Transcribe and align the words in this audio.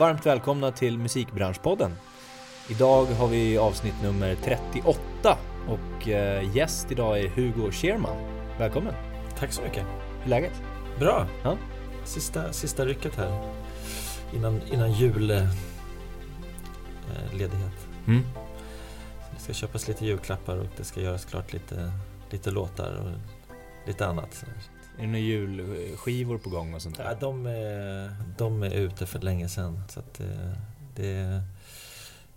Varmt 0.00 0.26
välkomna 0.26 0.72
till 0.72 0.98
Musikbranschpodden. 0.98 1.92
Idag 2.68 3.06
har 3.06 3.28
vi 3.28 3.58
avsnitt 3.58 3.94
nummer 4.02 4.34
38 4.34 5.38
och 5.68 6.08
eh, 6.08 6.56
gäst 6.56 6.92
idag 6.92 7.20
är 7.20 7.28
Hugo 7.28 7.72
Scherman. 7.72 8.16
Välkommen! 8.58 8.94
Tack 9.38 9.52
så 9.52 9.62
mycket. 9.62 9.86
Hur 10.18 10.24
är 10.24 10.28
läget? 10.28 10.62
Bra. 10.98 11.26
Ja. 11.42 11.56
Sista, 12.04 12.52
sista 12.52 12.86
rycket 12.86 13.16
här. 13.16 13.52
Innan, 14.34 14.60
innan 14.72 14.92
julledighet. 14.92 15.28
Mm. 18.06 18.22
Det 19.34 19.40
ska 19.42 19.52
köpas 19.52 19.88
lite 19.88 20.06
julklappar 20.06 20.56
och 20.56 20.66
det 20.76 20.84
ska 20.84 21.00
göras 21.00 21.24
klart 21.24 21.52
lite, 21.52 21.92
lite 22.30 22.50
låtar 22.50 22.92
och 22.92 23.10
lite 23.88 24.06
annat. 24.06 24.44
Är 24.98 25.02
det 25.02 25.06
några 25.06 25.18
julskivor 25.18 26.38
på 26.38 26.50
gång 26.50 26.74
och 26.74 26.82
sånt 26.82 26.96
Ja, 26.98 27.04
där? 27.04 27.16
de, 27.20 27.46
är, 27.46 28.14
de 28.38 28.62
är 28.62 28.70
ute 28.70 29.06
för 29.06 29.18
länge 29.18 29.48
sedan. 29.48 29.82
Så 29.88 30.00
att 30.00 30.14
det, 30.14 30.56
det, 30.96 31.42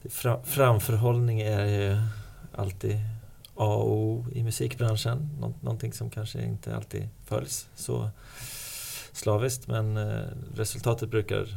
det, 0.02 0.10
fra- 0.10 0.44
framförhållning 0.44 1.42
är 1.42 1.66
ju 1.66 1.98
alltid 2.56 2.96
A 3.56 3.66
och 3.76 3.92
O 3.92 4.26
i 4.32 4.44
musikbranschen. 4.44 5.30
Nå, 5.40 5.54
någonting 5.62 5.94
som 5.94 6.10
kanske 6.10 6.42
inte 6.46 6.76
alltid 6.76 7.10
följs 7.26 7.68
så 7.76 8.10
slaviskt 9.12 9.68
men 9.68 9.98
eh, 9.98 10.22
resultatet 10.56 11.10
brukar 11.10 11.48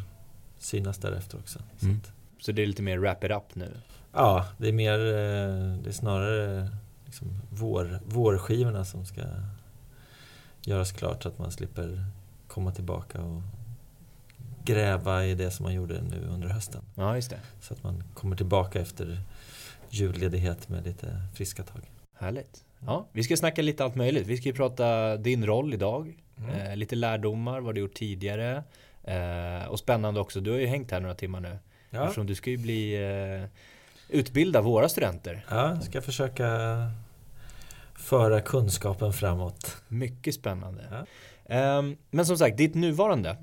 synas 0.59 0.99
därefter 0.99 1.39
också. 1.39 1.59
Så 1.79 1.87
Mm. 1.87 1.99
att, 2.05 2.13
Så 2.45 2.53
det 2.53 2.63
är 2.63 2.67
lite 2.67 2.83
mer 2.83 2.99
wrap 2.99 3.25
it 3.25 3.31
up 3.31 3.55
nu? 3.55 3.73
ja, 4.13 4.47
det 4.59 4.69
är 4.69 4.73
mer, 4.73 4.99
eh, 4.99 5.77
det 5.83 5.89
är 5.89 5.93
snarare 5.93 6.69
liksom 7.05 7.39
vår, 7.51 8.01
vårskivorna 8.07 8.85
som 8.85 9.05
ska 9.07 9.23
göras 10.67 10.93
klart 10.93 11.23
så 11.23 11.29
att 11.29 11.39
man 11.39 11.53
slipper 11.53 12.05
komma 12.49 12.73
tillbaka 12.73 13.21
och 13.21 13.43
gräva 14.65 15.25
i 15.25 15.35
det 15.35 15.51
som 15.51 15.65
man 15.65 15.75
gjorde 15.75 16.03
nu 16.03 16.29
under 16.29 16.49
hösten. 16.49 16.83
Ja, 16.95 17.15
just 17.17 17.31
det. 17.31 17.41
Så 17.61 17.75
att 17.75 17.83
man 17.83 18.03
kommer 18.15 18.37
tillbaka 18.37 18.81
efter 18.81 19.21
julledighet 19.91 20.69
med 20.69 20.85
lite 20.85 21.23
friska 21.35 21.63
tag. 21.63 21.91
Härligt. 22.19 22.65
Ja, 22.87 23.07
vi 23.13 23.23
ska 23.23 23.37
snacka 23.37 23.63
lite 23.63 23.85
allt 23.85 23.95
möjligt. 23.95 24.27
Vi 24.27 24.37
ska 24.37 24.49
ju 24.49 24.55
prata 24.55 25.17
din 25.17 25.47
roll 25.47 25.75
idag, 25.75 26.17
eh, 26.55 26.77
lite 26.77 26.97
lärdomar, 26.97 27.61
vad 27.61 27.75
du 27.75 27.81
gjort 27.81 27.95
tidigare 27.95 28.65
eh, 29.05 29.69
och 29.69 29.79
spännande 29.79 30.21
också. 30.21 30.41
Du 30.41 30.51
har 30.51 30.59
ju 30.59 30.67
hängt 30.67 30.91
här 30.91 31.01
några 31.01 31.15
timmar 31.15 31.41
nu 31.41 31.59
Ja, 31.91 32.03
eftersom 32.03 32.27
du 32.27 32.35
ska 32.35 32.51
ju 32.51 32.57
bli 32.57 32.95
eh, 32.95 33.49
utbilda 34.09 34.61
våra 34.61 34.89
studenter. 34.89 35.45
ja 35.51 35.81
ska 35.81 36.03
försöka 36.03 36.47
föra 37.99 38.41
kunskapen 38.41 39.13
framåt. 39.13 39.77
Mycket 39.89 40.35
spännande. 40.35 40.85
Ja. 40.91 41.07
Ehm, 41.55 41.97
men 42.11 42.27
som 42.27 42.39
sagt, 42.39 42.57
ditt 42.57 42.75
nuvarande 42.75 43.37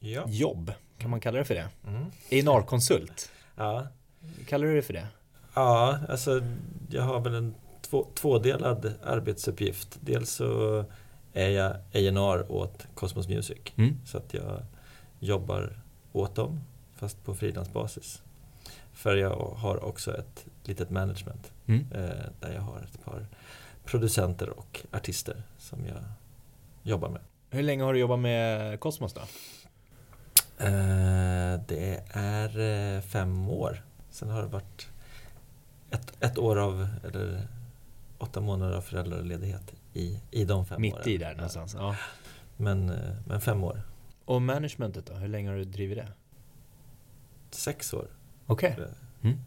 Ja. 0.00 0.24
jobb, 0.26 0.72
kan 0.98 1.10
man 1.10 1.20
kalla 1.20 1.38
det 1.38 1.44
för 1.44 1.54
det? 1.54 1.68
Mm. 1.86 2.04
A&R-konsult, 2.50 3.30
Ja. 3.56 3.86
kallar 4.48 4.66
du 4.66 4.74
det 4.76 4.82
för 4.82 4.92
det? 4.92 5.06
ja, 5.54 5.98
alltså 6.08 6.42
jag 6.90 7.02
har 7.02 7.20
väl 7.20 7.34
en 7.34 7.54
två, 7.82 8.06
tvådelad 8.14 8.92
arbetsuppgift. 9.04 9.98
Dels 10.00 10.30
så 10.30 10.84
är 11.32 11.48
jag 11.48 11.70
A&R 11.72 12.52
åt 12.52 12.86
Cosmos 12.94 13.28
Music. 13.28 13.58
Mm. 13.76 13.96
Så 14.06 14.18
att 14.18 14.34
jag 14.34 14.62
jobbar 15.20 15.78
åt 16.12 16.34
dem, 16.34 16.60
fast 16.96 17.24
på 17.24 17.34
frilansbasis. 17.34 18.22
För 18.92 19.16
jag 19.16 19.36
har 19.56 19.84
också 19.84 20.16
ett 20.18 20.46
litet 20.64 20.90
management 20.90 21.52
Mm. 21.70 21.92
eh, 21.92 22.24
där 22.40 22.52
jag 22.54 22.60
har 22.62 22.78
ett 22.80 23.04
par 23.04 23.26
producenter 23.84 24.48
och 24.50 24.80
artister 24.92 25.42
som 25.58 25.86
jag 25.86 26.02
jobbar 26.82 27.08
med. 27.08 27.20
Hur 27.50 27.62
länge 27.62 27.82
har 27.84 27.92
du 27.92 27.98
jobbat 27.98 28.18
med 28.18 28.80
Cosmos 28.80 29.12
då? 29.12 29.20
Eh, 30.58 31.60
det 31.68 32.02
är 32.10 32.58
eh, 32.96 33.00
fem 33.02 33.48
år. 33.48 33.82
Sen 34.10 34.28
har 34.30 34.42
det 34.42 34.48
varit 34.48 34.88
ett, 35.90 36.12
ett 36.20 36.38
år 36.38 36.56
av, 36.56 36.88
eller 37.04 37.46
åtta 38.18 38.40
månader 38.40 38.76
av 38.76 38.80
föräldraledighet 38.80 39.74
i, 39.92 40.20
i 40.30 40.44
de 40.44 40.66
fem 40.66 40.80
Mitt 40.80 40.94
åren. 40.94 41.08
i 41.08 41.16
där 41.18 41.34
någonstans. 41.34 41.74
Ja. 41.74 41.96
Men, 42.56 42.86
men 43.26 43.40
fem 43.40 43.64
år. 43.64 43.82
Och 44.24 44.42
managementet 44.42 45.06
då? 45.06 45.14
Hur 45.14 45.28
länge 45.28 45.48
har 45.50 45.56
du 45.56 45.64
drivit 45.64 45.96
det? 45.98 46.08
Sex 47.50 47.94
år, 47.94 48.06
Okej. 48.46 48.76
jag. 48.78 48.88
Mm. 49.22 49.38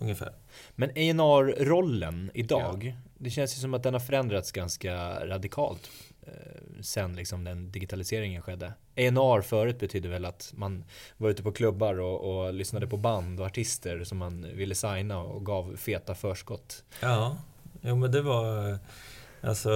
Ungefär. 0.00 0.32
Men 0.74 0.90
A&R-rollen 0.90 2.30
idag, 2.34 2.96
det 3.18 3.30
känns 3.30 3.56
ju 3.56 3.60
som 3.60 3.74
att 3.74 3.82
den 3.82 3.94
har 3.94 4.00
förändrats 4.00 4.52
ganska 4.52 5.26
radikalt 5.26 5.90
eh, 6.22 6.32
sen 6.80 7.16
liksom 7.16 7.44
den 7.44 7.72
digitaliseringen 7.72 8.42
skedde. 8.42 8.66
A&R 8.96 9.42
förut 9.42 9.78
betydde 9.78 10.08
väl 10.08 10.24
att 10.24 10.52
man 10.56 10.84
var 11.16 11.30
ute 11.30 11.42
på 11.42 11.52
klubbar 11.52 12.00
och, 12.00 12.20
och 12.20 12.54
lyssnade 12.54 12.86
på 12.86 12.96
band 12.96 13.40
och 13.40 13.46
artister 13.46 14.04
som 14.04 14.18
man 14.18 14.46
ville 14.54 14.74
signa 14.74 15.18
och 15.18 15.46
gav 15.46 15.76
feta 15.76 16.14
förskott. 16.14 16.84
Ja, 17.00 17.38
jo 17.80 17.96
men 17.96 18.12
det 18.12 18.22
var 18.22 18.78
alltså 19.40 19.70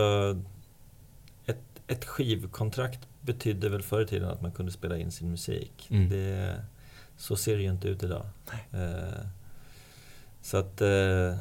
ett, 1.47 1.83
ett 1.87 2.05
skivkontrakt 2.05 3.09
betydde 3.21 3.69
väl 3.69 3.83
förr 3.83 4.03
i 4.03 4.07
tiden 4.07 4.29
att 4.29 4.43
man 4.43 4.53
kunde 4.53 4.73
spela 4.73 4.99
in 4.99 5.13
sin 5.13 5.31
musik. 5.31 5.89
Mm. 5.91 6.09
Det, 6.09 6.63
så 7.17 7.37
ser 7.37 7.57
det 7.57 7.63
ju 7.63 7.71
inte 7.71 7.89
ut 7.89 8.03
idag. 8.03 8.27
Eh, 8.73 9.27
så 10.43 10.57
att 10.57 10.81
eh, 10.81 11.37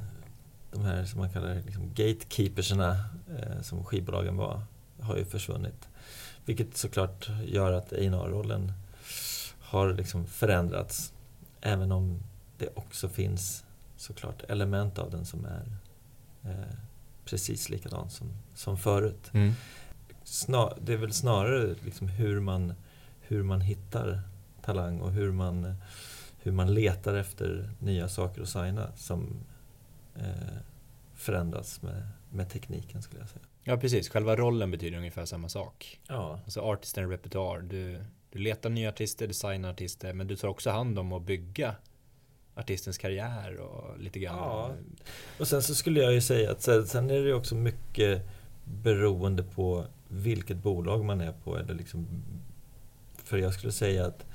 de 0.71 0.81
här 0.85 1.05
som 1.05 1.19
man 1.19 1.29
kallar 1.29 1.55
liksom 1.55 1.89
gatekeeperserna 1.95 2.91
eh, 3.37 3.61
som 3.61 3.85
skivbolagen 3.85 4.37
var 4.37 4.61
har 4.99 5.17
ju 5.17 5.25
försvunnit. 5.25 5.89
Vilket 6.45 6.77
såklart 6.77 7.29
gör 7.45 7.71
att 7.71 7.93
A&R-rollen 7.93 8.73
har 9.59 9.93
liksom 9.93 10.25
förändrats. 10.25 11.13
Även 11.61 11.91
om 11.91 12.19
det 12.57 12.69
också 12.75 13.09
finns 13.09 13.63
såklart 13.97 14.43
element 14.49 14.99
av 14.99 15.11
den 15.11 15.25
som 15.25 15.45
är 15.45 15.65
eh, 16.43 16.75
precis 17.25 17.69
likadan 17.69 18.09
som, 18.09 18.27
som 18.55 18.77
förut. 18.77 19.31
Snar, 20.23 20.77
det 20.81 20.93
är 20.93 20.97
väl 20.97 21.13
snarare 21.13 21.75
liksom 21.85 22.07
hur, 22.07 22.39
man, 22.39 22.73
hur 23.21 23.43
man 23.43 23.61
hittar 23.61 24.21
talang 24.61 24.99
och 25.01 25.11
hur 25.11 25.31
man, 25.31 25.75
hur 26.43 26.51
man 26.51 26.73
letar 26.73 27.15
efter 27.15 27.69
nya 27.79 28.09
saker 28.09 28.41
att 28.41 28.49
signa 28.49 28.91
som 28.95 29.43
eh, 30.15 30.57
förändras 31.15 31.81
med, 31.81 32.07
med 32.29 32.49
tekniken 32.49 33.01
skulle 33.01 33.21
jag 33.21 33.29
säga. 33.29 33.45
Ja 33.63 33.77
precis, 33.77 34.09
själva 34.09 34.35
rollen 34.35 34.71
betyder 34.71 34.97
ungefär 34.97 35.25
samma 35.25 35.49
sak. 35.49 35.99
Ja, 36.07 36.39
Alltså 36.43 36.61
artist 36.61 36.97
and 36.97 37.11
repertoar. 37.11 37.59
Du, 37.59 38.03
du 38.31 38.39
letar 38.39 38.69
nya 38.69 38.89
artister, 38.89 39.27
du 39.27 39.33
signar 39.33 39.69
artister 39.71 40.13
men 40.13 40.27
du 40.27 40.35
tar 40.35 40.47
också 40.47 40.69
hand 40.69 40.99
om 40.99 41.13
att 41.13 41.21
bygga 41.21 41.75
artistens 42.55 42.97
karriär 42.97 43.57
och 43.57 43.99
lite 43.99 44.19
grann. 44.19 44.37
Ja. 44.37 44.71
och 45.39 45.47
sen 45.47 45.61
så 45.61 45.75
skulle 45.75 45.99
jag 46.01 46.13
ju 46.13 46.21
säga 46.21 46.51
att 46.51 46.61
sen, 46.61 47.09
är 47.09 47.23
det 47.23 47.33
också 47.33 47.55
mycket 47.55 48.21
beroende 48.63 49.43
på 49.43 49.85
vilket 50.07 50.57
bolag 50.57 51.05
man 51.05 51.21
är 51.21 51.31
på. 51.31 51.57
Eller 51.57 51.73
liksom, 51.73 52.07
för 53.23 53.37
jag 53.37 53.53
skulle 53.53 53.71
säga 53.71 54.05
att 54.05 54.25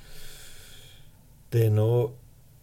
det 1.56 1.66
är 1.66 1.70
nog 1.70 2.10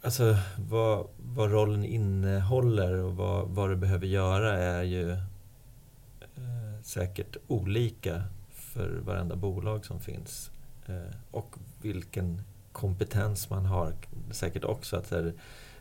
Alltså 0.01 0.37
vad, 0.69 1.07
vad 1.17 1.51
rollen 1.51 1.85
innehåller 1.85 2.93
och 2.93 3.15
vad, 3.15 3.47
vad 3.49 3.69
du 3.69 3.75
behöver 3.75 4.07
göra 4.07 4.57
är 4.57 4.83
ju 4.83 5.11
eh, 6.21 6.81
säkert 6.83 7.37
olika 7.47 8.23
för 8.49 9.01
varenda 9.05 9.35
bolag 9.35 9.85
som 9.85 9.99
finns. 9.99 10.51
Eh, 10.85 11.15
och 11.31 11.55
vilken 11.81 12.41
kompetens 12.71 13.49
man 13.49 13.65
har 13.65 13.93
säkert 14.31 14.63
också. 14.63 14.97
Att 14.97 15.09
det 15.09 15.33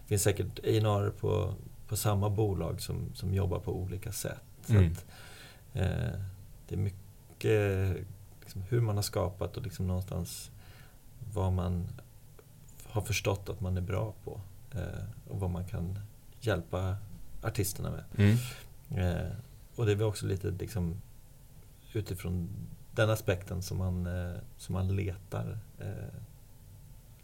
finns 0.06 0.22
säkert 0.22 0.58
A&R 0.58 1.12
på, 1.20 1.54
på 1.88 1.96
samma 1.96 2.30
bolag 2.30 2.80
som, 2.80 3.14
som 3.14 3.34
jobbar 3.34 3.58
på 3.58 3.76
olika 3.76 4.12
sätt. 4.12 4.42
Så 4.66 4.72
Mm. 4.72 4.92
att, 4.92 5.04
eh, 5.72 6.20
det 6.68 6.74
är 6.74 6.76
mycket 6.76 7.96
liksom, 8.40 8.62
hur 8.62 8.80
man 8.80 8.96
har 8.96 9.02
skapat 9.02 9.56
och 9.56 9.62
liksom 9.62 9.86
någonstans 9.86 10.50
vad 11.34 11.52
man 11.52 11.88
har 12.92 13.02
förstått 13.02 13.48
att 13.48 13.60
man 13.60 13.76
är 13.76 13.80
bra 13.80 14.14
på. 14.24 14.40
Eh, 14.74 15.04
och 15.28 15.40
vad 15.40 15.50
man 15.50 15.64
kan 15.64 15.98
hjälpa 16.40 16.96
artisterna 17.42 17.90
med. 17.90 18.04
Mm. 18.16 18.36
Eh, 19.06 19.32
och 19.76 19.86
det 19.86 19.92
är 19.92 19.96
väl 19.96 20.06
också 20.06 20.26
lite 20.26 20.50
liksom 20.50 21.00
utifrån 21.92 22.48
den 22.94 23.10
aspekten 23.10 23.62
som 23.62 23.78
man, 23.78 24.06
eh, 24.06 24.36
som 24.56 24.72
man 24.72 24.96
letar 24.96 25.58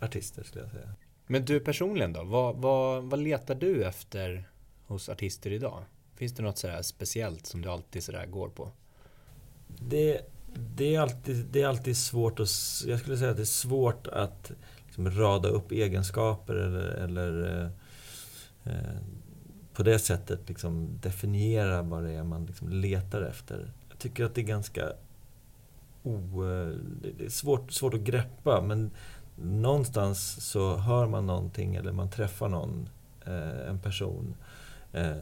artister 0.01 0.43
skulle 0.43 0.65
jag 0.65 0.73
säga. 0.73 0.95
Men 1.27 1.45
du 1.45 1.61
personligen 1.61 2.13
då? 2.13 2.25
Vad, 2.25 2.57
vad, 2.57 3.05
vad 3.05 3.19
letar 3.19 3.55
du 3.55 3.85
efter 3.85 4.49
hos 4.87 5.09
artister 5.09 5.53
idag? 5.53 5.85
Finns 6.15 6.33
det 6.33 6.43
något 6.43 6.59
sådär 6.59 6.83
speciellt 6.83 7.47
som 7.47 7.63
du 7.63 7.69
alltid 7.69 8.03
sådär 8.03 8.27
går 8.27 8.49
på? 8.49 8.73
Det, 9.67 10.21
det, 10.55 10.95
är 10.95 11.01
alltid, 11.01 11.47
det 11.47 11.63
är 11.63 11.67
alltid 11.67 11.97
svårt 11.97 12.41
att... 12.41 12.49
Jag 12.87 13.01
skulle 13.01 13.17
säga 13.17 13.31
att 13.31 13.37
det 13.37 13.43
är 13.43 13.45
svårt 13.45 14.07
att 14.07 14.53
liksom 14.99 15.23
rada 15.23 15.49
upp 15.49 15.73
egenskaper 15.73 16.55
eller, 16.55 16.89
eller 16.89 17.63
eh, 18.65 18.73
eh, 18.73 18.99
på 19.73 19.83
det 19.83 19.99
sättet 19.99 20.49
liksom 20.49 20.89
definiera 21.03 21.83
vad 21.83 22.05
det 22.05 22.13
är 22.13 22.25
man 22.25 22.47
liksom 22.47 22.69
letar 22.69 23.23
efter. 23.23 23.73
Jag 23.89 23.99
tycker 23.99 24.25
att 24.25 24.35
det 24.35 24.41
är 24.41 24.45
ganska 24.45 24.93
o, 26.03 26.43
det 27.03 27.25
är 27.25 27.29
svårt, 27.29 27.73
svårt 27.73 27.95
att 27.95 28.01
greppa 28.01 28.63
men 28.63 28.91
någonstans 29.37 30.51
så 30.51 30.77
hör 30.77 31.07
man 31.07 31.27
någonting 31.27 31.75
eller 31.75 31.93
man 31.93 32.11
träffar 32.11 32.49
någon, 32.49 32.89
eh, 33.27 33.69
en 33.69 33.79
person 33.79 34.35
eh, 34.93 35.17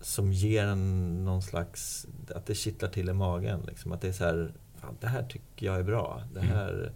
som 0.00 0.32
ger 0.32 0.66
en 0.66 1.24
någon 1.24 1.42
slags, 1.42 2.06
att 2.34 2.46
det 2.46 2.54
kittlar 2.54 2.88
till 2.88 3.08
i 3.08 3.12
magen. 3.12 3.60
Liksom. 3.66 3.92
Att 3.92 4.00
det 4.00 4.08
är 4.08 4.12
så 4.12 4.24
här, 4.24 4.52
fan, 4.76 4.96
det 5.00 5.06
här 5.06 5.22
tycker 5.22 5.66
jag 5.66 5.78
är 5.78 5.82
bra. 5.82 6.22
Det 6.34 6.40
Mm. 6.40 6.92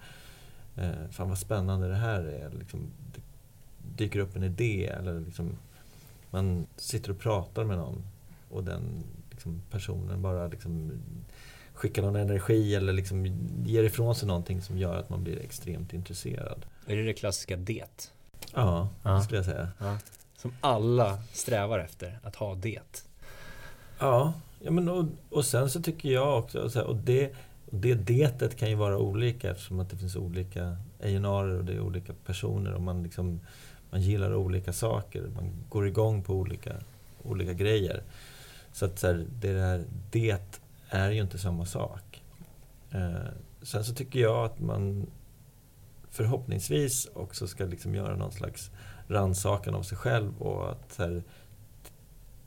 Eh, 0.77 1.11
fan 1.11 1.29
vad 1.29 1.39
spännande 1.39 1.89
det 1.89 1.95
här 1.95 2.21
är. 2.23 2.51
Liksom, 2.59 2.81
det 3.15 3.21
dyker 4.05 4.19
upp 4.21 4.37
en 4.37 4.43
idé 4.43 4.87
eller 4.87 5.21
liksom, 5.21 5.57
man 6.31 6.67
sitter 6.77 7.11
och 7.11 7.19
pratar 7.19 7.65
med 7.65 7.79
någon 7.79 8.03
och 8.51 8.65
den 8.65 8.83
liksom, 9.31 9.63
personen 9.71 10.23
bara 10.23 10.47
liksom, 10.49 10.93
skickar 11.75 12.03
någon 12.03 12.17
energi 12.17 12.75
eller 12.75 12.93
liksom, 12.93 13.27
ger 13.65 13.83
ifrån 13.83 14.15
sig 14.15 14.29
någonting 14.29 14.63
som 14.63 14.79
gör 14.79 14.97
att 14.97 15.09
man 15.11 15.25
blir 15.25 15.39
extremt 15.41 15.93
intresserad. 15.93 16.67
Är 16.87 16.97
det 16.97 17.03
det 17.03 17.13
klassiska 17.15 17.57
det? 17.57 18.11
Ja, 18.55 18.89
Ja. 19.03 19.11
det 19.11 19.23
skulle 19.23 19.39
jag 19.39 19.45
säga. 19.47 19.69
Som 20.37 20.55
alla 20.61 21.19
strävar 21.33 21.79
efter, 21.79 22.19
att 22.23 22.37
ha 22.37 22.55
det. 22.55 23.07
Ja, 23.99 24.33
ja 24.61 24.71
men 24.71 24.89
och, 24.89 25.05
och 25.31 25.45
sen 25.45 25.71
så 25.71 25.83
tycker 25.83 26.09
jag 26.09 26.39
också, 26.39 26.71
så 26.71 26.79
här, 26.79 26.87
och 26.87 26.97
det, 26.97 27.35
det 27.75 27.95
detet 27.95 28.57
kan 28.57 28.69
ju 28.69 28.75
vara 28.75 28.99
olika 28.99 29.51
eftersom 29.51 29.81
att 29.81 29.91
det 29.91 29.97
finns 29.97 30.17
olika 30.17 30.69
A&R 31.01 31.59
och 31.59 31.65
det 31.65 31.73
är 31.73 31.81
olika 31.81 32.13
personer 32.25 32.75
och 32.75 32.83
man 32.83 33.03
liksom 33.03 33.41
man 33.95 34.03
gillar 34.03 34.35
olika 34.35 34.73
saker, 34.73 35.31
man 35.35 35.53
går 35.69 35.87
igång 35.87 36.23
på 36.23 36.35
olika, 36.35 36.77
olika 37.23 37.53
grejer. 37.53 38.03
Så 38.73 38.85
att 38.85 38.99
så 38.99 39.07
här, 39.07 39.27
det 39.41 39.53
där 39.53 39.85
det 40.11 40.61
är 40.89 41.11
ju 41.11 41.21
inte 41.21 41.39
samma 41.39 41.67
sak. 41.67 42.23
Eh, 42.91 43.15
sen 43.63 43.85
så 43.85 43.95
tycker 43.95 44.21
jag 44.21 44.45
att 44.45 44.61
man 44.61 45.07
förhoppningsvis 46.11 47.09
också 47.15 47.47
ska 47.47 47.65
liksom 47.65 47.95
göra 47.95 48.17
någon 48.17 48.33
slags 48.33 48.71
rannsakan 49.09 49.75
av 49.75 49.83
sig 49.83 49.99
själv 49.99 50.43
och 50.43 50.71
att 50.71 50.93
så 50.93 51.03
här, 51.03 51.23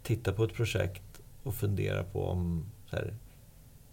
titta 0.04 0.34
på 0.34 0.44
ett 0.44 0.54
projekt 0.54 1.22
och 1.44 1.56
fundera 1.56 2.04
på 2.04 2.26
om 2.26 2.66
så 2.90 2.96
här, 2.96 3.14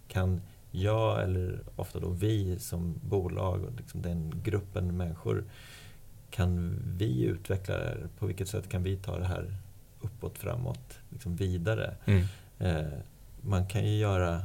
kan 0.07 0.41
jag 0.81 1.23
eller 1.23 1.59
ofta 1.75 1.99
då 1.99 2.09
vi 2.09 2.59
som 2.59 2.99
bolag 3.03 3.63
och 3.63 3.71
liksom 3.77 4.01
den 4.01 4.41
gruppen 4.43 4.97
människor 4.97 5.43
kan 6.29 6.81
vi 6.97 7.23
utveckla 7.23 7.77
det 7.77 7.83
här? 7.83 8.07
På 8.19 8.25
vilket 8.25 8.47
sätt 8.47 8.69
kan 8.69 8.83
vi 8.83 8.97
ta 8.97 9.19
det 9.19 9.25
här 9.25 9.57
uppåt, 10.01 10.37
framåt, 10.37 10.99
liksom 11.09 11.35
vidare? 11.35 11.95
Mm. 12.05 12.23
Eh, 12.59 12.99
man 13.41 13.67
kan 13.67 13.85
ju 13.85 13.97
göra 13.97 14.41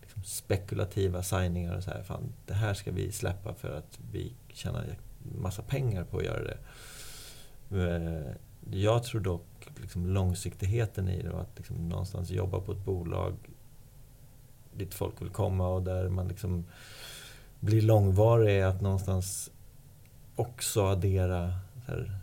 liksom 0.00 0.24
spekulativa 0.24 1.22
signingar 1.22 1.76
och 1.76 1.84
så 1.84 1.90
här. 1.90 2.02
Fan, 2.02 2.32
det 2.46 2.54
här 2.54 2.74
ska 2.74 2.92
vi 2.92 3.12
släppa 3.12 3.54
för 3.54 3.78
att 3.78 3.98
vi 4.12 4.32
tjänar 4.48 4.86
massa 5.38 5.62
pengar 5.62 6.04
på 6.04 6.18
att 6.18 6.24
göra 6.24 6.44
det. 6.44 6.58
Eh, 7.70 8.34
jag 8.70 9.04
tror 9.04 9.20
dock 9.20 9.68
liksom 9.76 10.06
långsiktigheten 10.06 11.08
i 11.08 11.22
det 11.22 11.30
och 11.30 11.40
att 11.40 11.56
liksom 11.56 11.88
någonstans 11.88 12.30
jobba 12.30 12.60
på 12.60 12.72
ett 12.72 12.84
bolag 12.84 13.34
dit 14.78 14.94
folk 14.94 15.22
vill 15.22 15.28
komma 15.30 15.68
och 15.68 15.82
där 15.82 16.08
man 16.08 16.28
liksom 16.28 16.64
blir 17.60 17.82
långvarig 17.82 18.58
är 18.58 18.66
att 18.66 18.80
någonstans 18.80 19.50
också 20.36 20.86
addera 20.86 21.52
här, 21.86 22.18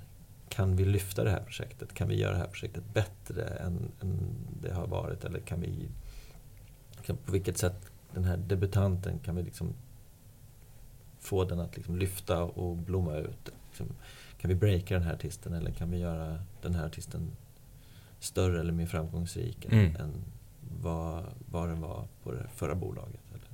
kan 0.49 0.75
vi 0.75 0.85
lyfta 0.85 1.23
det 1.23 1.29
här 1.29 1.41
projektet? 1.43 1.93
Kan 1.93 2.07
vi 2.07 2.19
göra 2.19 2.31
det 2.31 2.37
här 2.37 2.47
projektet 2.47 2.83
bättre 2.93 3.43
än, 3.45 3.91
än 4.01 4.17
det 4.61 4.73
har 4.73 4.87
varit? 4.87 5.23
Eller 5.25 5.39
kan 5.39 5.61
vi... 5.61 5.87
Kan, 7.05 7.17
på 7.17 7.31
vilket 7.31 7.57
sätt 7.57 7.91
den 8.13 8.23
här 8.23 8.37
debutanten 8.37 9.19
kan 9.19 9.35
vi 9.35 9.43
liksom 9.43 9.73
få 11.19 11.43
den 11.43 11.59
att 11.59 11.75
liksom 11.75 11.97
lyfta 11.97 12.43
och 12.43 12.77
blomma 12.77 13.15
ut? 13.15 13.51
Liksom, 13.67 13.87
kan 14.41 14.49
vi 14.49 14.55
breaka 14.55 14.93
den 14.93 15.03
här 15.03 15.13
artisten 15.13 15.53
eller 15.53 15.71
kan 15.71 15.91
vi 15.91 15.97
göra 15.97 16.39
den 16.61 16.75
här 16.75 16.85
artisten 16.85 17.31
större 18.19 18.59
eller 18.59 18.73
mer 18.73 18.85
framgångsrik 18.85 19.65
Mm. 19.65 19.95
än 19.95 20.11
vad, 20.81 21.23
vad 21.51 21.69
den 21.69 21.81
var 21.81 22.07
på 22.23 22.31
det 22.31 22.47
förra 22.55 22.75
bolaget? 22.75 23.21
Eller? 23.33 23.47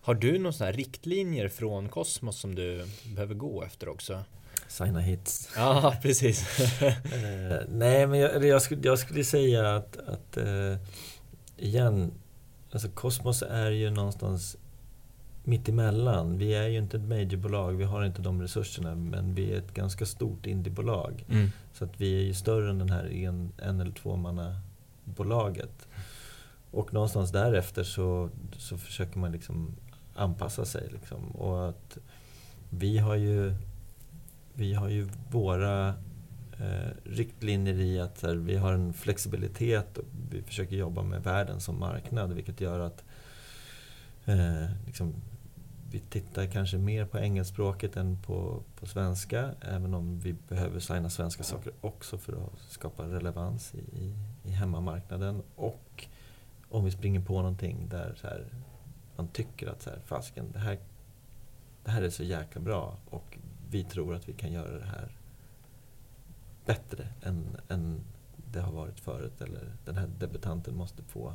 Har 0.00 0.14
du 0.14 0.38
några 0.38 0.72
riktlinjer 0.72 1.48
från 1.48 1.88
Cosmos 1.88 2.38
som 2.38 2.54
du 2.54 2.86
behöver 3.14 3.34
gå 3.34 3.62
efter 3.62 3.88
också? 3.88 4.24
Signa 4.68 5.00
hits. 5.00 5.50
Ja, 5.56 5.94
precis. 6.02 6.60
Eh, 6.82 7.60
nej, 7.68 8.06
men 8.06 8.18
jag, 8.18 8.44
jag, 8.44 8.62
skulle, 8.62 8.80
jag 8.84 8.98
skulle 8.98 9.24
säga 9.24 9.76
att, 9.76 9.96
att 9.96 10.36
eh, 10.36 10.76
igen, 11.56 12.12
alltså 12.72 12.88
Cosmos 12.88 13.42
är 13.42 13.70
ju 13.70 13.90
någonstans 13.90 14.56
mitt 15.44 15.68
emellan. 15.68 16.38
Vi 16.38 16.54
är 16.54 16.68
ju 16.68 16.78
inte 16.78 16.96
ett 16.96 17.02
majorbolag, 17.02 17.72
vi 17.72 17.84
har 17.84 18.04
inte 18.04 18.22
de 18.22 18.42
resurserna, 18.42 18.94
men 18.94 19.34
vi 19.34 19.52
är 19.52 19.58
ett 19.58 19.74
ganska 19.74 20.06
stort 20.06 20.46
indiebolag. 20.46 21.24
Mm. 21.28 21.50
Så 21.72 21.84
att 21.84 22.00
vi 22.00 22.14
är 22.14 22.22
ju 22.24 22.34
större 22.34 22.70
än 22.70 22.78
den 22.78 22.90
här 22.90 23.12
en, 23.12 23.52
en 23.58 23.80
eller 23.80 23.92
två 23.92 24.16
manna 24.16 24.60
bolaget. 25.04 25.88
Och 26.70 26.92
någonstans 26.92 27.30
därefter 27.30 27.82
så, 27.82 28.30
så 28.56 28.78
försöker 28.78 29.18
man 29.18 29.32
liksom 29.32 29.76
anpassa 30.14 30.64
sig. 30.64 30.88
Liksom. 30.92 31.30
Och 31.30 31.68
att 31.68 31.98
vi 32.70 32.98
har 32.98 33.14
ju, 33.14 33.54
vi 34.54 34.74
har 34.74 34.88
ju 34.88 35.08
våra 35.30 35.88
eh, 36.58 36.90
riktlinjer 37.04 37.74
i 37.74 38.00
att 38.00 38.22
här, 38.22 38.34
vi 38.34 38.56
har 38.56 38.72
en 38.72 38.92
flexibilitet 38.92 39.98
och 39.98 40.04
vi 40.30 40.42
försöker 40.42 40.76
jobba 40.76 41.02
med 41.02 41.22
världen 41.22 41.60
som 41.60 41.80
marknad 41.80 42.32
vilket 42.32 42.60
gör 42.60 42.80
att 42.80 43.04
eh, 44.24 44.66
liksom, 44.86 45.14
vi 45.90 46.00
tittar 46.00 46.46
kanske 46.46 46.78
mer 46.78 47.04
på 47.04 47.18
engelskspråket 47.18 47.96
än 47.96 48.22
på, 48.22 48.62
på 48.80 48.86
svenska 48.86 49.50
även 49.60 49.94
om 49.94 50.20
vi 50.20 50.32
behöver 50.32 50.80
signa 50.80 51.10
svenska 51.10 51.42
saker 51.42 51.72
också 51.80 52.18
för 52.18 52.32
att 52.32 52.60
skapa 52.60 53.02
relevans 53.02 53.74
i, 53.74 53.78
i, 53.78 54.14
i 54.44 54.50
hemmamarknaden 54.50 55.42
och 55.56 56.06
om 56.70 56.84
vi 56.84 56.90
springer 56.90 57.20
på 57.20 57.36
någonting 57.36 57.88
där 57.88 58.14
så 58.20 58.26
här, 58.26 58.46
man 59.16 59.28
tycker 59.28 59.66
att 59.66 59.82
så 59.82 59.90
här, 59.90 60.00
fasken, 60.06 60.52
det 60.52 60.58
här, 60.58 60.78
det 61.84 61.90
här 61.90 62.02
är 62.02 62.10
så 62.10 62.22
jäkla 62.24 62.60
bra 62.60 62.96
och 63.10 63.38
vi 63.70 63.84
tror 63.84 64.14
att 64.14 64.28
vi 64.28 64.32
kan 64.32 64.52
göra 64.52 64.78
det 64.78 64.84
här 64.84 65.16
bättre 66.64 67.08
än, 67.22 67.56
än 67.68 68.00
det 68.36 68.60
har 68.60 68.72
varit 68.72 69.00
förut. 69.00 69.40
Eller 69.40 69.72
den 69.84 69.96
här 69.96 70.08
debutanten 70.18 70.76
måste 70.76 71.02
få 71.02 71.34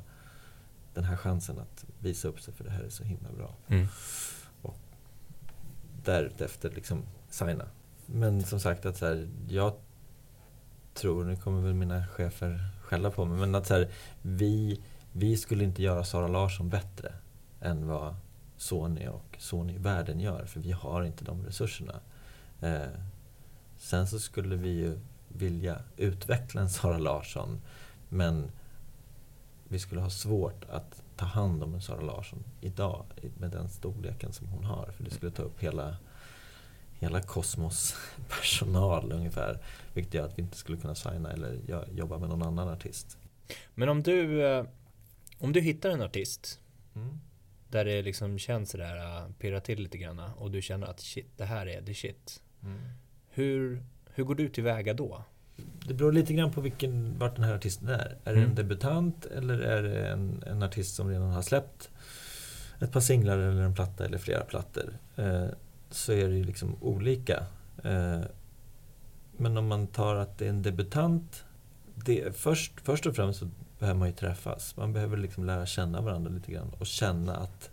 den 0.93 1.03
här 1.03 1.17
chansen 1.17 1.59
att 1.59 1.85
visa 1.99 2.27
upp 2.27 2.42
sig 2.42 2.54
för 2.54 2.63
det 2.63 2.69
här 2.69 2.83
är 2.83 2.89
så 2.89 3.04
himla 3.04 3.31
bra. 3.31 3.56
Mm. 3.68 3.87
Därefter 6.04 6.69
liksom 6.69 7.04
signa. 7.30 7.65
Men 8.06 8.44
som 8.44 8.59
sagt 8.59 8.85
att 8.85 8.97
så 8.97 9.06
här, 9.06 9.30
jag 9.49 9.73
tror, 10.94 11.23
nu 11.23 11.35
kommer 11.35 11.61
väl 11.61 11.73
mina 11.73 12.07
chefer 12.07 12.69
skälla 12.81 13.11
på 13.11 13.25
mig, 13.25 13.39
men 13.39 13.56
att 13.56 13.68
så 13.68 13.73
här, 13.73 13.89
vi, 14.21 14.81
vi 15.18 15.38
skulle 15.38 15.64
inte 15.64 15.84
göra 15.84 16.04
Sara 16.04 16.28
Larsson 16.28 16.69
bättre 16.69 17.14
än 17.62 17.88
vad 17.88 18.16
Sony 18.57 19.07
och 19.07 19.36
Sony-världen 19.38 20.19
gör, 20.19 20.45
för 20.45 20.60
vi 20.60 20.72
har 20.72 21.04
inte 21.04 21.26
de 21.26 21.45
resurserna. 21.45 22.00
Eh, 22.62 22.88
sen 23.78 24.07
så 24.07 24.19
skulle 24.19 24.56
vi 24.56 24.69
ju 24.69 25.00
vilja 25.28 25.81
utveckla 25.98 26.62
en 26.62 26.69
Sara 26.69 26.98
Larsson, 26.98 27.62
men 28.10 28.52
vi 29.68 29.80
skulle 29.80 30.02
ha 30.02 30.10
svårt 30.10 30.66
att 30.69 31.02
ta 31.16 31.26
hand 31.26 31.64
om 31.64 31.74
en 31.74 31.81
Sara 31.81 32.02
Larsson 32.02 32.44
idag 32.62 33.06
med 33.38 33.52
den 33.52 33.69
storleken 33.69 34.34
som 34.34 34.48
hon 34.48 34.64
har. 34.64 34.92
För 34.98 35.04
det 35.04 35.12
skulle 35.12 35.31
ta 35.31 35.44
upp 35.44 35.60
hela, 35.60 35.98
hela 37.00 37.22
Kosmos 37.22 37.95
personal 38.30 39.12
ungefär. 39.12 39.60
Vilket 39.94 40.14
gör 40.14 40.26
att 40.26 40.38
vi 40.38 40.42
inte 40.42 40.57
skulle 40.57 40.78
kunna 40.78 40.95
signa 40.95 41.31
eller 41.31 41.60
jobba 41.92 42.18
med 42.18 42.30
någon 42.30 42.44
annan 42.44 42.69
artist. 42.69 43.18
Men 43.76 43.90
om 43.90 44.04
du, 44.04 44.45
eh, 44.45 44.66
om 45.39 45.54
du 45.54 45.61
hittar 45.61 45.89
en 45.89 46.01
artist 46.01 46.59
Mm. 46.95 47.19
där 47.69 47.85
det 47.85 48.01
liksom 48.01 48.37
känns 48.39 48.69
sådär, 48.71 48.97
uh, 48.97 49.31
pirrar 49.39 49.59
till 49.59 49.80
lite 49.83 49.97
grann 49.97 50.19
och 50.19 50.51
du 50.51 50.61
känner 50.61 50.87
att 50.87 50.99
shit, 50.99 51.27
det 51.37 51.45
här 51.45 51.68
är 51.68 51.81
the 51.81 51.94
shit. 51.94 52.42
Mm. 52.63 52.80
Hur, 53.30 53.83
hur 54.13 54.23
går 54.23 54.35
du 54.35 54.49
tillväga 54.49 54.94
då? 54.94 55.23
Det 55.87 55.94
beror 55.94 56.11
lite 56.11 56.33
grann 56.33 56.51
på 56.51 56.61
vilken, 56.61 57.19
vart 57.19 57.35
den 57.35 57.45
här 57.45 57.54
artisten 57.56 57.87
är. 57.87 58.18
Är 58.23 58.33
det 58.33 58.39
Mm. 58.39 58.49
en 58.49 58.56
debutant 58.56 59.25
eller 59.25 59.59
är 59.59 59.83
det 59.83 60.07
en, 60.07 60.44
en 60.47 60.63
artist 60.63 60.95
som 60.95 61.09
redan 61.09 61.30
har 61.31 61.42
släppt 61.42 61.89
ett 62.80 62.92
par 62.92 62.99
singlar 62.99 63.37
eller 63.37 63.61
en 63.61 63.75
platta 63.75 64.06
eller 64.06 64.18
flera 64.18 64.44
plattor? 64.44 64.94
Eh, 65.15 65.47
så 65.89 66.11
är 66.13 66.27
det 66.27 66.35
ju 66.35 66.44
liksom 66.44 66.75
olika. 66.81 67.45
Eh, 67.83 68.21
men 69.37 69.57
om 69.57 69.68
man 69.68 69.87
tar 69.87 70.15
att 70.15 70.37
det 70.37 70.45
är 70.45 70.49
en 70.49 70.61
debutant. 70.61 71.44
Det, 71.95 72.35
först, 72.37 72.81
först 72.83 73.06
och 73.06 73.15
främst 73.15 73.39
så 73.39 73.49
behöver 73.85 73.99
man 73.99 74.07
ju 74.07 74.13
träffas. 74.13 74.77
Man 74.77 74.94
behöver 74.94 75.18
liksom 75.18 75.45
lära 75.45 75.65
känna 75.65 76.01
varandra 76.01 76.31
lite 76.31 76.51
grann 76.51 76.73
och 76.80 76.87
känna 76.87 77.35
att 77.35 77.69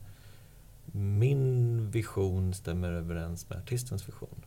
min 0.92 1.90
vision 1.90 2.54
stämmer 2.54 2.92
överens 2.92 3.49
med 3.49 3.59
artistens 3.59 4.09
vision. 4.09 4.42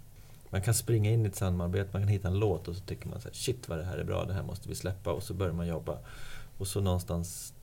Man 0.49 0.61
kan 0.61 0.73
springa 0.73 1.11
in 1.11 1.25
i 1.25 1.29
ett 1.29 1.35
samarbete, 1.35 1.89
man 1.93 2.01
kan 2.01 2.07
hitta 2.07 2.27
en 2.27 2.39
låt 2.39 2.67
och 2.67 2.75
så 2.75 2.81
tycker 2.81 3.09
man 3.09 3.21
så 3.21 3.27
här, 3.27 3.35
shit 3.35 3.69
vad 3.69 3.77
det 3.77 3.85
här 3.85 3.97
är 3.97 4.03
bra, 4.03 4.25
det 4.25 4.33
här 4.33 4.43
måste 4.43 4.69
vi 4.69 4.75
släppa 4.75 5.11
och 5.11 5.23
så 5.23 5.33
börjar 5.33 5.53
man 5.53 5.67
jobba. 5.67 5.97
Och 6.57 6.67
så 6.67 6.81
någonstans 6.81 7.53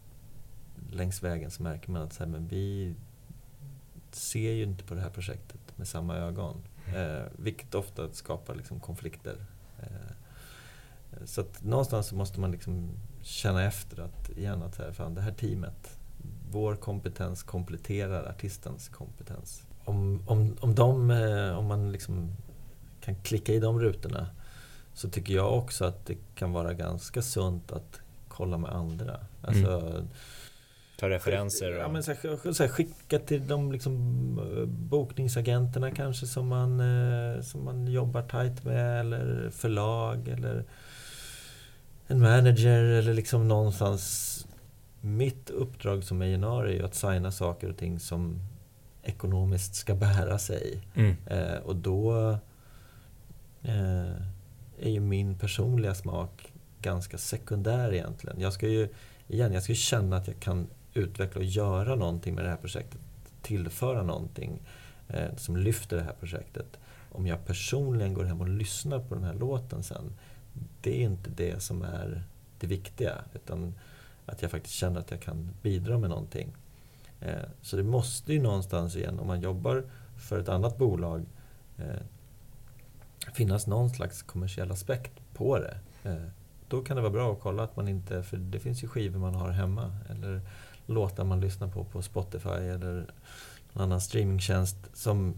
längs 0.91 1.23
vägen 1.23 1.51
så 1.51 1.63
märker 1.63 1.91
man 1.91 2.03
att 2.03 2.13
så 2.13 2.25
här, 2.25 2.31
men 2.31 2.49
vi 2.49 2.95
ser 4.11 4.53
ju 4.53 4.63
inte 4.63 4.85
på 4.85 4.95
det 4.95 5.01
här 5.01 5.11
projektet 5.11 5.61
med 5.77 5.89
samma 5.89 6.17
ögon. 6.17 6.63
Eh, 6.95 7.27
vilket 7.37 7.75
ofta 7.75 8.13
skapar 8.13 8.55
liksom 8.55 8.81
konflikter. 8.81 9.37
Eh, 9.79 10.13
så 11.25 11.41
att 11.41 11.65
någonstans 11.65 12.07
så 12.07 12.15
måste 12.15 12.41
man 12.41 12.51
liksom 12.51 12.91
känna 13.23 13.65
efter 13.65 14.03
att, 14.03 14.31
igen, 14.31 14.63
att 14.63 14.79
här, 14.79 14.93
fan, 14.93 15.15
det 15.15 15.21
här 15.21 15.33
teamet, 15.33 15.99
vår 16.51 16.77
kompetens 16.77 17.43
kompletterar 17.43 18.29
artistens 18.31 18.89
kompetens. 18.89 19.63
Om, 19.85 20.23
om, 20.27 20.57
om, 20.61 20.75
de, 20.75 21.11
eh, 21.11 21.59
om 21.59 21.67
man 21.67 21.93
liksom 21.93 22.37
kan 23.01 23.15
klicka 23.15 23.53
i 23.53 23.59
de 23.59 23.81
rutorna 23.81 24.27
så 24.95 25.09
tycker 25.11 25.35
jag 25.35 25.59
också 25.59 25.85
att 25.85 26.07
det 26.07 26.17
kan 26.35 26.53
vara 26.53 26.75
ganska 26.75 27.23
sunt 27.23 27.73
att 27.73 28.01
kolla 28.29 28.59
med 28.59 28.73
andra. 28.73 29.21
Alltså, 29.43 29.81
mm. 29.81 30.09
Ta 30.99 31.09
referenser? 31.09 31.77
Och... 31.77 31.83
Ja, 31.83 31.89
men 31.89 32.03
så 32.03 32.13
här, 32.13 32.53
så 32.53 32.63
här, 32.63 32.71
skicka 32.71 33.19
till 33.19 33.47
de 33.47 33.73
liksom, 33.73 33.95
eh, 34.39 34.65
bokningsagenterna 34.67 35.91
kanske 35.91 36.27
som 36.27 36.49
man, 36.49 36.81
eh, 36.81 37.41
som 37.41 37.65
man 37.65 37.87
jobbar 37.87 38.23
tajt 38.23 38.65
med 38.65 39.01
eller 39.01 39.51
förlag 39.51 40.29
eller 40.29 40.65
en 42.13 42.21
manager 42.21 42.83
eller 42.83 43.15
liksom 43.15 43.49
någonstans 43.49 44.47
mitt 45.01 45.51
uppdrag 45.51 46.05
som 46.05 46.23
A&R 46.23 46.65
är 46.65 46.73
ju 46.73 46.85
att 46.85 46.95
signa 46.95 47.33
saker 47.33 47.71
och 47.71 47.77
ting 47.77 48.01
som 48.01 48.41
ekonomiskt 49.03 49.75
ska 49.75 49.95
bära 49.95 50.39
sig. 50.39 50.83
Mm. 50.95 51.17
Eh, 51.27 51.59
och 51.65 51.77
då 51.77 52.31
eh, 53.63 54.13
är 54.81 54.91
ju 54.91 55.01
min 55.01 55.39
personliga 55.39 55.95
smak 55.95 56.53
ganska 56.81 57.19
sekundär 57.19 57.95
egentligen. 57.95 58.41
Jag 58.41 58.53
ska 58.53 58.69
ju, 58.69 58.89
igen, 59.29 59.53
jag 59.53 59.63
ska 59.63 59.75
känna 59.75 60.17
att 60.17 60.27
jag 60.27 60.41
kan 60.41 60.67
utveckla 60.95 61.39
och 61.39 61.45
göra 61.45 61.95
någonting 61.95 62.35
med 62.35 62.45
det 62.45 62.51
här 62.51 62.57
projektet. 62.57 63.01
Tillföra 63.43 64.03
någonting 64.03 64.63
eh, 65.09 65.37
som 65.37 65.57
lyfter 65.57 65.97
det 65.97 66.03
här 66.03 66.15
projektet. 66.21 66.79
Om 67.13 67.27
jag 67.27 67.47
personligen 67.47 68.15
går 68.15 68.25
hem 68.25 68.41
och 68.41 68.49
lyssnar 68.49 68.99
på 68.99 69.15
den 69.15 69.25
här 69.25 69.35
låten 69.35 69.83
sen, 69.83 70.13
det 70.81 71.03
är 71.03 71.05
inte 71.05 71.31
det 71.31 71.63
som 71.63 71.83
är 71.83 72.23
det 72.59 72.67
viktiga. 72.67 73.19
Utan 73.35 73.75
att 74.27 74.43
jag 74.43 74.51
faktiskt 74.51 74.75
känner 74.75 75.01
att 75.01 75.11
jag 75.11 75.21
kan 75.21 75.51
bidra 75.63 75.99
med 75.99 76.11
någonting. 76.11 76.53
Eh, 77.21 77.43
så 77.63 77.77
det 77.77 77.83
måste 77.83 78.33
ju 78.33 78.43
någonstans 78.43 78.97
igen, 78.97 79.19
om 79.19 79.27
man 79.27 79.41
jobbar 79.41 79.85
för 80.17 80.39
ett 80.39 80.49
annat 80.49 80.79
bolag, 80.79 81.25
eh, 81.79 82.03
finnas 83.35 83.67
någon 83.67 83.91
slags 83.91 84.23
kommersiell 84.23 84.73
aspekt 84.73 85.13
på 85.35 85.59
det. 85.59 85.79
Eh, 86.03 86.29
då 86.69 86.83
kan 86.83 86.97
det 86.97 87.03
vara 87.03 87.13
bra 87.13 87.33
att 87.33 87.41
kolla 87.41 87.63
att 87.63 87.77
man 87.77 87.89
inte, 87.89 88.23
för 88.23 88.37
det 88.37 88.61
finns 88.61 88.85
ju 88.85 88.89
skivor 88.89 89.19
man 89.19 89.35
har 89.35 89.51
hemma 89.51 89.97
eller 90.11 90.41
låtar 90.87 91.25
man 91.25 91.41
lyssnar 91.41 91.69
på 91.69 91.85
på 91.85 92.03
Spotify 92.03 92.49
eller 92.49 93.07
någon 93.73 93.85
annan 93.85 94.01
streamingtjänst 94.01 94.77
som 94.95 95.35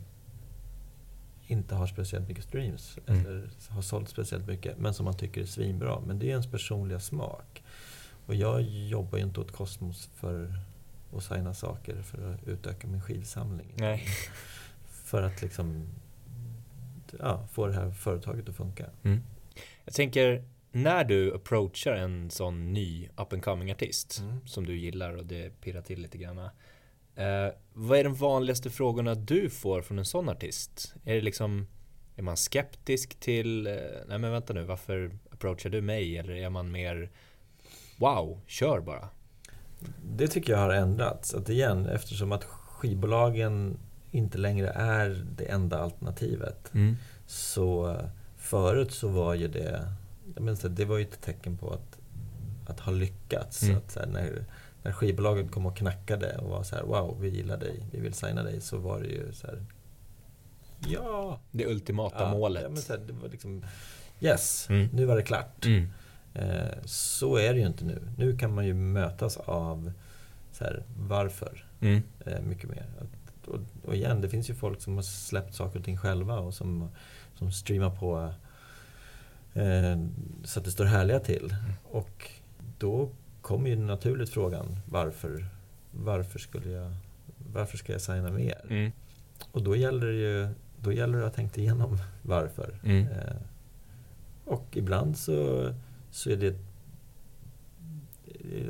inte 1.46 1.74
har 1.74 1.86
speciellt 1.86 2.28
mycket 2.28 2.44
streams 2.44 2.98
mm. 3.06 3.26
eller 3.26 3.48
har 3.68 3.82
sålt 3.82 4.08
speciellt 4.08 4.46
mycket 4.46 4.78
men 4.78 4.94
som 4.94 5.04
man 5.04 5.16
tycker 5.16 5.40
är 5.40 5.46
svinbra. 5.46 6.00
Men 6.06 6.18
det 6.18 6.26
är 6.26 6.30
ens 6.30 6.46
personliga 6.46 7.00
smak. 7.00 7.62
Och 8.26 8.34
jag 8.34 8.62
jobbar 8.62 9.18
ju 9.18 9.24
inte 9.24 9.40
åt 9.40 9.52
Cosmos 9.52 10.10
för 10.14 10.54
att 11.16 11.24
signa 11.24 11.54
saker 11.54 12.02
för 12.02 12.32
att 12.32 12.48
utöka 12.48 12.86
min 12.86 13.00
skivsamling. 13.00 13.72
Nej. 13.76 14.06
För 15.04 15.22
att 15.22 15.42
liksom 15.42 15.88
ja, 17.18 17.46
få 17.52 17.66
det 17.66 17.74
här 17.74 17.90
företaget 17.90 18.48
att 18.48 18.56
funka. 18.56 18.86
Mm. 19.02 19.22
Jag 19.84 19.94
tänker, 19.94 20.44
när 20.72 21.04
du 21.04 21.34
approachar 21.34 21.94
en 21.94 22.30
sån 22.30 22.72
ny 22.72 23.08
up 23.16 23.32
and 23.32 23.44
coming 23.44 23.72
artist 23.72 24.20
mm. 24.20 24.46
som 24.46 24.66
du 24.66 24.76
gillar 24.76 25.16
och 25.16 25.26
det 25.26 25.60
pirrar 25.60 25.82
till 25.82 26.02
lite 26.02 26.18
grann. 26.18 26.48
Eh, 27.16 27.48
vad 27.72 27.98
är 27.98 28.04
de 28.04 28.14
vanligaste 28.14 28.70
frågorna 28.70 29.14
du 29.14 29.50
får 29.50 29.82
från 29.82 29.98
en 29.98 30.04
sån 30.04 30.28
artist? 30.28 30.94
Är 31.04 31.14
det 31.14 31.20
liksom 31.20 31.66
Är 32.16 32.22
man 32.22 32.36
skeptisk 32.36 33.20
till 33.20 33.66
eh, 33.66 33.72
Nej 34.08 34.18
men 34.18 34.32
vänta 34.32 34.52
nu, 34.52 34.64
varför 34.64 35.18
approachar 35.30 35.70
du 35.70 35.80
mig? 35.80 36.18
Eller 36.18 36.34
är 36.34 36.50
man 36.50 36.72
mer 36.72 37.10
wow, 37.96 38.40
kör 38.46 38.80
bara. 38.80 39.08
Det 40.04 40.28
tycker 40.28 40.52
jag 40.52 40.60
har 40.60 40.70
ändrats. 40.70 41.34
Att 41.34 41.48
igen, 41.48 41.86
eftersom 41.86 42.32
att 42.32 42.44
skivbolagen 42.44 43.78
inte 44.10 44.38
längre 44.38 44.68
är 44.68 45.26
det 45.36 45.44
enda 45.44 45.78
alternativet. 45.78 46.74
Mm. 46.74 46.96
Så 47.26 47.96
förut 48.36 48.92
så 48.92 49.08
var 49.08 49.34
ju 49.34 49.48
det, 49.48 49.88
jag 50.34 50.42
menar, 50.42 50.68
det 50.68 50.84
var 50.84 50.98
ju 50.98 51.04
ett 51.04 51.20
tecken 51.20 51.56
på 51.56 51.70
att, 51.70 51.98
att 52.66 52.80
ha 52.80 52.92
lyckats. 52.92 53.62
Mm. 53.62 53.76
Att, 53.76 53.96
här, 53.96 54.06
när, 54.06 54.44
när 54.84 54.92
skivbolaget 54.92 55.50
kom 55.50 55.66
och 55.66 55.76
knackade 55.76 56.36
och 56.38 56.50
var 56.50 56.62
så 56.62 56.76
här, 56.76 56.82
wow, 56.82 57.16
vi 57.20 57.28
gillar 57.28 57.56
dig, 57.56 57.86
vi 57.90 58.00
vill 58.00 58.14
signa 58.14 58.42
dig, 58.42 58.60
så 58.60 58.78
var 58.78 59.00
det 59.00 59.06
ju 59.06 59.32
så 59.32 59.46
här, 59.46 59.64
ja! 60.88 61.40
Det 61.50 61.66
ultimata 61.66 62.22
ja, 62.22 62.30
målet. 62.30 62.62
Ja, 62.62 62.68
men 62.68 62.82
så 62.82 62.92
här, 62.92 63.00
det 63.06 63.12
var 63.12 63.28
liksom, 63.28 63.64
yes, 64.20 64.66
mm. 64.70 64.88
nu 64.92 65.04
var 65.04 65.16
det 65.16 65.22
klart. 65.22 65.66
Mm. 65.66 65.88
Eh, 66.34 66.78
så 66.84 67.36
är 67.36 67.54
det 67.54 67.60
ju 67.60 67.66
inte 67.66 67.84
nu. 67.84 68.02
Nu 68.16 68.38
kan 68.38 68.54
man 68.54 68.66
ju 68.66 68.74
mötas 68.74 69.36
av 69.36 69.92
så 70.52 70.64
här, 70.64 70.82
varför 70.98 71.66
mm. 71.80 72.02
Eh, 72.26 72.40
mycket 72.40 72.70
mer. 72.70 72.86
Och, 73.46 73.60
och, 73.84 73.94
igen, 73.94 74.20
det 74.20 74.28
finns 74.28 74.50
ju 74.50 74.54
folk 74.54 74.80
som 74.80 74.94
har 74.94 75.02
släppt 75.02 75.54
saker 75.54 75.78
och 75.78 75.84
ting 75.84 75.96
själva 75.96 76.38
och 76.38 76.54
som, 76.54 76.88
som 77.34 77.52
streamar 77.52 77.90
på 77.90 78.34
eh, 79.60 79.98
så 80.44 80.58
att 80.58 80.64
det 80.64 80.70
står 80.70 80.84
härliga 80.84 81.20
till. 81.20 81.44
Mm. 81.44 81.72
Och 81.84 82.30
då 82.78 83.10
kommer 83.44 83.68
ju 83.68 83.76
naturligt 83.76 84.30
frågan 84.30 84.76
varför, 84.86 85.46
varför, 85.90 86.38
skulle 86.38 86.70
jag, 86.70 86.90
varför 87.52 87.76
ska 87.76 87.92
jag 87.92 88.00
signa 88.00 88.30
mer? 88.30 88.66
Mm. 88.70 88.92
Och 89.52 89.62
då 89.62 89.76
gäller 89.76 90.06
det 90.06 90.14
ju 90.14 90.48
då 90.80 90.92
gäller 90.92 91.18
det 91.18 91.26
att 91.26 91.34
tänka 91.34 91.60
igenom 91.60 91.98
varför. 92.22 92.80
Mm. 92.84 93.06
Eh, 93.08 93.36
och 94.44 94.66
ibland 94.72 95.16
så 95.18 95.70
så 96.10 96.30
är 96.30 96.36
det 96.36 96.56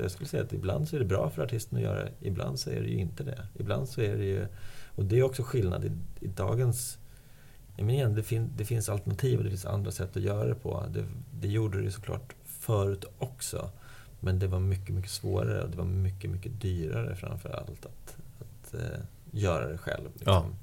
jag 0.02 0.11
skulle 0.11 0.28
säga 0.28 0.43
att 0.43 0.52
ibland 0.52 0.88
så 0.88 0.97
är 0.97 1.00
det 1.00 1.07
bra 1.07 1.31
för 1.31 1.43
artisten 1.43 1.78
att 1.78 1.85
göra 1.85 2.04
det, 2.04 2.12
ibland 2.21 2.59
så 2.59 2.71
är 2.71 2.81
det 2.81 2.88
ju 2.88 2.99
inte 2.99 3.25
det. 3.25 3.47
Ibland 3.59 3.88
så 3.88 4.00
är 4.00 4.16
det 4.16 4.25
ju, 4.25 4.47
och 4.88 5.04
det 5.04 5.19
är 5.19 5.23
också 5.23 5.43
skillnad 5.43 5.85
i, 5.85 5.93
i 6.21 6.26
dagens... 6.26 6.99
Men 7.76 7.90
igen, 7.90 8.14
det, 8.14 8.23
fin, 8.23 8.50
det 8.57 8.64
finns 8.64 8.88
alternativ 8.88 9.38
och 9.38 9.45
det 9.45 9.50
finns 9.50 9.66
andra 9.66 9.90
sätt 9.90 10.16
att 10.16 10.23
göra 10.23 10.49
det 10.49 10.54
på. 10.54 10.85
Det, 10.95 11.04
det 11.40 11.49
gjorde 11.49 11.83
det 11.83 11.90
såklart 11.90 12.35
förut 12.45 13.04
också. 13.19 13.71
Men 14.25 14.38
det 14.38 14.47
var 14.47 14.61
mycket, 14.61 14.95
mycket 14.95 15.11
svårare 15.11 15.62
och 15.62 15.71
det 15.71 15.76
var 15.76 15.85
mycket, 15.85 16.31
mycket 16.31 16.61
dyrare 16.61 17.16
framför 17.16 17.49
allt 17.49 17.87
att, 17.87 18.16
att 18.40 18.75
uh, 18.75 19.04
göra 19.31 19.69
det 19.69 19.78
själv. 19.78 20.11
Liksom. 20.14 20.57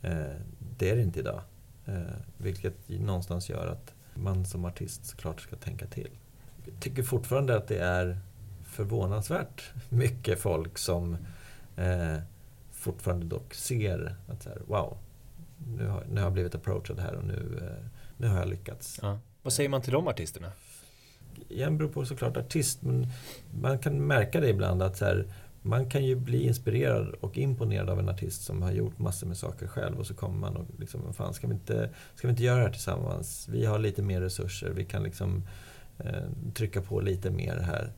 Ja. 0.00 0.10
Uh, 0.10 0.36
det 0.78 0.90
är 0.90 0.96
det 0.96 1.02
inte 1.02 1.20
idag. 1.20 1.40
Uh, 1.88 1.94
vilket 2.36 2.88
någonstans 2.88 3.50
gör 3.50 3.66
att 3.66 3.94
man 4.14 4.46
som 4.46 4.64
artist 4.64 5.06
såklart 5.06 5.40
ska 5.40 5.56
tänka 5.56 5.86
till. 5.86 6.10
Jag 6.64 6.80
tycker 6.80 7.02
fortfarande 7.02 7.56
att 7.56 7.68
det 7.68 7.78
är 7.78 8.18
förvånansvärt 8.64 9.62
mycket 9.88 10.38
folk 10.38 10.78
som 10.78 11.16
eh, 11.76 12.16
fortfarande 12.72 13.26
dock 13.26 13.54
ser 13.54 14.16
att 14.28 14.42
så 14.42 14.48
här, 14.48 14.58
wow, 14.66 14.98
nu 15.76 15.86
har, 15.86 16.04
nu 16.10 16.20
har 16.20 16.26
jag 16.26 16.32
blivit 16.32 16.54
approachad 16.54 16.98
här 16.98 17.14
och 17.14 17.24
nu, 17.24 17.58
eh, 17.62 17.86
nu 18.16 18.28
har 18.28 18.38
jag 18.38 18.48
lyckats. 18.48 18.98
Ja. 19.02 19.18
Vad 19.42 19.52
säger 19.52 19.68
man 19.68 19.82
till 19.82 19.92
de 19.92 20.08
artisterna? 20.08 20.52
Igen 21.48 21.78
beror 21.78 21.88
på 21.88 22.04
såklart 22.04 22.36
artist, 22.36 22.82
men 22.82 23.06
man 23.60 23.78
kan 23.78 24.06
märka 24.06 24.40
det 24.40 24.48
ibland 24.48 24.82
att 24.82 24.96
så 24.96 25.04
här, 25.04 25.26
man 25.62 25.86
kan 25.86 26.04
ju 26.04 26.16
bli 26.16 26.46
inspirerad 26.46 27.14
och 27.20 27.38
imponerad 27.38 27.90
av 27.90 27.98
en 27.98 28.08
artist 28.08 28.42
som 28.42 28.62
har 28.62 28.72
gjort 28.72 28.98
massor 28.98 29.26
med 29.26 29.36
saker 29.36 29.66
själv 29.66 29.98
och 29.98 30.06
så 30.06 30.14
kommer 30.14 30.38
man 30.38 30.56
och 30.56 30.66
liksom, 30.78 31.14
fan 31.14 31.34
ska 31.34 31.46
vi 31.46 31.54
inte, 31.54 31.90
ska 32.14 32.28
vi 32.28 32.30
inte 32.30 32.42
göra 32.42 32.56
det 32.56 32.64
här 32.64 32.72
tillsammans? 32.72 33.48
Vi 33.48 33.66
har 33.66 33.78
lite 33.78 34.02
mer 34.02 34.20
resurser, 34.20 34.70
vi 34.70 34.84
kan 34.84 35.02
liksom 35.02 35.42
eh, 35.98 36.52
trycka 36.54 36.82
på 36.82 37.00
lite 37.00 37.30
mer 37.30 37.56
här. 37.56 37.92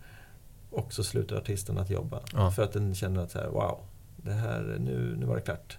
Och 0.70 0.92
så 0.92 1.04
slutar 1.04 1.36
artisten 1.36 1.78
att 1.78 1.90
jobba. 1.90 2.20
Ja. 2.32 2.50
För 2.50 2.62
att 2.62 2.72
den 2.72 2.94
känner 2.94 3.22
att 3.22 3.30
så 3.30 3.38
här, 3.38 3.48
wow, 3.48 3.78
det 4.16 4.32
här, 4.32 4.76
nu, 4.80 5.16
nu 5.16 5.26
var 5.26 5.36
det 5.36 5.42
klart. 5.42 5.78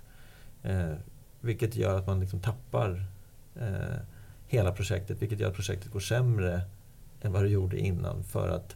Eh, 0.63 0.93
vilket 1.41 1.75
gör 1.75 1.97
att 1.97 2.07
man 2.07 2.19
liksom 2.19 2.39
tappar 2.39 3.05
eh, 3.55 3.97
hela 4.47 4.71
projektet, 4.71 5.21
vilket 5.21 5.39
gör 5.39 5.49
att 5.49 5.55
projektet 5.55 5.91
går 5.91 5.99
sämre 5.99 6.61
än 7.21 7.31
vad 7.31 7.43
det 7.43 7.49
gjorde 7.49 7.79
innan. 7.79 8.23
För 8.23 8.49
att 8.49 8.75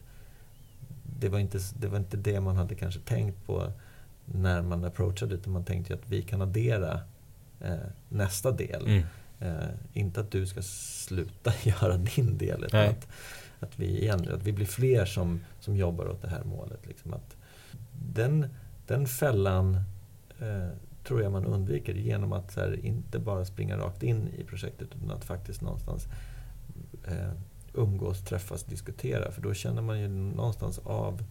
det 1.20 1.28
var, 1.28 1.38
inte, 1.38 1.58
det 1.78 1.88
var 1.88 1.98
inte 1.98 2.16
det 2.16 2.40
man 2.40 2.56
hade 2.56 2.74
kanske 2.74 3.00
tänkt 3.00 3.46
på 3.46 3.72
när 4.24 4.62
man 4.62 4.84
approachade 4.84 5.34
utan 5.34 5.52
man 5.52 5.64
tänkte 5.64 5.94
att 5.94 6.08
vi 6.08 6.22
kan 6.22 6.42
addera 6.42 7.00
eh, 7.60 7.76
nästa 8.08 8.50
del. 8.50 8.86
Mm. 8.86 9.02
Eh, 9.40 9.68
inte 9.92 10.20
att 10.20 10.30
du 10.30 10.46
ska 10.46 10.62
sluta 10.62 11.52
göra 11.62 11.96
din 11.96 12.38
del 12.38 12.64
utan 12.64 12.88
att, 12.88 13.08
att, 13.60 13.78
vi 13.78 14.00
igen, 14.00 14.28
att 14.34 14.42
vi 14.42 14.52
blir 14.52 14.66
fler 14.66 15.04
som, 15.04 15.40
som 15.60 15.76
jobbar 15.76 16.08
åt 16.08 16.22
det 16.22 16.28
här 16.28 16.44
målet. 16.44 16.86
Liksom 16.86 17.14
att 17.14 17.36
den, 17.92 18.46
den 18.86 19.06
fällan 19.06 19.74
eh, 20.38 20.68
tror 21.04 21.22
jag 21.22 21.32
man 21.32 21.44
undviker 21.44 21.94
genom 21.94 22.32
att 22.32 22.56
här, 22.56 22.84
inte 22.84 23.18
bara 23.18 23.44
springa 23.44 23.76
rakt 23.76 24.02
in 24.02 24.28
i 24.28 24.44
projektet 24.44 24.88
utan 24.96 25.10
att 25.10 25.24
faktiskt 25.24 25.60
någonstans 25.60 26.08
eh, 27.04 27.32
umgås, 27.76 28.24
träffas, 28.24 28.64
diskutera. 28.64 29.32
För 29.32 29.42
då 29.42 29.54
känner 29.54 29.82
man 29.82 30.00
ju 30.00 30.08
någonstans 30.08 30.78
av 30.78 31.22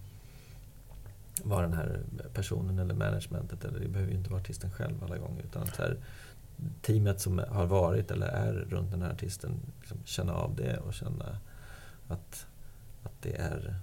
vara 1.43 1.61
den 1.61 1.73
här 1.73 2.03
personen 2.33 2.79
eller 2.79 2.93
managementet. 2.93 3.65
Eller 3.65 3.79
det 3.79 3.87
behöver 3.87 4.11
ju 4.11 4.17
inte 4.17 4.29
vara 4.29 4.41
artisten 4.41 4.71
själv 4.71 5.03
alla 5.03 5.17
gånger. 5.17 5.43
Utan 5.43 5.67
så 5.67 5.81
här, 5.81 5.97
teamet 6.81 7.21
som 7.21 7.41
har 7.49 7.65
varit 7.65 8.11
eller 8.11 8.27
är 8.27 8.53
runt 8.53 8.91
den 8.91 9.01
här 9.01 9.11
artisten 9.11 9.59
liksom 9.79 9.97
känna 10.05 10.33
av 10.33 10.55
det 10.55 10.77
och 10.77 10.93
känna 10.93 11.37
att, 12.07 12.47
att, 13.03 13.21
det, 13.21 13.35
är, 13.35 13.75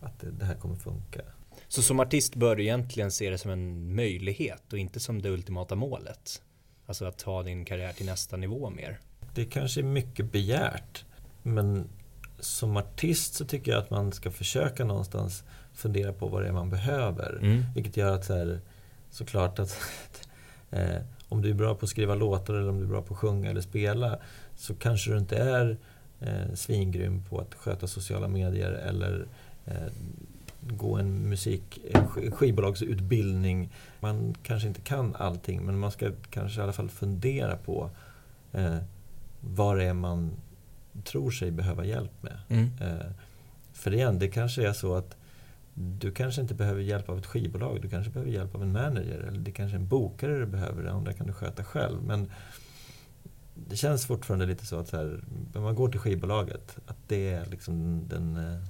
att 0.00 0.20
det, 0.20 0.30
det 0.30 0.44
här 0.44 0.54
kommer 0.54 0.76
funka. 0.76 1.20
Så 1.68 1.82
som 1.82 2.00
artist 2.00 2.34
bör 2.34 2.56
du 2.56 2.62
egentligen 2.62 3.10
se 3.10 3.30
det 3.30 3.38
som 3.38 3.50
en 3.50 3.94
möjlighet 3.94 4.72
och 4.72 4.78
inte 4.78 5.00
som 5.00 5.22
det 5.22 5.30
ultimata 5.30 5.74
målet? 5.74 6.42
Alltså 6.86 7.04
att 7.04 7.18
ta 7.18 7.42
din 7.42 7.64
karriär 7.64 7.92
till 7.92 8.06
nästa 8.06 8.36
nivå 8.36 8.70
mer? 8.70 9.00
Det 9.34 9.44
kanske 9.44 9.80
är 9.80 9.84
mycket 9.84 10.32
begärt. 10.32 11.04
Men 11.46 11.88
som 12.40 12.76
artist 12.76 13.34
så 13.34 13.44
tycker 13.44 13.72
jag 13.72 13.78
att 13.78 13.90
man 13.90 14.12
ska 14.12 14.30
försöka 14.30 14.84
någonstans 14.84 15.44
fundera 15.74 16.12
på 16.12 16.28
vad 16.28 16.42
det 16.42 16.48
är 16.48 16.52
man 16.52 16.70
behöver. 16.70 17.38
Mm. 17.42 17.62
Vilket 17.74 17.96
gör 17.96 18.14
att 18.14 18.24
så 18.24 18.34
här, 18.34 18.60
såklart 19.10 19.58
att 19.58 19.78
eh, 20.70 20.96
om 21.28 21.42
du 21.42 21.50
är 21.50 21.54
bra 21.54 21.74
på 21.74 21.84
att 21.84 21.90
skriva 21.90 22.14
låtar 22.14 22.54
eller 22.54 22.68
om 22.68 22.78
du 22.78 22.84
är 22.84 22.88
bra 22.88 23.02
på 23.02 23.14
att 23.14 23.20
sjunga 23.20 23.50
eller 23.50 23.60
spela 23.60 24.18
så 24.56 24.74
kanske 24.74 25.10
du 25.10 25.18
inte 25.18 25.36
är 25.36 25.76
eh, 26.20 26.54
svingrym 26.54 27.22
på 27.30 27.38
att 27.38 27.54
sköta 27.54 27.86
sociala 27.86 28.28
medier 28.28 28.72
eller 28.72 29.26
eh, 29.66 29.92
gå 30.60 30.96
en 30.96 31.28
musik, 31.28 31.78
skivbolagsutbildning. 32.32 33.70
Man 34.00 34.34
kanske 34.42 34.68
inte 34.68 34.80
kan 34.80 35.16
allting 35.16 35.62
men 35.62 35.78
man 35.78 35.90
ska 35.90 36.10
kanske 36.30 36.60
i 36.60 36.62
alla 36.62 36.72
fall 36.72 36.88
fundera 36.88 37.56
på 37.56 37.90
eh, 38.52 38.76
vad 39.40 39.76
det 39.76 39.84
är 39.84 39.94
man 39.94 40.30
tror 41.04 41.30
sig 41.30 41.50
behöva 41.50 41.84
hjälp 41.84 42.22
med. 42.22 42.38
Mm. 42.48 42.70
Eh, 42.80 43.06
för 43.72 43.94
igen, 43.94 44.18
det 44.18 44.28
kanske 44.28 44.68
är 44.68 44.72
så 44.72 44.94
att 44.94 45.16
du 45.74 46.12
kanske 46.12 46.40
inte 46.40 46.54
behöver 46.54 46.82
hjälp 46.82 47.08
av 47.08 47.18
ett 47.18 47.26
skivbolag, 47.26 47.82
du 47.82 47.88
kanske 47.88 48.12
behöver 48.12 48.32
hjälp 48.32 48.54
av 48.54 48.62
en 48.62 48.72
manager 48.72 49.18
eller 49.18 49.38
det 49.38 49.52
kanske 49.52 49.76
är 49.76 49.80
en 49.80 49.88
bokare 49.88 50.38
du 50.38 50.46
behöver, 50.46 50.82
det 50.82 50.92
andra 50.92 51.12
kan 51.12 51.26
du 51.26 51.32
sköta 51.32 51.64
själv. 51.64 52.02
Men 52.02 52.30
det 53.54 53.76
känns 53.76 54.06
fortfarande 54.06 54.46
lite 54.46 54.66
så 54.66 54.78
att 54.78 54.88
så 54.88 54.96
här, 54.96 55.24
när 55.54 55.60
man 55.60 55.74
går 55.74 55.88
till 55.88 56.00
skivbolaget, 56.00 56.76
att 56.86 56.96
det 57.08 57.28
är 57.30 57.46
liksom 57.46 58.02
den... 58.08 58.36
Eh, 58.36 58.60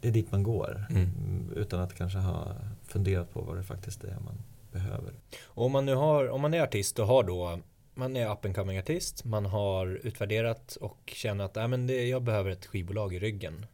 det 0.00 0.08
är 0.08 0.12
dit 0.12 0.32
man 0.32 0.42
går. 0.42 0.86
Mm. 0.90 1.50
Utan 1.56 1.80
att 1.80 1.94
kanske 1.94 2.18
ha 2.18 2.54
funderat 2.82 3.32
på 3.32 3.40
vad 3.40 3.56
det 3.56 3.62
faktiskt 3.62 4.04
är 4.04 4.16
man 4.24 4.38
behöver. 4.72 5.12
Och 5.44 5.64
om 5.64 5.72
man 5.72 5.86
nu 5.86 5.94
har, 5.94 6.28
om 6.28 6.40
man 6.40 6.54
är 6.54 6.62
artist 6.62 6.98
och 6.98 7.06
har 7.06 7.22
då 7.24 7.58
man 7.96 8.16
är 8.16 8.32
up 8.32 8.44
and 8.44 8.54
coming 8.54 8.78
artist, 8.78 9.24
man 9.24 9.46
har 9.46 9.86
utvärderat 9.86 10.76
och 10.76 11.12
känner 11.14 11.44
att 11.44 11.56
äh, 11.56 11.68
men 11.68 11.86
det, 11.86 12.08
jag 12.08 12.22
behöver 12.22 12.50
ett 12.50 12.66
skivbolag 12.66 13.14
i 13.14 13.18
ryggen. 13.18 13.66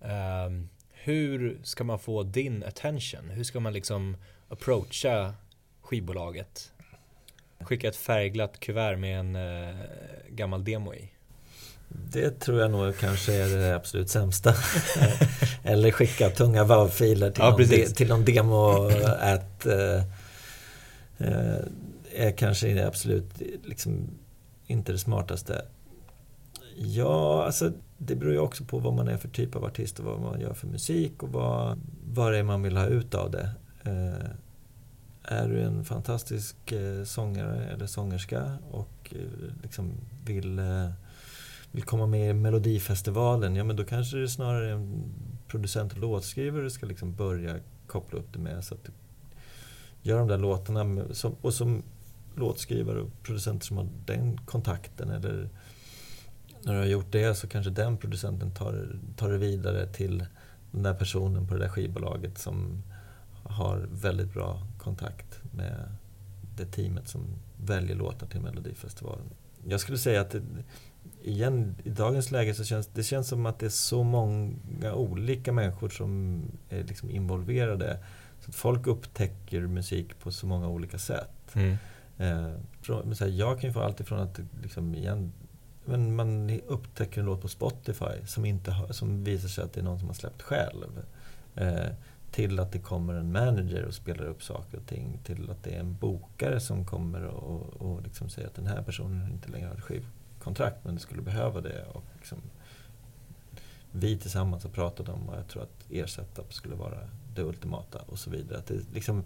Um, 0.00 0.68
hur 0.90 1.58
ska 1.62 1.84
man 1.84 1.98
få 1.98 2.22
din 2.22 2.64
attention? 2.64 3.30
Hur 3.30 3.44
ska 3.44 3.60
man 3.60 3.72
liksom 3.72 4.16
approacha 4.48 5.34
skivbolaget? 5.82 6.72
Skicka 7.60 7.88
ett 7.88 7.96
färgglatt 7.96 8.60
kuvert 8.60 8.96
med 8.96 9.20
en 9.20 9.36
uh, 9.36 9.76
gammal 10.28 10.64
demo 10.64 10.94
i? 10.94 11.12
Det 11.88 12.30
tror 12.40 12.60
jag 12.60 12.70
nog 12.70 12.98
kanske 12.98 13.34
är 13.34 13.48
det 13.48 13.76
absolut 13.76 14.10
sämsta. 14.10 14.54
Eller 15.64 15.90
skicka 15.90 16.30
tunga 16.30 16.64
WAV-filer 16.64 17.30
till, 17.30 17.42
ja, 17.42 17.50
någon 17.50 17.68
de, 17.68 17.86
till 17.86 18.08
någon 18.08 18.24
demo 18.24 18.90
att 19.18 19.66
uh, 19.66 20.02
uh, 21.20 21.64
är 22.20 22.32
kanske 22.32 22.74
det 22.74 22.86
absolut 22.86 23.42
liksom, 23.64 24.10
inte 24.66 24.92
det 24.92 24.98
smartaste. 24.98 25.64
Ja, 26.76 27.44
alltså 27.44 27.72
det 27.98 28.16
beror 28.16 28.32
ju 28.32 28.38
också 28.38 28.64
på 28.64 28.78
vad 28.78 28.94
man 28.94 29.08
är 29.08 29.16
för 29.16 29.28
typ 29.28 29.56
av 29.56 29.64
artist 29.64 29.98
och 29.98 30.04
vad 30.04 30.20
man 30.20 30.40
gör 30.40 30.54
för 30.54 30.66
musik 30.66 31.22
och 31.22 31.32
vad, 31.32 31.80
vad 32.14 32.32
det 32.32 32.38
är 32.38 32.42
man 32.42 32.62
vill 32.62 32.76
ha 32.76 32.86
ut 32.86 33.14
av 33.14 33.30
det. 33.30 33.50
Eh, 33.82 34.30
är 35.22 35.48
du 35.48 35.60
en 35.60 35.84
fantastisk 35.84 36.72
eh, 36.72 37.04
sångare 37.04 37.64
eller 37.64 37.86
sångerska 37.86 38.58
och 38.70 39.14
eh, 39.14 39.52
liksom 39.62 39.92
vill, 40.24 40.58
eh, 40.58 40.90
vill 41.72 41.84
komma 41.84 42.06
med 42.06 42.30
i 42.30 42.34
Melodifestivalen, 42.34 43.56
ja 43.56 43.64
men 43.64 43.76
då 43.76 43.84
kanske 43.84 44.16
det 44.16 44.22
är 44.22 44.26
snarare 44.26 44.72
en 44.72 45.04
producent 45.48 45.92
och 45.92 45.98
låtskrivare 45.98 46.62
du 46.62 46.70
ska 46.70 46.86
liksom 46.86 47.14
börja 47.14 47.56
koppla 47.86 48.18
upp 48.18 48.32
det 48.32 48.38
med. 48.38 48.64
Så 48.64 48.74
att 48.74 48.84
du 48.84 48.92
gör 50.02 50.18
de 50.18 50.28
där 50.28 50.38
låtarna 50.38 50.84
med, 50.84 51.16
som, 51.16 51.36
och 51.40 51.54
som 51.54 51.82
låtskrivare 52.34 53.00
och 53.00 53.22
producenter 53.22 53.66
som 53.66 53.76
har 53.76 53.88
den 54.06 54.38
kontakten 54.38 55.10
eller 55.10 55.48
när 56.62 56.72
du 56.72 56.78
har 56.78 56.86
gjort 56.86 57.12
det 57.12 57.34
så 57.34 57.48
kanske 57.48 57.70
den 57.70 57.96
producenten 57.96 58.50
tar, 58.50 58.98
tar 59.16 59.30
det 59.30 59.38
vidare 59.38 59.86
till 59.86 60.26
den 60.70 60.82
där 60.82 60.94
personen 60.94 61.46
på 61.46 61.54
det 61.54 61.60
där 61.60 61.68
skivbolaget 61.68 62.38
som 62.38 62.82
har 63.44 63.88
väldigt 63.92 64.34
bra 64.34 64.66
kontakt 64.78 65.40
med 65.52 65.96
det 66.56 66.66
teamet 66.66 67.08
som 67.08 67.26
väljer 67.56 67.96
låtar 67.96 68.26
till 68.26 68.40
Melodifestivalen. 68.40 69.30
Jag 69.66 69.80
skulle 69.80 69.98
säga 69.98 70.20
att 70.20 70.30
det, 70.30 70.42
igen, 71.22 71.74
i 71.84 71.90
dagens 71.90 72.30
läge 72.30 72.54
så 72.54 72.64
känns 72.64 72.86
det 72.86 73.02
känns 73.02 73.28
som 73.28 73.46
att 73.46 73.58
det 73.58 73.66
är 73.66 73.70
så 73.70 74.02
många 74.02 74.94
olika 74.94 75.52
människor 75.52 75.88
som 75.88 76.42
är 76.68 76.84
liksom 76.84 77.10
involverade. 77.10 77.98
Så 78.40 78.50
att 78.50 78.54
folk 78.54 78.86
upptäcker 78.86 79.66
musik 79.66 80.18
på 80.18 80.32
så 80.32 80.46
många 80.46 80.68
olika 80.68 80.98
sätt. 80.98 81.54
Mm. 81.54 81.76
Eh, 82.20 82.50
men 83.04 83.16
så 83.16 83.24
här, 83.24 83.32
jag 83.32 83.60
kan 83.60 83.70
ju 83.70 83.74
få 83.74 83.80
allt 83.80 84.00
ifrån 84.00 84.20
att 84.20 84.40
liksom, 84.62 84.94
igen, 84.94 85.32
men 85.84 86.16
man 86.16 86.60
upptäcker 86.66 87.20
en 87.20 87.26
låt 87.26 87.42
på 87.42 87.48
Spotify 87.48 88.26
som, 88.26 88.44
inte 88.44 88.70
har, 88.70 88.92
som 88.92 89.24
visar 89.24 89.48
sig 89.48 89.64
att 89.64 89.72
det 89.72 89.80
är 89.80 89.84
någon 89.84 89.98
som 89.98 90.08
har 90.08 90.14
släppt 90.14 90.42
själv. 90.42 91.02
Eh, 91.54 91.88
till 92.30 92.58
att 92.58 92.72
det 92.72 92.78
kommer 92.78 93.14
en 93.14 93.32
manager 93.32 93.84
och 93.84 93.94
spelar 93.94 94.24
upp 94.24 94.42
saker 94.42 94.78
och 94.78 94.86
ting. 94.86 95.20
Till 95.24 95.50
att 95.50 95.62
det 95.62 95.70
är 95.70 95.80
en 95.80 95.94
bokare 95.94 96.60
som 96.60 96.84
kommer 96.84 97.24
och, 97.24 97.82
och 97.82 98.02
liksom 98.02 98.28
säger 98.28 98.48
att 98.48 98.54
den 98.54 98.66
här 98.66 98.82
personen 98.82 99.32
inte 99.32 99.48
längre 99.48 99.68
har 99.68 99.74
ett 99.74 99.80
skivkontrakt 99.80 100.84
men 100.84 100.94
det 100.94 101.00
skulle 101.00 101.22
behöva 101.22 101.60
det. 101.60 101.84
Och 101.92 102.04
liksom, 102.16 102.38
vi 103.92 104.18
tillsammans 104.18 104.62
har 104.62 104.70
pratat 104.70 105.08
om 105.08 105.26
vad 105.26 105.38
jag 105.38 105.48
tror 105.48 105.62
att 105.62 105.90
er 105.90 106.06
setup 106.06 106.54
skulle 106.54 106.74
vara 106.74 106.98
det 107.34 107.42
ultimata 107.42 107.98
och 107.98 108.18
så 108.18 108.30
vidare. 108.30 108.58
Att 108.58 108.66
det, 108.66 108.80
liksom, 108.94 109.24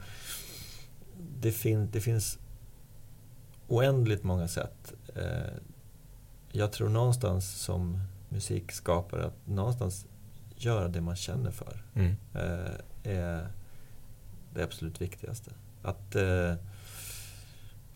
det, 1.40 1.52
fin, 1.52 1.88
det 1.92 2.00
finns 2.00 2.38
oändligt 3.68 4.22
många 4.22 4.48
sätt. 4.48 4.92
Eh, 5.16 5.54
jag 6.52 6.72
tror 6.72 6.88
någonstans 6.88 7.62
som 7.62 8.00
musikskapare 8.28 9.24
att 9.24 9.46
någonstans 9.46 10.06
göra 10.56 10.88
det 10.88 11.00
man 11.00 11.16
känner 11.16 11.50
för 11.50 11.82
mm. 11.94 12.16
Eh, 12.34 13.12
är 13.12 13.48
det 14.54 14.64
absolut 14.64 15.00
viktigaste. 15.00 15.50
Att 15.82 16.16
eh, 16.16 16.54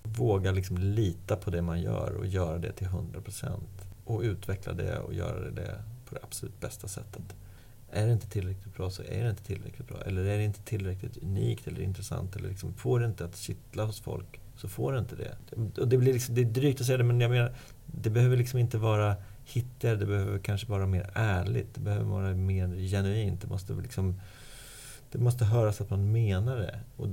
våga 0.03 0.53
liksom 0.53 0.79
lita 0.79 1.37
på 1.37 1.51
det 1.51 1.63
man 1.63 1.81
gör 1.81 2.15
och 2.15 2.27
göra 2.27 2.59
det 2.59 2.73
till 2.73 2.87
100% 2.87 3.61
och 4.05 4.21
utveckla 4.21 4.73
det 4.73 4.99
och 4.99 5.15
göra 5.15 5.51
det 5.51 5.83
på 6.07 6.15
det 6.15 6.21
absolut 6.23 6.61
bästa 6.61 6.89
sättet. 6.89 7.37
Är 7.91 8.07
det 8.07 8.13
inte 8.13 8.29
tillräckligt 8.29 8.77
bra 8.77 8.91
så 8.91 9.03
är 9.03 9.25
det 9.25 9.31
inte 9.31 9.45
tillräckligt 9.45 9.89
bra. 9.89 10.01
Eller 10.01 10.25
är 10.25 10.39
det 10.39 10.45
inte 10.45 10.63
tillräckligt 10.63 11.17
unikt 11.17 11.67
eller 11.67 11.81
intressant 11.81 12.37
eller 12.37 12.49
liksom 12.49 12.75
får 12.75 13.01
det 13.01 13.07
inte 13.07 13.25
att 13.25 13.37
kittla 13.37 13.85
hos 13.85 14.01
folk 14.01 14.41
så 14.59 14.69
får 14.69 14.93
det 14.93 14.99
inte 14.99 15.17
det. 15.17 15.37
Och 15.81 15.89
det, 15.89 15.99
blir 15.99 16.13
liksom, 16.13 16.35
det 16.35 16.41
är 16.41 16.45
drygt 16.45 16.81
att 16.81 16.87
säga 16.87 16.99
det 16.99 17.05
men 17.05 17.21
jag 17.21 17.31
menar, 17.31 17.55
det 17.87 18.11
behöver 18.11 18.37
liksom 18.37 18.59
inte 18.59 18.79
vara 18.79 19.17
hittigare, 19.45 19.97
det 19.97 20.07
behöver 20.07 20.39
kanske 20.39 20.67
vara 20.67 20.87
mer 20.87 21.11
ärligt, 21.15 21.75
det 21.75 21.81
behöver 21.81 22.05
vara 22.05 22.35
mer 22.35 22.77
genuint. 22.77 23.41
Det 23.41 23.49
måste, 23.49 23.73
liksom, 23.73 24.21
det 25.13 25.19
måste 25.19 25.45
höras 25.45 25.81
att 25.81 25.91
man 25.91 26.13
menar 26.13 26.57
det. 26.57 26.81
Och 26.97 27.09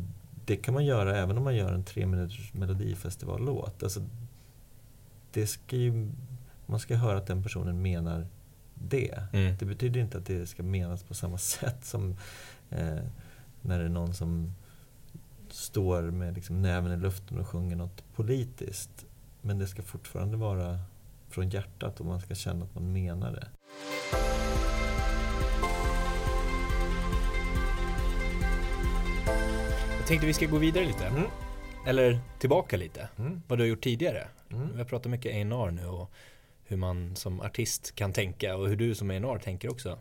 det 0.45 0.55
kan 0.55 0.73
man 0.73 0.86
göra 0.86 1.17
även 1.17 1.38
om 1.38 1.43
man 1.43 1.55
gör 1.55 1.73
en 1.73 1.84
tre 1.84 2.05
minuters 2.05 2.53
melodifestivallåt. 2.53 3.84
Alltså, 3.84 4.01
det 5.31 5.47
ska 5.47 5.75
ju, 5.75 6.12
man 6.65 6.79
ska 6.79 6.95
höra 6.95 7.17
att 7.17 7.27
den 7.27 7.43
personen 7.43 7.81
menar 7.81 8.27
det. 8.73 9.23
Mm. 9.34 9.55
Det 9.60 9.65
betyder 9.65 9.99
inte 9.99 10.17
att 10.17 10.25
det 10.25 10.45
ska 10.45 10.63
menas 10.63 11.03
på 11.03 11.13
samma 11.13 11.38
sätt 11.58 11.86
som 11.86 12.17
eh, 12.69 12.99
när 13.62 13.79
det 13.79 13.86
är 13.86 13.89
någon 13.89 14.13
som 14.13 14.53
står 15.56 16.02
med 16.02 16.36
liksom 16.36 16.62
näven 16.62 16.91
i 16.91 16.98
luften 16.98 17.39
och 17.39 17.48
sjunger 17.48 17.76
något 17.76 18.04
politiskt. 18.15 19.06
Men 19.41 19.60
det 19.60 19.68
ska 19.68 19.82
fortfarande 19.82 20.38
vara 20.38 20.80
från 21.30 21.50
hjärtat 21.50 22.00
och 22.00 22.06
man 22.06 22.20
ska 22.20 22.36
känna 22.36 22.65
att 22.65 22.76
man 22.76 22.94
menar 22.94 23.32
det. 23.32 23.48
Jag 29.98 30.08
tänkte 30.08 30.28
vi 30.28 30.34
ska 30.34 30.46
gå 30.46 30.58
vidare 30.58 30.86
lite. 30.86 31.06
Mm. 31.06 31.24
Eller 31.88 32.20
tillbaka 32.39 32.78
lite. 32.78 33.10
Mm. 33.18 33.41
Vad 33.48 33.60
du 33.60 33.63
har 33.63 33.68
gjort 33.68 33.84
tidigare. 33.84 34.28
Mm. 34.52 34.72
Vi 34.72 34.78
har 34.78 34.86
pratat 34.86 35.12
mycket 35.12 35.32
A&R 35.32 35.72
nu 35.72 35.86
och 35.86 36.12
hur 36.63 36.78
man 36.78 37.15
som 37.15 37.41
artist 37.41 37.96
kan 37.96 38.13
tänka 38.13 38.56
och 38.56 38.68
hur 38.68 38.76
du 38.76 38.96
som 38.96 39.10
A&R 39.10 39.39
tänker 39.44 39.72
också. 39.72 40.00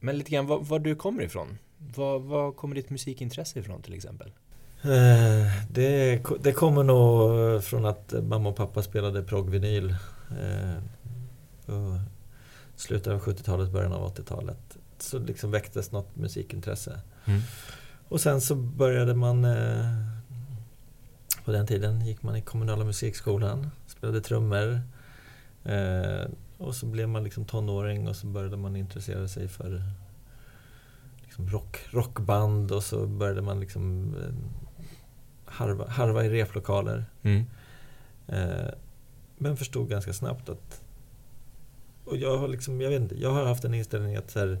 Men 0.00 0.18
lite 0.18 0.30
grann 0.30 0.46
var, 0.46 0.60
var 0.60 0.78
du 0.78 0.94
kommer 0.94 1.22
ifrån. 1.22 1.58
Var, 1.78 2.18
var 2.18 2.52
kommer 2.52 2.74
ditt 2.74 2.90
musikintresse 2.90 3.58
ifrån 3.58 3.82
till 3.82 3.94
exempel? 3.94 4.32
Eh, 4.86 5.52
det, 5.70 6.20
det 6.40 6.52
kommer 6.52 6.82
nog 6.82 7.64
från 7.64 7.86
att 7.86 8.14
mamma 8.22 8.48
och 8.48 8.56
pappa 8.56 8.82
spelade 8.82 9.22
proggvinyl. 9.22 9.96
Eh, 10.30 12.00
slutet 12.76 13.12
av 13.12 13.20
70-talet, 13.20 13.70
början 13.70 13.92
av 13.92 14.14
80-talet. 14.14 14.76
så 14.98 15.18
liksom 15.18 15.50
väcktes 15.50 15.92
något 15.92 16.16
musikintresse. 16.16 17.00
Mm. 17.24 17.40
Och 18.08 18.20
sen 18.20 18.40
så 18.40 18.54
började 18.54 19.14
man 19.14 19.44
eh, 19.44 19.90
På 21.44 21.52
den 21.52 21.66
tiden 21.66 22.06
gick 22.06 22.22
man 22.22 22.36
i 22.36 22.42
kommunala 22.42 22.84
musikskolan, 22.84 23.70
spelade 23.86 24.20
trummor. 24.20 24.80
Eh, 25.64 26.30
och 26.58 26.74
så 26.74 26.86
blev 26.86 27.08
man 27.08 27.24
liksom 27.24 27.44
tonåring 27.44 28.08
och 28.08 28.16
så 28.16 28.26
började 28.26 28.56
man 28.56 28.76
intressera 28.76 29.28
sig 29.28 29.48
för 29.48 29.82
liksom 31.22 31.48
rock, 31.48 31.78
rockband 31.90 32.72
och 32.72 32.82
så 32.82 33.06
började 33.06 33.42
man 33.42 33.60
liksom 33.60 34.14
eh, 34.14 34.75
harva, 35.56 35.88
harva 35.88 36.24
i 36.24 36.28
replokaler. 36.28 37.04
Mm. 37.22 37.44
Eh, 38.28 38.68
men 39.38 39.56
förstod 39.56 39.88
ganska 39.88 40.12
snabbt 40.12 40.48
att... 40.48 40.82
Och 42.04 42.16
jag 42.16 42.38
har 42.38 42.48
liksom, 42.48 42.80
jag 42.80 42.90
vet 42.90 43.02
inte, 43.02 43.20
jag 43.20 43.30
har 43.30 43.44
haft 43.44 43.64
en 43.64 43.74
inställning 43.74 44.16
att 44.16 44.34
här, 44.34 44.58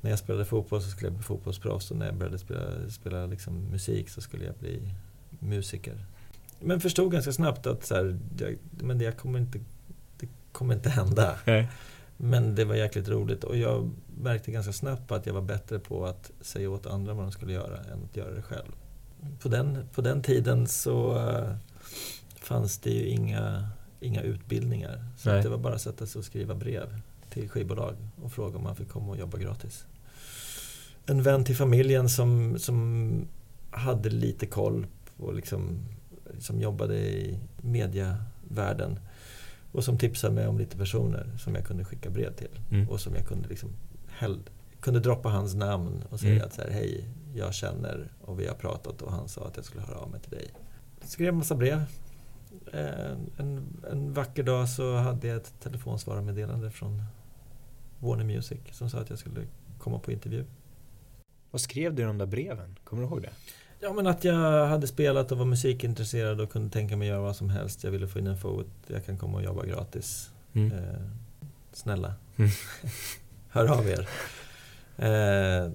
när 0.00 0.10
jag 0.10 0.18
spelade 0.18 0.44
fotboll 0.44 0.82
så 0.82 0.90
skulle 0.90 1.06
jag 1.06 1.14
bli 1.14 1.22
fotbollsproffs 1.22 1.90
och 1.90 1.96
när 1.96 2.06
jag 2.06 2.14
började 2.14 2.38
spela, 2.38 2.90
spela 2.90 3.26
liksom 3.26 3.70
musik 3.70 4.08
så 4.08 4.20
skulle 4.20 4.44
jag 4.44 4.54
bli 4.54 4.92
musiker. 5.38 6.04
Men 6.60 6.80
förstod 6.80 7.12
ganska 7.12 7.32
snabbt 7.32 7.66
att 7.66 7.86
så 7.86 7.94
här, 7.94 8.18
jag, 8.38 8.58
men 8.70 8.98
det, 8.98 9.16
kommer 9.18 9.38
inte, 9.38 9.58
det 10.18 10.28
kommer 10.52 10.74
inte 10.74 10.90
hända. 10.90 11.38
Nej. 11.44 11.68
Men 12.16 12.54
det 12.54 12.64
var 12.64 12.74
jäkligt 12.74 13.08
roligt 13.08 13.44
och 13.44 13.56
jag 13.56 13.90
märkte 14.20 14.50
ganska 14.50 14.72
snabbt 14.72 15.08
på 15.08 15.14
att 15.14 15.26
jag 15.26 15.34
var 15.34 15.42
bättre 15.42 15.78
på 15.78 16.06
att 16.06 16.30
säga 16.40 16.70
åt 16.70 16.86
andra 16.86 17.14
vad 17.14 17.24
de 17.24 17.32
skulle 17.32 17.52
göra 17.52 17.76
än 17.76 18.04
att 18.04 18.16
göra 18.16 18.34
det 18.34 18.42
själv. 18.42 18.72
På 19.40 19.48
den, 19.48 19.88
på 19.94 20.00
den 20.00 20.22
tiden 20.22 20.66
så 20.66 21.18
uh, 21.18 21.54
fanns 22.40 22.78
det 22.78 22.90
ju 22.90 23.06
inga, 23.06 23.68
inga 24.00 24.22
utbildningar. 24.22 25.04
Så 25.16 25.28
det 25.28 25.48
var 25.48 25.58
bara 25.58 25.74
att 25.74 25.80
sätta 25.80 26.06
sig 26.06 26.18
och 26.18 26.24
skriva 26.24 26.54
brev 26.54 27.00
till 27.30 27.48
skivbolag 27.48 27.94
och 28.22 28.32
fråga 28.32 28.56
om 28.56 28.62
man 28.62 28.76
fick 28.76 28.88
komma 28.88 29.10
och 29.10 29.18
jobba 29.18 29.38
gratis. 29.38 29.86
En 31.06 31.22
vän 31.22 31.44
till 31.44 31.56
familjen 31.56 32.08
som, 32.08 32.58
som 32.58 33.28
hade 33.70 34.10
lite 34.10 34.46
koll 34.46 34.86
på 35.16 35.32
liksom, 35.32 35.78
som 36.38 36.60
jobbade 36.60 36.96
i 36.96 37.38
mediavärlden 37.56 38.98
och 39.72 39.84
som 39.84 39.98
tipsade 39.98 40.34
mig 40.34 40.46
om 40.46 40.58
lite 40.58 40.76
personer 40.76 41.30
som 41.38 41.54
jag 41.54 41.66
kunde 41.66 41.84
skicka 41.84 42.10
brev 42.10 42.32
till. 42.32 42.60
Mm. 42.70 42.88
Och 42.88 43.00
som 43.00 43.14
jag 43.14 43.26
kunde 43.26 43.48
liksom 43.48 43.70
häll, 44.08 44.38
kunde 44.80 45.00
droppa 45.00 45.28
hans 45.28 45.54
namn 45.54 46.04
och 46.10 46.20
säga 46.20 46.32
Mm. 46.32 46.46
att 46.46 46.54
så 46.54 46.62
här, 46.62 46.70
hej, 46.70 47.08
jag 47.34 47.54
känner 47.54 48.08
och 48.20 48.40
vi 48.40 48.46
har 48.46 48.54
pratat 48.54 49.02
och 49.02 49.12
han 49.12 49.28
sa 49.28 49.46
att 49.46 49.56
jag 49.56 49.64
skulle 49.64 49.82
höra 49.82 49.98
av 49.98 50.10
mig 50.10 50.20
till 50.20 50.30
dig. 50.30 50.50
Skrev 51.04 51.34
massa 51.34 51.54
brev. 51.54 51.82
En, 52.72 53.62
en 53.90 54.12
vacker 54.12 54.42
dag 54.42 54.68
så 54.68 54.96
hade 54.96 55.28
jag 55.28 55.36
ett 55.36 55.52
telefonsvararmeddelande 55.62 56.70
från 56.70 57.02
Warner 58.00 58.24
Music 58.24 58.58
som 58.72 58.90
sa 58.90 58.98
att 58.98 59.10
jag 59.10 59.18
skulle 59.18 59.40
komma 59.78 59.98
på 59.98 60.12
intervju. 60.12 60.44
Vad 61.50 61.60
skrev 61.60 61.94
du 61.94 62.02
i 62.02 62.04
de 62.04 62.18
där 62.18 62.26
breven? 62.26 62.76
Kommer 62.84 63.02
du 63.02 63.08
ihåg 63.08 63.22
det? 63.22 63.30
Ja 63.80 63.92
men 63.92 64.06
att 64.06 64.24
jag 64.24 64.66
hade 64.66 64.86
spelat 64.86 65.32
och 65.32 65.38
var 65.38 65.44
musikintresserad 65.44 66.40
och 66.40 66.50
kunde 66.52 66.70
tänka 66.70 66.96
mig 66.96 67.08
göra 67.08 67.20
vad 67.20 67.36
som 67.36 67.50
helst. 67.50 67.84
Jag 67.84 67.90
ville 67.90 68.08
få 68.08 68.18
in 68.18 68.26
en 68.26 68.36
fot, 68.38 68.66
jag 68.86 69.06
kan 69.06 69.18
komma 69.18 69.36
och 69.38 69.44
jobba 69.44 69.66
gratis. 69.66 70.30
Mm. 70.52 70.72
Eh, 70.72 71.00
snälla, 71.72 72.14
Mm. 72.36 72.50
hör 73.48 73.66
av 73.78 73.88
er. 73.88 74.08
Eh, 74.98 75.70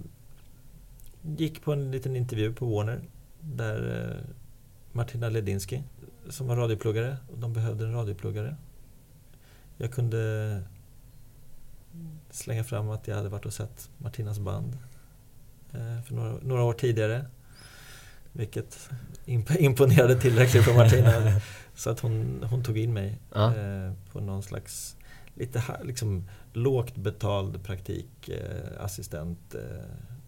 gick 1.21 1.61
på 1.61 1.73
en 1.73 1.91
liten 1.91 2.15
intervju 2.15 2.53
på 2.53 2.65
Warner 2.75 3.01
där 3.41 4.09
eh, 4.11 4.33
Martina 4.91 5.29
Ledinski 5.29 5.83
som 6.29 6.47
var 6.47 6.55
radiopluggare 6.55 7.17
och 7.31 7.37
de 7.39 7.53
behövde 7.53 7.85
en 7.85 7.93
radiopluggare. 7.93 8.55
Jag 9.77 9.91
kunde 9.91 10.61
slänga 12.29 12.63
fram 12.63 12.89
att 12.89 13.07
jag 13.07 13.15
hade 13.15 13.29
varit 13.29 13.45
och 13.45 13.53
sett 13.53 13.89
Martinas 13.97 14.39
band 14.39 14.77
eh, 15.73 16.01
för 16.01 16.13
några, 16.13 16.33
några 16.41 16.63
år 16.63 16.73
tidigare. 16.73 17.25
Vilket 18.31 18.89
imp- 19.25 19.57
imponerade 19.59 20.15
tillräckligt 20.21 20.63
för 20.63 20.73
Martina 20.73 21.11
så 21.75 21.89
att 21.89 21.99
hon, 21.99 22.43
hon 22.49 22.63
tog 22.63 22.77
in 22.77 22.93
mig 22.93 23.19
Ja. 23.33 23.55
eh, 23.55 23.93
på 24.11 24.19
någon 24.19 24.43
slags 24.43 24.95
lite 25.35 25.63
liksom, 25.83 26.29
lågt 26.53 26.95
betald 26.95 27.63
praktikassistent, 27.63 29.55
eh, 29.55 29.61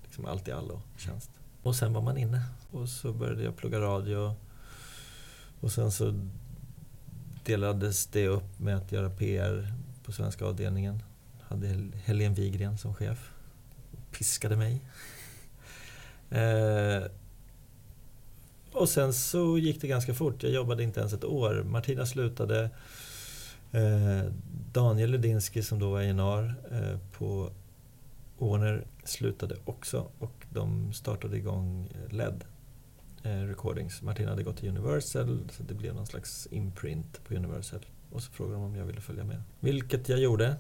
liksom 0.04 0.26
allt 0.26 0.48
i 0.48 0.52
allo 0.52 0.82
tjänst. 0.98 1.30
Och 1.64 1.76
sen 1.76 1.94
var 1.94 2.02
man 2.02 2.18
inne 2.18 2.42
och 2.72 2.90
så 2.90 3.14
började 3.14 3.44
jag 3.44 3.58
plugga 3.58 3.80
radio 3.80 4.36
och 5.60 5.72
sen 5.72 5.92
så 5.92 6.20
delades 7.46 8.06
det 8.08 8.28
upp 8.28 8.60
med 8.60 8.76
att 8.78 8.92
göra 8.92 9.10
PR 9.10 9.74
på 10.06 10.12
svenska 10.12 10.46
avdelningen. 10.46 11.04
Hade 11.42 11.68
Hel- 11.68 11.94
Helene 12.06 12.36
Wigren 12.36 12.78
som 12.78 12.94
chef. 12.94 13.32
Piskade 14.12 14.56
mig. 14.56 14.82
Eh, 16.30 17.04
och 18.72 18.90
sen 18.90 19.14
så 19.14 19.58
gick 19.58 19.82
det 19.82 19.88
ganska 19.88 20.14
fort. 20.14 20.44
Jag 20.44 20.52
jobbade 20.52 20.84
inte 20.84 21.00
ens 21.00 21.14
ett 21.14 21.24
år. 21.24 21.64
Martina 21.64 22.06
slutade. 22.06 22.70
Eh, 23.74 24.32
Daniel 24.72 25.12
Ledinski 25.12 25.64
som 25.64 25.80
då 25.80 25.92
var 25.92 26.00
A&R 26.00 26.56
eh, 26.72 27.00
på 27.18 27.50
Warner 28.38 28.86
slutade 29.04 29.56
också 29.66 30.08
och 30.20 30.46
de 30.50 30.94
startade 30.94 31.38
igång 31.38 31.90
eh, 31.94 32.16
LED 32.16 32.44
Recordings. 33.26 34.02
Martin 34.02 34.28
hade 34.28 34.44
gått 34.44 34.58
till 34.58 34.70
Universal 34.70 35.40
så 35.52 35.64
det 35.64 35.74
blev 35.74 35.96
någon 35.96 36.06
slags 36.06 36.48
imprint 36.52 37.22
på 37.28 37.36
Universal. 37.36 37.86
Och 38.12 38.24
så 38.24 38.32
frågade 38.32 38.56
de 38.56 38.64
om 38.64 38.76
jag 38.76 38.86
ville 38.86 39.02
följa 39.02 39.24
med. 39.24 39.44
Vilket 39.60 40.10
jag 40.10 40.20
gjorde. 40.20 40.56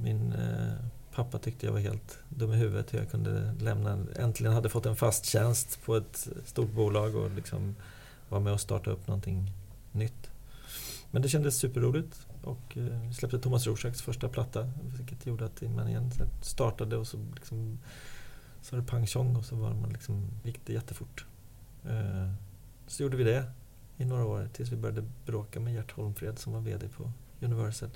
Min 0.00 0.32
eh, 0.32 0.74
pappa 1.14 1.38
tyckte 1.38 1.66
jag 1.66 1.72
var 1.72 1.80
helt 1.80 2.18
dum 2.28 2.52
i 2.52 2.56
huvudet 2.56 2.94
hur 2.94 2.98
jag 2.98 3.10
kunde 3.10 3.54
lämna, 3.60 4.06
äntligen 4.16 4.52
hade 4.52 4.68
fått 4.68 4.86
en 4.86 4.96
fast 4.96 5.24
tjänst 5.24 5.82
på 5.84 5.96
ett 5.96 6.28
stort 6.44 6.72
bolag 6.72 7.16
och 7.16 7.30
liksom 7.30 7.74
vara 8.28 8.40
med 8.40 8.52
och 8.52 8.60
starta 8.60 8.90
upp 8.90 9.06
någonting 9.06 9.52
nytt. 9.92 10.31
Men 11.14 11.22
det 11.22 11.28
kändes 11.28 11.56
superroligt 11.56 12.26
och 12.42 12.76
eh, 12.76 13.00
vi 13.08 13.14
släppte 13.14 13.38
Thomas 13.38 13.66
Rorschachs 13.66 14.02
första 14.02 14.28
platta 14.28 14.70
vilket 14.96 15.26
gjorde 15.26 15.44
att 15.44 15.62
man 15.62 15.88
igen 15.88 16.10
startade 16.40 16.96
och 16.96 17.06
så 17.06 17.18
liksom 17.34 17.78
så 18.62 18.76
var 18.76 18.82
det 18.82 18.88
pang 18.88 19.06
tjong 19.06 19.36
och 19.36 19.44
så 19.44 19.56
var 19.56 19.74
man 19.74 19.90
liksom, 19.90 20.28
gick 20.44 20.66
det 20.66 20.72
jättefort. 20.72 21.26
Eh, 21.84 22.32
Så 22.86 23.02
gjorde 23.02 23.16
vi 23.16 23.24
det 23.24 23.52
i 23.96 24.04
några 24.04 24.24
år 24.26 24.48
tills 24.52 24.72
vi 24.72 24.76
började 24.76 25.04
bråka 25.26 25.60
med 25.60 25.74
Gert 25.74 25.92
Holmfred 25.92 26.38
som 26.38 26.52
var 26.52 26.60
VD 26.60 26.88
på 26.88 27.12
Universal. 27.40 27.90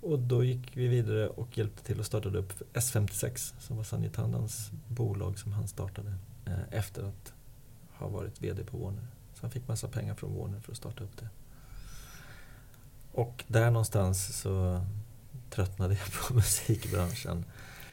Och 0.00 0.18
då 0.18 0.44
gick 0.44 0.76
vi 0.76 0.88
vidare 0.88 1.28
och 1.28 1.58
hjälpte 1.58 1.84
till 1.84 2.00
att 2.00 2.06
starta 2.06 2.28
upp 2.28 2.52
S56 2.74 3.54
som 3.60 3.76
var 3.76 3.84
Sanji 3.84 4.10
Tandans 4.10 4.70
bolag 4.88 5.38
som 5.38 5.52
han 5.52 5.68
startade 5.68 6.14
eh, 6.44 6.62
efter 6.78 7.02
att 7.02 7.32
ha 7.92 8.08
varit 8.08 8.42
VD 8.42 8.64
på 8.64 8.76
Warner. 8.78 9.06
Så 9.34 9.40
han 9.40 9.50
fick 9.50 9.68
massa 9.68 9.88
pengar 9.88 10.14
från 10.14 10.34
Warner 10.34 10.60
för 10.60 10.72
att 10.72 10.78
starta 10.78 11.04
upp 11.04 11.16
det. 11.18 11.28
Och 13.12 13.44
där 13.48 13.70
någonstans 13.70 14.40
så 14.40 14.80
tröttnade 15.50 15.94
jag 15.94 16.12
på 16.28 16.34
musikbranschen. 16.34 17.44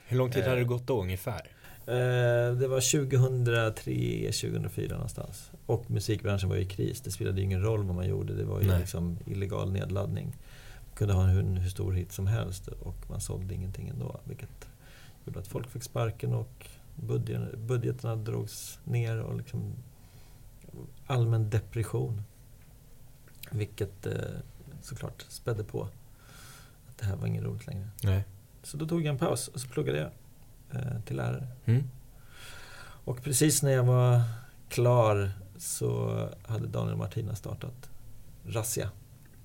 Hur 0.08 0.18
lång 0.18 0.32
tid 0.32 0.44
Eh. 0.44 0.50
hade 0.50 0.62
det 0.62 0.66
gått 0.66 0.88
då 0.88 1.02
ungefär? 1.02 1.42
Eh, 1.86 2.56
Det 2.56 2.68
var 2.68 2.82
2003, 2.82 4.32
2004 4.32 4.94
någonstans. 4.94 5.52
Och 5.66 5.92
musikbranschen 5.92 6.50
var 6.50 6.56
i 6.56 6.66
kris. 6.66 7.02
Det 7.02 7.12
spelade 7.12 7.42
ingen 7.42 7.62
roll 7.62 7.84
vad 7.84 7.96
man 7.96 8.08
gjorde. 8.08 8.34
Det 8.36 8.44
var 8.46 8.62
ju 8.62 8.68
Nej. 8.68 8.80
liksom 8.80 9.18
illegal 9.26 9.72
nedladdning. 9.72 10.26
Man 10.26 10.96
kunde 10.96 11.14
ha 11.14 11.24
en 11.30 11.58
hur, 11.58 11.70
stor 11.70 11.94
hit 11.94 12.12
som 12.12 12.28
helst 12.28 12.68
och 12.68 12.96
man 13.10 13.22
sålde 13.22 13.54
ingenting 13.54 13.88
ändå. 13.88 14.20
Vilket 14.24 14.68
gjorde 15.26 15.40
att 15.40 15.48
folk 15.48 15.70
fick 15.70 15.84
sparken 15.84 16.34
och 16.34 16.68
budget, 16.96 17.58
budgeterna 17.58 18.16
drogs 18.16 18.80
ner 18.84 19.20
och 19.22 19.36
liksom 19.38 19.74
allmän 21.08 21.50
depression. 21.50 22.22
Vilket 23.52 24.06
eh, 24.06 24.14
såklart 24.82 25.26
spädde 25.30 25.64
på 25.64 25.84
att 26.88 26.98
det 26.98 27.06
här 27.06 27.16
var 27.16 27.28
inget 27.28 27.44
roligt 27.44 27.68
längre. 27.68 27.90
Nej. 28.04 28.24
Så 28.64 28.78
då 28.78 28.88
tog 28.88 29.02
jag 29.02 29.08
en 29.08 29.18
paus 29.18 29.48
och 29.48 29.60
så 29.60 29.68
pluggade 29.68 29.98
jag 29.98 30.12
eh, 30.82 31.02
till 31.06 31.18
lärare. 31.18 31.48
Mm. 31.66 31.90
Och 32.82 33.24
precis 33.24 33.64
när 33.64 33.72
jag 33.72 33.84
var 33.84 34.22
klar 34.70 35.32
så 35.58 36.30
hade 36.48 36.68
Daniel 36.68 36.94
och 36.94 37.00
Martina 37.00 37.36
startat 37.36 37.90
Razzia. 38.46 38.90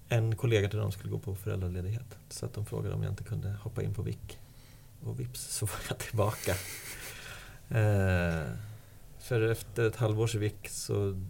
En 0.09 0.37
kollega 0.37 0.69
till 0.69 0.79
dem 0.79 0.93
skulle 0.93 1.11
gå 1.11 1.19
på 1.19 1.35
föräldraledighet. 1.35 2.19
Så 2.29 2.47
att 2.47 2.55
de 2.55 2.67
frågade 2.67 2.95
om 2.95 3.03
jag 3.03 3.13
inte 3.13 3.25
kunde 3.25 3.53
hoppa 3.53 3.83
in 3.83 3.95
på 3.95 4.03
VIK. 4.03 4.39
Och 5.05 5.21
vips 5.21 5.41
så 5.41 5.67
var 5.67 5.77
jag 5.89 5.99
tillbaka. 5.99 6.53
Eh, 7.69 8.43
för 9.19 9.41
efter 9.41 9.87
ett 9.87 9.97
halvårs 9.97 10.35
VIK 10.35 10.69
så 10.69 11.21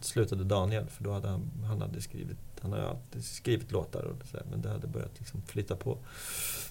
slutade 0.00 0.44
Daniel 0.44 0.86
för 0.86 1.04
då 1.04 1.12
hade 1.12 1.28
han, 1.28 1.50
han 1.64 1.80
hade 1.80 2.00
skrivit 2.02 2.55
han 2.66 2.72
har 2.72 2.88
ju 2.88 2.96
alltid 2.96 3.24
skrivit 3.24 3.72
låtar 3.72 4.02
och 4.02 4.26
så 4.26 4.36
här, 4.36 4.46
men 4.50 4.62
det 4.62 4.68
hade 4.68 4.86
börjat 4.86 5.18
liksom 5.18 5.42
flytta 5.42 5.76
på. 5.76 5.98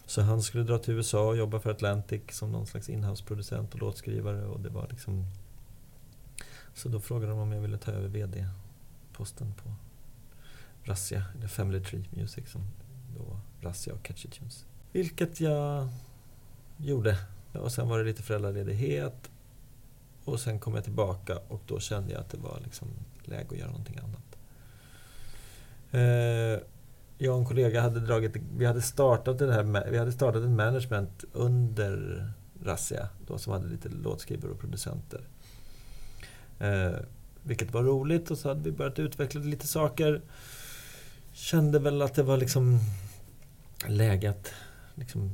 Så 0.06 0.22
han 0.22 0.42
skulle 0.42 0.64
dra 0.64 0.78
till 0.78 0.94
USA 0.94 1.28
och 1.28 1.38
jobba 1.38 1.60
för 1.60 1.72
Atlantic 1.72 2.22
som 2.32 2.52
någon 2.52 2.68
slags 2.68 2.90
inhouse-producent 2.90 3.74
och 3.74 3.80
låtskrivare 3.80 4.46
och 4.46 4.60
det 4.60 4.70
var 4.70 4.88
liksom 4.90 5.26
Så 6.74 6.90
då 6.90 7.00
frågade 7.00 7.32
de 7.32 7.40
om 7.40 7.52
jag 7.52 7.62
ville 7.62 7.78
ta 7.78 7.92
över 7.92 8.08
VD-posten 8.08 9.54
på 9.54 9.74
Razzia, 10.84 11.26
eller 11.38 11.48
Family 11.48 11.84
Tree 11.84 12.06
Music 12.10 12.50
som 12.50 12.62
då 13.18 13.24
var 13.24 13.40
Razzia 13.62 13.94
och 13.94 14.04
Catchy 14.04 14.30
Tunes. 14.30 14.66
Vilket 14.92 15.42
jag 15.42 15.88
gjorde. 16.78 17.18
Och 17.52 17.72
sen 17.72 17.90
var 17.90 17.98
det 17.98 18.04
lite 18.06 18.24
föräldraledighet. 18.24 19.32
Och 20.26 20.40
sen 20.40 20.60
kom 20.60 20.76
jag 20.76 20.84
tillbaka 20.84 21.40
och 21.48 21.62
då 21.68 21.80
kände 21.80 22.12
jag 22.12 22.22
att 22.22 22.30
det 22.30 22.38
var 22.38 22.60
liksom 22.64 22.88
läge 23.24 23.48
att 23.50 23.58
göra 23.58 23.70
någonting 23.70 23.98
annat. 23.98 24.25
Eh, 25.96 26.60
jag 27.18 27.34
och 27.34 27.40
en 27.40 27.46
kollega 27.46 27.82
hade 27.82 28.00
dragit, 28.00 28.36
vi 28.58 28.66
hade 28.66 28.82
startat, 28.82 29.40
det 29.40 29.54
här, 29.54 29.92
vi 29.92 29.98
hade 29.98 30.12
startat 30.12 30.44
en 30.44 30.56
management 30.56 31.24
under 31.34 32.28
Razzia, 32.64 33.10
då 33.28 33.38
som 33.38 33.54
hade 33.54 33.68
lite 33.68 33.90
låtskrivare 33.90 34.52
och 34.52 34.60
producenter. 34.60 35.22
Eh, 36.60 36.96
vilket 37.44 37.74
var 37.74 37.84
roligt 37.84 38.32
och 38.32 38.38
så 38.38 38.50
hade 38.50 38.62
vi 38.62 38.72
börjat 38.72 39.00
utveckla 39.00 39.42
lite 39.42 39.68
saker. 39.68 40.22
Kände 41.34 41.80
väl 41.80 42.02
att 42.02 42.16
det 42.16 42.24
var 42.24 42.38
liksom 42.38 42.80
läge 43.88 44.30
att 44.30 44.54
liksom 44.96 45.32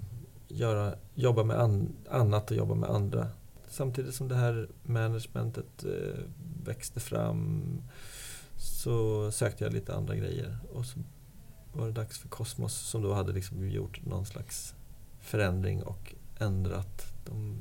göra, 0.47 0.95
jobba 1.15 1.43
med 1.43 1.59
an, 1.59 1.93
annat 2.09 2.51
och 2.51 2.57
jobba 2.57 2.75
med 2.75 2.89
andra. 2.89 3.27
Samtidigt 3.67 4.15
som 4.15 4.27
det 4.27 4.35
här 4.35 4.69
managementet 4.83 5.83
eh, 5.83 6.23
växte 6.63 6.99
fram 6.99 7.63
så 8.61 9.31
sökte 9.31 9.63
jag 9.63 9.73
lite 9.73 9.95
andra 9.95 10.15
grejer. 10.15 10.57
Och 10.73 10.85
så 10.85 10.99
var 11.73 11.85
det 11.85 11.91
dags 11.91 12.17
för 12.19 12.29
Cosmos 12.29 12.73
som 12.73 13.01
då 13.01 13.13
hade 13.13 13.33
liksom 13.33 13.69
gjort 13.69 14.05
någon 14.05 14.25
slags 14.25 14.75
förändring 15.19 15.83
och 15.83 16.13
ändrat. 16.39 17.13
De 17.25 17.57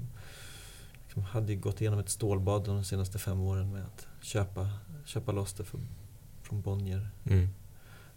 liksom 1.04 1.22
hade 1.22 1.54
gått 1.54 1.80
igenom 1.80 1.98
ett 1.98 2.08
stålbad 2.08 2.64
de 2.64 2.84
senaste 2.84 3.18
fem 3.18 3.40
åren 3.40 3.72
med 3.72 3.84
att 3.84 4.06
köpa, 4.20 4.70
köpa 5.04 5.32
loss 5.32 5.52
det 5.52 5.64
för, 5.64 5.80
från 6.42 6.60
Bonnier. 6.60 7.10
Mm. 7.24 7.48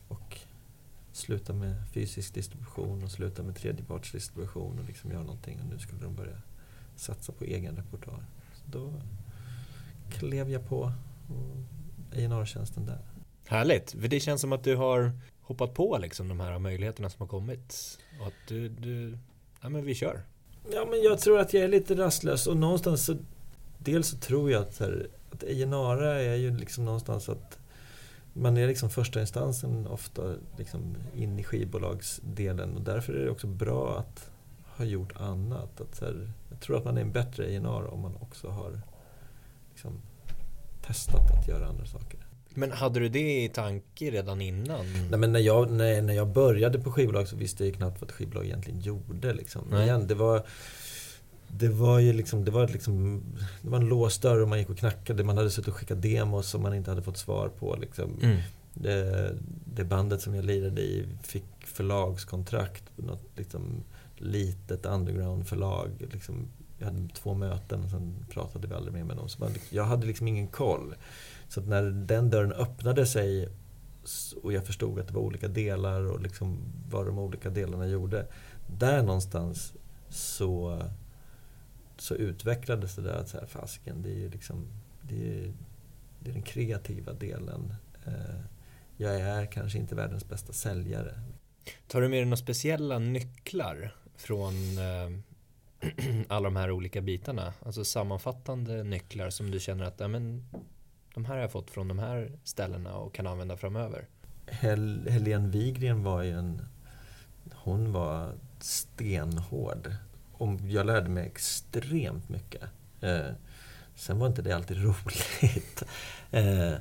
Och 0.07 0.39
sluta 1.11 1.53
med 1.53 1.75
fysisk 1.91 2.33
distribution 2.33 3.03
och 3.03 3.11
sluta 3.11 3.43
med 3.43 3.55
tredjepartsdistribution 3.55 4.79
och 4.79 4.85
liksom 4.85 5.11
göra 5.11 5.23
någonting. 5.23 5.59
Och 5.59 5.65
nu 5.65 5.79
skulle 5.79 6.01
de 6.01 6.15
börja 6.15 6.41
satsa 6.95 7.31
på 7.31 7.43
egen 7.43 7.75
repertoar. 7.75 8.25
Så 8.53 8.63
då 8.77 8.93
klev 10.09 10.49
jag 10.49 10.67
på 10.67 10.93
A&R-tjänsten 12.13 12.85
där. 12.85 12.99
Härligt, 13.47 13.91
för 13.91 14.07
det 14.07 14.19
känns 14.19 14.41
som 14.41 14.53
att 14.53 14.63
du 14.63 14.75
har 14.75 15.11
hoppat 15.41 15.73
på 15.73 15.97
liksom 15.97 16.27
de 16.27 16.39
här 16.39 16.59
möjligheterna 16.59 17.09
som 17.09 17.21
har 17.21 17.27
kommit. 17.27 17.99
Och 18.21 18.27
att 18.27 18.47
du, 18.47 18.69
du 18.69 19.17
ja 19.61 19.69
men 19.69 19.85
vi 19.85 19.95
kör. 19.95 20.21
Ja 20.71 20.87
men 20.89 21.01
jag 21.01 21.19
tror 21.19 21.39
att 21.39 21.53
jag 21.53 21.63
är 21.63 21.67
lite 21.67 21.95
rastlös 21.95 22.47
och 22.47 22.57
någonstans 22.57 23.05
så 23.05 23.17
Dels 23.83 24.07
så 24.07 24.17
tror 24.17 24.51
jag 24.51 24.61
att, 24.61 24.79
här, 24.79 25.07
att 25.31 25.43
A&R 25.43 26.03
är 26.03 26.35
ju 26.35 26.57
liksom 26.57 26.85
någonstans 26.85 27.29
att 27.29 27.59
man 28.33 28.57
är 28.57 28.67
liksom 28.67 28.89
första 28.89 29.21
instansen 29.21 29.87
ofta 29.87 30.35
liksom 30.57 30.95
in 31.15 31.39
i 31.39 31.43
skivbolagsdelen 31.43 32.75
och 32.75 32.81
därför 32.81 33.13
är 33.13 33.25
det 33.25 33.31
också 33.31 33.47
bra 33.47 33.97
att 33.97 34.31
ha 34.65 34.85
gjort 34.85 35.15
annat. 35.15 35.81
Att 35.81 35.99
här, 36.01 36.31
jag 36.49 36.59
tror 36.59 36.77
att 36.77 36.85
man 36.85 36.97
är 36.97 37.01
en 37.01 37.11
bättre 37.11 37.43
A&R 37.43 37.93
om 37.93 37.99
man 37.99 38.15
också 38.15 38.49
har 38.49 38.81
liksom 39.69 40.01
testat 40.87 41.31
att 41.39 41.47
göra 41.47 41.67
andra 41.67 41.85
saker. 41.85 42.19
Men 42.55 42.71
hade 42.71 42.99
du 42.99 43.09
det 43.09 43.43
i 43.43 43.49
tanke 43.49 44.11
redan 44.11 44.41
innan? 44.41 44.85
Nej, 45.09 45.19
men 45.19 45.31
när, 45.31 45.39
jag, 45.39 45.71
när, 45.71 46.01
när 46.01 46.13
jag 46.13 46.27
började 46.27 46.79
på 46.79 46.91
skivbolag 46.91 47.27
så 47.27 47.35
visste 47.35 47.65
jag 47.65 47.75
knappt 47.75 48.01
vad 48.01 48.09
ett 48.09 48.15
skivbolag 48.15 48.45
egentligen 48.45 48.79
gjorde. 48.79 49.33
Liksom. 49.33 49.73
Igen, 49.73 50.07
det 50.07 50.15
var 50.15 50.45
det 51.57 51.69
var 51.69 51.99
ju 51.99 52.13
liksom, 52.13 52.45
det 52.45 52.51
var 52.51 52.67
liksom, 52.67 53.23
det 53.61 53.69
var 53.69 53.77
en 53.77 53.85
låst 53.85 54.21
dörr 54.21 54.41
och 54.41 54.47
man 54.47 54.59
gick 54.59 54.69
och 54.69 54.77
knackade. 54.77 55.23
Man 55.23 55.37
hade 55.37 55.49
suttit 55.49 55.67
och 55.67 55.75
skickat 55.75 56.01
demos 56.01 56.49
som 56.49 56.61
man 56.61 56.73
inte 56.73 56.91
hade 56.91 57.01
fått 57.01 57.17
svar 57.17 57.49
på. 57.59 57.75
Liksom. 57.75 58.19
Mm. 58.21 58.37
Det, 58.73 59.35
det, 59.65 59.83
bandet 59.83 60.21
som 60.21 60.35
jag 60.35 60.45
lirade 60.45 60.81
i 60.81 61.05
fick 61.23 61.45
förlagskontrakt 61.59 62.83
på 62.95 63.01
något 63.01 63.23
liksom, 63.35 63.83
litet 64.17 64.85
underground-förlag. 64.85 65.89
Liksom, 66.11 66.47
jag 66.83 66.91
hade 66.91 67.07
två 67.13 67.33
möten 67.33 67.83
och 67.83 67.89
sen 67.89 68.25
pratade 68.29 68.67
vi 68.67 68.73
aldrig 68.73 68.93
mer 68.93 69.03
med 69.03 69.17
dem. 69.17 69.29
Så 69.29 69.49
jag 69.69 69.83
hade 69.83 70.07
liksom 70.07 70.27
ingen 70.27 70.47
koll. 70.47 70.95
Så 71.47 71.61
när 71.61 71.83
den 71.83 72.29
dörren 72.29 72.53
öppnade 72.53 73.05
sig 73.05 73.49
och 74.43 74.53
jag 74.53 74.65
förstod 74.65 74.99
att 74.99 75.07
det 75.07 75.13
var 75.13 75.21
olika 75.21 75.47
delar 75.47 76.01
och 76.01 76.21
liksom 76.21 76.57
vad 76.89 77.05
de 77.05 77.19
olika 77.19 77.49
delarna 77.49 77.87
gjorde. 77.87 78.27
Där 78.67 79.03
någonstans 79.03 79.73
så 80.09 80.81
så 81.97 82.15
utvecklades 82.15 82.95
det 82.95 83.01
där 83.01 83.15
att 83.15 83.29
så 83.29 83.37
här, 83.37 83.45
fasken, 83.45 84.01
det 84.01 84.25
är 84.25 84.29
liksom 84.29 84.67
det 85.01 85.15
är, 85.15 85.53
det 86.19 86.29
är 86.29 86.33
den 86.33 86.43
kreativa 86.43 87.13
delen. 87.13 87.73
Eh, 88.05 88.39
jag 88.97 89.19
är 89.19 89.45
kanske 89.45 89.77
inte 89.77 89.95
världens 89.95 90.27
bästa 90.29 90.53
säljare. 90.53 91.19
Tar 91.87 92.01
du 92.01 92.09
med 92.09 92.17
dig 92.17 92.25
några 92.25 92.37
speciella 92.37 92.99
nycklar 92.99 93.95
från 94.15 94.53
eh, 94.77 95.19
alla 96.27 96.43
de 96.43 96.55
här 96.55 96.71
olika 96.71 97.01
bitarna? 97.01 97.53
Alltså 97.65 97.85
sammanfattande 97.85 98.83
nycklar 98.83 99.29
som 99.29 99.51
du 99.51 99.59
känner 99.59 99.85
att 99.85 99.99
ja, 99.99 100.07
men, 100.07 100.45
de 101.13 101.25
här 101.25 101.33
har 101.33 101.41
jag 101.41 101.51
fått 101.51 101.71
från 101.71 101.87
de 101.87 101.99
här 101.99 102.31
ställena 102.43 102.93
och 102.95 103.13
kan 103.13 103.27
använda 103.27 103.57
framöver. 103.57 104.07
Hel 104.47 105.07
Helene 105.09 105.49
Wigren 105.49 106.03
var 106.03 106.21
ju 106.21 106.31
en... 106.31 106.61
Hon 107.53 107.91
var 107.91 108.33
stenhård 108.59 109.95
och 110.33 110.59
jag 110.67 110.85
lärde 110.85 111.09
mig 111.09 111.25
extremt 111.25 112.29
mycket. 112.29 112.63
Eh, 113.01 113.31
sen 113.95 114.19
var 114.19 114.27
inte 114.27 114.41
det 114.41 114.55
alltid 114.55 114.77
roligt. 114.83 115.83
eh, 116.31 116.73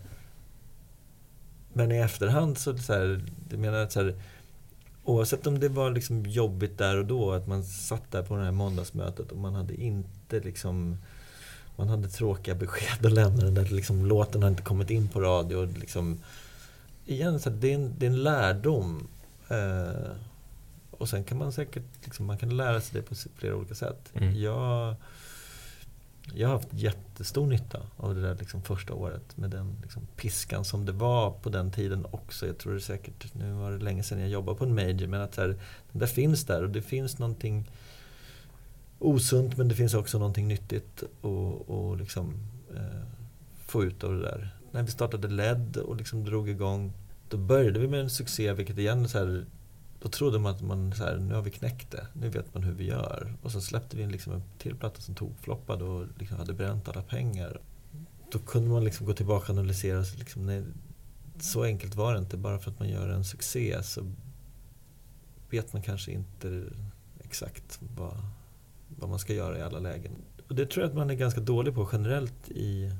men 1.73 1.93
i 1.93 1.97
efterhand 1.97 2.59
så, 2.59 2.79
så 2.79 2.93
här, 2.93 3.25
jag 3.51 3.59
menar 3.59 3.87
så 3.87 4.03
här, 4.03 4.15
oavsett 5.05 5.47
om 5.47 5.61
det 5.61 5.69
var 5.69 5.91
liksom 5.91 6.27
jobbigt 6.27 6.79
där 6.79 6.97
och 6.97 7.07
då, 7.07 7.33
att 7.33 7.47
man 7.47 7.65
satt 7.65 8.11
där 8.11 8.23
på 8.23 8.37
det 8.37 8.45
här 8.45 8.53
måndagsmötet 8.53 9.33
och 9.33 9.38
man 9.38 9.55
hade 9.55 9.75
inte 9.75 10.41
liksom 10.41 10.97
man 11.77 11.88
hade 11.88 12.09
tråkiga 12.09 12.55
besked 12.55 13.07
att 13.07 13.12
lämna. 13.12 13.45
Den 13.45 13.55
där 13.55 13.65
liksom, 13.65 14.07
låten 14.07 14.43
har 14.43 14.51
inte 14.51 14.62
kommit 14.62 14.91
in 14.91 15.09
på 15.09 15.21
radio. 15.21 15.65
Liksom, 15.65 16.21
igen, 17.07 17.41
så 17.41 17.51
det, 17.51 17.71
är 17.71 17.75
en, 17.75 17.95
det 17.99 18.07
är 18.07 18.11
en 18.11 18.23
lärdom. 18.23 19.09
Eh, 19.49 20.11
och 20.91 21.09
sen 21.09 21.25
kan 21.25 21.38
man 21.38 21.53
säkert 21.53 21.85
liksom, 22.05 22.27
man 22.27 22.38
kan 22.38 22.57
lära 22.57 22.81
sig 22.81 23.01
det 23.01 23.09
på 23.09 23.15
flera 23.37 23.57
olika 23.57 23.75
sätt. 23.75 24.12
Mm. 24.15 24.41
Jag, 24.41 24.95
jag 26.35 26.49
har 26.49 26.55
haft 26.55 26.73
jättestor 26.73 27.47
nytta 27.47 27.81
av 27.97 28.15
det 28.15 28.21
där 28.21 28.35
liksom 28.35 28.63
första 28.63 28.95
året 28.95 29.37
med 29.37 29.51
den 29.51 29.77
liksom 29.83 30.07
piskan 30.17 30.65
som 30.65 30.85
det 30.87 30.93
var 30.93 31.31
på 31.31 31.51
den 31.51 31.71
tiden 31.71 32.07
också. 32.11 32.47
Jag 32.47 32.59
tror 32.59 32.75
det 32.75 32.81
säkert, 32.81 33.35
nu 33.35 33.53
var 33.53 33.71
det 33.71 33.85
länge 33.85 34.03
sedan 34.03 34.21
jag 34.21 34.29
jobbade 34.29 34.59
på 34.59 34.65
en 34.65 34.75
major, 34.75 35.07
men 35.07 35.21
att 35.21 35.37
här, 35.37 35.49
den 35.93 35.99
där 36.01 36.07
finns 36.07 36.45
där 36.45 36.63
och 36.63 36.71
det 36.71 36.83
finns 36.83 37.19
någonting 37.19 37.71
osunt 38.99 39.57
men 39.57 39.69
det 39.69 39.75
finns 39.75 39.95
också 39.95 40.19
någonting 40.19 40.49
nyttigt 40.49 41.03
och, 41.21 41.71
och 41.71 41.97
liksom, 41.97 42.35
eh, 42.77 43.07
få 43.67 43.85
ut 43.85 44.05
av 44.05 44.15
det 44.15 44.23
där. 44.23 44.57
När 44.71 44.83
vi 44.83 44.91
startade 44.91 45.29
LED 45.29 45.77
och 45.77 45.97
liksom 45.97 46.25
drog 46.25 46.49
igång, 46.49 46.93
då 47.29 47.37
började 47.37 47.79
vi 47.79 47.89
med 47.89 48.01
en 48.01 48.11
succé, 48.11 48.53
vilket 48.53 48.79
igen 48.79 49.09
så 49.09 49.19
här, 49.19 49.45
då 50.03 50.09
trodde 50.09 50.38
man 50.38 50.55
att 50.55 50.62
man, 50.62 50.93
så 50.93 51.05
här, 51.05 51.17
nu 51.17 51.35
har 51.35 51.43
vi 51.43 51.51
knäckt 51.51 51.91
det, 51.91 52.07
nu 52.12 52.29
vet 52.29 52.55
man 52.55 52.62
hur 52.62 52.73
vi 52.73 52.85
gör. 52.85 53.35
Och 53.43 53.53
så 53.53 53.61
släppte 53.61 53.97
vi 53.97 54.07
liksom 54.07 54.33
en 54.33 54.43
till 54.59 54.77
platta 54.77 55.01
som 55.01 55.15
tog 55.15 55.38
floppade 55.38 55.85
och 55.85 56.07
liksom 56.19 56.37
hade 56.37 56.55
bränt 56.55 56.88
alla 56.88 57.03
pengar. 57.03 57.61
Då 58.33 58.38
kunde 58.38 58.71
man 58.71 58.85
liksom 58.85 59.07
gå 59.07 59.12
tillbaka 59.12 59.53
och 59.53 59.59
analysera. 59.59 60.05
Så, 60.05 60.19
liksom, 60.19 60.47
nej, 60.47 60.65
så 61.41 61.65
enkelt 61.65 61.95
var 61.95 62.12
det 62.12 62.19
inte. 62.19 62.37
Bara 62.37 62.59
för 62.59 62.71
att 62.71 62.79
man 62.79 62.88
gör 62.88 63.09
en 63.09 63.25
succé 63.25 63.83
så 63.83 64.12
vet 65.51 65.73
man 65.73 65.83
kanske 65.83 66.12
inte 66.12 66.65
exakt 67.21 67.81
vad, 67.97 68.17
vad 68.88 69.11
man 69.11 69.19
ska 69.19 69.33
göra 69.33 69.59
i 69.59 69.62
alla 69.62 69.79
lägen. 69.79 70.12
Och 70.49 70.55
det 70.55 70.67
tror 70.67 70.83
jag 70.83 70.91
att 70.91 70.97
man 70.97 71.11
är 71.11 71.15
ganska 71.15 71.41
dålig 71.41 71.75
på 71.75 71.88
generellt 71.93 72.51
i, 72.51 72.91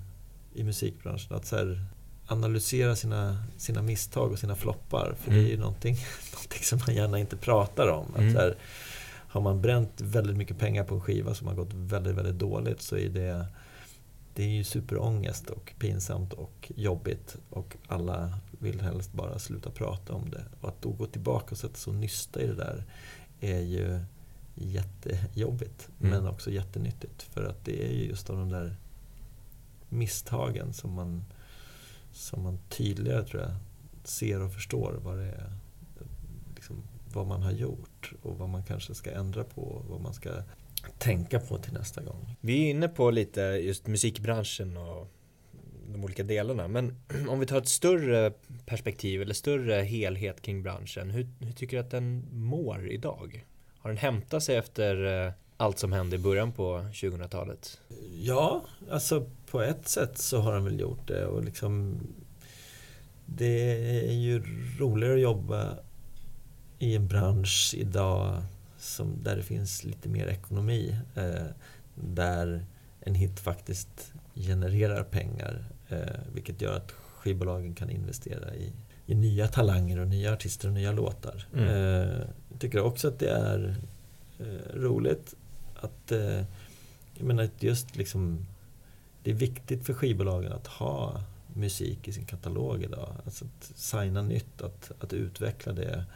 i 0.55 0.65
musikbranschen. 0.65 1.37
Att 1.37 1.47
så 1.47 1.57
här, 1.57 1.85
analysera 2.33 2.97
sina, 2.97 3.45
sina 3.57 3.83
misstag 3.83 4.33
och 4.33 4.39
sina 4.39 4.55
floppar. 4.55 5.15
För 5.21 5.31
mm. 5.31 5.43
det 5.43 5.51
är 5.51 5.53
ju 5.53 5.59
någonting, 5.59 5.97
någonting 6.33 6.63
som 6.63 6.81
man 6.87 6.97
gärna 6.97 7.19
inte 7.19 7.37
pratar 7.37 7.89
om. 7.89 8.07
Att 8.15 8.21
mm. 8.21 8.37
här, 8.37 8.57
har 9.33 9.41
man 9.41 9.61
bränt 9.61 10.01
väldigt 10.01 10.37
mycket 10.37 10.59
pengar 10.59 10.85
på 10.85 10.95
en 10.95 11.01
skiva 11.01 11.35
som 11.35 11.47
har 11.47 11.55
gått 11.55 11.73
väldigt, 11.73 12.15
väldigt 12.15 12.39
dåligt 12.39 12.83
så 12.83 12.97
är 12.97 13.09
det, 13.09 13.47
det 14.35 14.43
är 14.43 14.49
ju 14.49 14.65
superångest 14.65 15.51
och 15.51 15.73
pinsamt 15.79 16.33
och 16.33 16.73
jobbigt. 16.77 17.37
Och 17.51 17.77
alla 17.89 18.39
vill 18.51 18.81
helst 18.81 19.13
bara 19.13 19.39
sluta 19.39 19.71
prata 19.71 20.13
om 20.13 20.31
det. 20.31 20.45
Och 20.61 20.69
att 20.69 20.83
då 20.83 20.91
gå 20.91 21.07
tillbaka 21.07 21.47
och 21.51 21.59
sätta 21.59 21.75
sig 21.75 21.91
och 21.91 21.97
nysta 21.97 22.41
i 22.41 22.47
det 22.47 22.55
där 22.55 22.85
är 23.41 23.61
ju 23.61 24.01
jättejobbigt. 24.55 25.89
Mm. 26.01 26.11
Men 26.11 26.29
också 26.29 26.51
jättenyttigt. 26.51 27.23
För 27.23 27.45
att 27.45 27.65
det 27.65 27.85
är 27.87 27.93
ju 27.93 28.05
just 28.05 28.31
av 28.31 28.37
de 28.37 28.49
där 28.51 28.77
misstagen 29.89 30.73
som 30.73 30.93
man 30.93 31.25
som 32.13 32.43
man 32.43 32.59
tydligare 32.69 33.25
tror 33.25 33.43
jag 33.43 33.53
ser 34.05 34.43
och 34.43 34.53
förstår 34.53 34.99
vad 35.03 35.19
det 35.19 35.25
är 35.25 35.53
liksom, 36.55 36.83
vad 37.13 37.27
man 37.27 37.43
har 37.43 37.53
gjort 37.53 38.13
och 38.23 38.39
vad 38.39 38.49
man 38.49 38.63
kanske 38.63 38.95
ska 38.95 39.11
ändra 39.11 39.45
på 39.45 39.63
och 39.63 39.85
vad 39.89 40.01
man 40.01 40.15
ska 40.15 40.31
tänka 40.99 41.41
på 41.41 41.59
till 41.59 41.73
nästa 41.73 42.03
gång. 42.03 42.37
Vi 42.41 42.67
är 42.67 42.71
inne 42.71 42.89
på 42.89 43.11
lite 43.11 43.41
just 43.41 43.87
musikbranschen 43.87 44.77
och 44.77 45.13
de 45.87 46.05
olika 46.05 46.23
delarna 46.23 46.69
men 46.69 46.97
om 47.29 47.41
vi 47.41 47.47
tar 47.47 47.59
ett 47.59 47.69
större 47.69 48.33
perspektiv 48.67 49.23
eller 49.23 49.35
större 49.35 49.83
helhet 49.83 50.43
kring 50.43 50.63
branschen 50.63 51.11
hur, 51.11 51.29
hur 51.41 51.53
tycker 51.53 51.77
du 51.77 51.83
att 51.83 51.91
den 51.91 52.27
mår 52.33 52.91
idag? 52.91 53.47
Har 53.79 53.91
den 53.91 53.99
hämtat 53.99 54.43
sig 54.43 54.57
efter 54.57 55.25
eh, 55.27 55.33
allt 55.57 55.79
som 55.79 55.93
hände 55.93 56.17
i 56.17 56.19
början 56.19 56.53
på 56.53 56.79
2000-talet? 56.93 57.81
Ja, 58.15 58.65
alltså 58.91 59.31
på 59.53 59.63
ett 59.63 59.89
sätt 59.89 60.19
så 60.19 60.41
har 60.41 60.53
han 60.53 60.65
väl 60.65 60.81
gjort 60.81 61.09
det 61.09 61.27
och 61.27 61.45
liksom 61.45 62.01
Det 63.27 63.73
är 64.09 64.13
ju 64.13 64.43
roligare 64.79 65.15
att 65.15 65.21
jobba 65.21 65.79
i 66.79 66.97
en 66.97 67.09
bransch 67.09 67.75
idag 67.77 68.43
som, 68.79 69.23
där 69.23 69.37
det 69.37 69.43
finns 69.43 69.85
lite 69.85 70.09
mer 70.09 70.27
ekonomi. 70.27 70.97
Eh, 71.15 71.47
där 71.95 72.65
en 73.01 73.15
hit 73.15 73.41
faktiskt 73.41 74.13
genererar 74.35 75.05
pengar. 75.05 75.65
Eh, 75.89 76.21
vilket 76.35 76.61
gör 76.61 76.77
att 76.77 76.93
skivbolagen 76.93 77.75
kan 77.75 77.91
investera 77.91 78.55
i, 78.55 78.73
i 79.07 79.15
nya 79.15 79.49
talanger 79.49 79.99
och 79.99 80.09
nya 80.09 80.33
artister 80.33 80.69
och 80.69 80.75
nya 80.75 80.93
låtar. 80.93 81.47
Mm. 81.55 81.69
Eh, 81.69 82.27
jag 82.51 82.61
tycker 82.61 82.81
också 82.81 83.09
att 83.09 83.19
det 83.19 83.31
är 83.31 83.77
eh, 84.39 84.75
roligt 84.81 85.35
att 85.81 86.13
eh, 86.13 86.43
jag 87.15 87.27
menar 87.27 87.49
just 87.59 87.97
liksom 87.97 88.47
det 89.23 89.31
är 89.31 89.35
viktigt 89.35 89.87
för 89.87 89.95
skivbolagen 89.95 90.53
att 90.53 90.67
ha 90.67 91.23
musik 91.55 92.09
i 92.09 92.13
sin 92.13 92.25
katalog 92.25 92.83
idag. 92.83 93.17
Alltså 93.25 93.45
att 93.45 93.73
signa 93.75 94.23
nytt, 94.23 94.63
att, 94.63 94.93
att 95.01 95.13
utveckla 95.13 95.73
det 95.73 96.07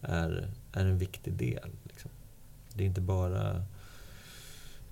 är, 0.00 0.48
är 0.72 0.84
en 0.86 0.98
viktig 0.98 1.32
del. 1.32 1.70
Liksom. 1.82 2.10
Det 2.74 2.82
är 2.84 2.86
inte 2.86 3.00
bara 3.00 3.64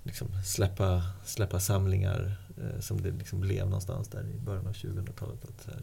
liksom, 0.03 0.27
släppa, 0.45 1.03
släppa 1.25 1.59
samlingar 1.59 2.35
eh, 2.57 2.79
som 2.79 3.01
det 3.01 3.11
liksom 3.11 3.39
blev 3.39 3.65
någonstans 3.65 4.07
där 4.07 4.23
i 4.23 4.39
början 4.39 4.67
av 4.67 4.73
2000-talet. 4.73 5.43
Att, 5.43 5.65
här, 5.65 5.81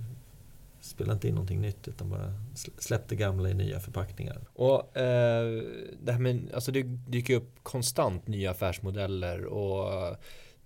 spela 0.81 1.13
inte 1.13 1.29
in 1.29 1.35
någonting 1.35 1.61
nytt 1.61 1.89
utan 1.89 2.11
bara 2.11 2.35
släpp 2.79 3.09
det 3.09 3.17
gamla 3.17 3.51
i 3.51 3.55
nya 3.55 3.81
förpackningar. 3.81 4.41
Och 4.53 4.97
eh, 4.97 5.63
det 6.03 6.13
här 6.13 6.19
med, 6.19 6.51
alltså 6.55 6.73
det 6.73 6.83
dyker 6.83 7.37
upp 7.37 7.51
konstant 7.63 8.27
nya 8.27 8.51
affärsmodeller 8.51 9.45
och 9.45 10.17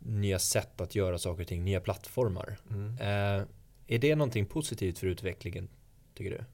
nya 0.05 0.39
sätt 0.39 0.81
att 0.81 0.95
göra 0.95 1.19
saker 1.19 1.43
och 1.43 1.49
ting, 1.49 1.65
nya 1.65 1.81
plattformar. 1.81 2.57
Mm. 2.71 2.99
Eh, 2.99 3.47
är 3.87 3.99
det 3.99 4.17
någonting 4.17 4.47
positivt 4.47 4.99
för 4.99 5.07
utvecklingen, 5.07 5.69
tycker 6.15 6.31
du? 6.31 6.45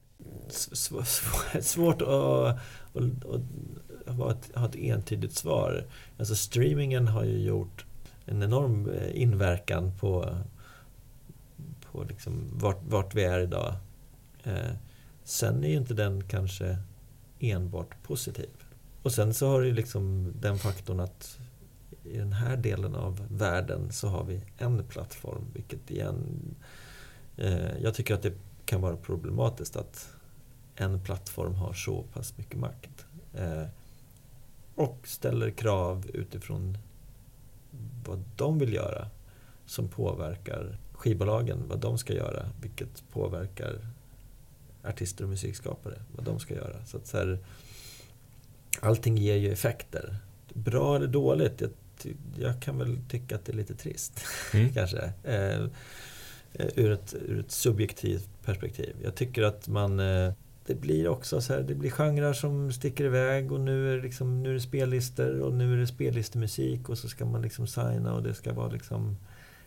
svårt 1.61 2.01
att, 2.01 2.09
att, 2.95 3.25
att 4.05 4.55
ha 4.55 4.65
ett 4.65 4.75
entydigt 4.75 5.33
svar. 5.33 5.85
Alltså 6.17 6.35
streamingen 6.35 7.07
har 7.07 7.23
ju 7.23 7.37
gjort 7.37 7.85
en 8.25 8.43
enorm 8.43 8.89
eh, 8.89 9.21
inverkan 9.21 9.91
på, 9.99 10.37
på 11.91 12.03
liksom 12.03 12.49
vart, 12.53 12.83
vart 12.83 13.15
vi 13.15 13.23
är 13.23 13.39
idag. 13.39 13.75
Eh, 14.43 14.71
sen 15.23 15.63
är 15.63 15.69
ju 15.69 15.77
inte 15.77 15.93
den 15.93 16.23
kanske 16.23 16.77
enbart 17.39 18.03
positiv. 18.03 18.49
Och 19.03 19.11
sen 19.11 19.33
så 19.33 19.47
har 19.47 19.61
du 19.61 19.73
liksom 19.73 20.33
den 20.39 20.57
faktorn 20.57 20.99
att 20.99 21.39
i 22.03 22.17
den 22.17 22.33
här 22.33 22.57
delen 22.57 22.95
av 22.95 23.27
världen 23.29 23.91
så 23.91 24.07
har 24.07 24.23
vi 24.23 24.41
en 24.57 24.83
plattform, 24.83 25.45
vilket 25.53 25.91
igen... 25.91 26.55
Eh, 27.37 27.77
jag 27.81 27.93
tycker 27.93 28.13
att 28.13 28.21
det 28.21 28.33
kan 28.65 28.81
vara 28.81 28.97
problematiskt 28.97 29.75
att 29.75 30.09
en 30.75 31.01
plattform 31.01 31.55
har 31.55 31.73
så 31.73 32.03
pass 32.13 32.37
mycket 32.37 32.59
makt. 32.59 33.05
Eh, 33.33 33.65
och 34.75 35.07
ställer 35.07 35.51
krav 35.51 36.05
utifrån 36.13 36.77
vad 38.05 38.23
de 38.35 38.59
vill 38.59 38.73
göra 38.73 39.07
som 39.65 39.87
påverkar 39.87 40.77
skivbolagen, 40.91 41.63
vad 41.67 41.79
de 41.79 41.97
ska 41.97 42.13
göra, 42.13 42.49
vilket 42.61 43.03
påverkar 43.11 43.87
artister 44.83 45.23
och 45.23 45.29
musikskapare, 45.29 46.01
vad 46.15 46.25
de 46.25 46.39
ska 46.39 46.55
göra. 46.55 46.85
Så 46.85 46.97
att 46.97 47.07
så 47.07 47.17
här, 47.17 47.39
allting 48.79 49.17
ger 49.17 49.35
ju 49.35 49.51
effekter. 49.51 50.17
Bra 50.53 50.95
eller 50.95 51.07
dåligt? 51.07 51.61
Jag, 51.61 51.69
jag 52.39 52.61
kan 52.61 52.77
väl 52.77 52.97
tycka 53.09 53.35
att 53.35 53.45
det 53.45 53.51
är 53.51 53.55
lite 53.55 53.75
trist, 53.75 54.25
mm. 54.53 54.73
kanske. 54.73 55.13
Eh, 55.23 55.65
Eh, 56.53 56.67
ur 56.75 56.91
ett, 56.91 57.15
ur 57.27 57.39
ett 57.39 57.51
subjektivt 57.51 58.29
perspektiv. 58.45 58.95
Jag 59.03 59.15
tycker 59.15 59.43
att 59.43 59.67
man 59.67 59.99
eh, 59.99 60.33
det 60.65 60.75
blir 60.75 61.07
också 61.07 61.41
så 61.41 61.53
här, 61.53 61.61
det 61.61 61.75
blir 61.75 61.89
genrer 61.89 62.33
som 62.33 62.71
sticker 62.71 63.05
iväg 63.05 63.51
och 63.51 63.59
nu 63.59 63.93
är 63.93 63.97
det, 63.97 64.03
liksom, 64.03 64.43
nu 64.43 64.49
är 64.49 64.53
det 64.53 64.61
spellistor 64.61 65.39
och 65.39 65.53
nu 65.53 65.73
är 65.73 65.77
det 65.77 65.87
spellistemusik 65.87 66.89
och 66.89 66.97
så 66.97 67.09
ska 67.09 67.25
man 67.25 67.41
liksom 67.41 67.67
signa 67.67 68.13
och 68.13 68.23
det 68.23 68.33
ska 68.33 68.53
vara 68.53 68.67
liksom 68.67 69.17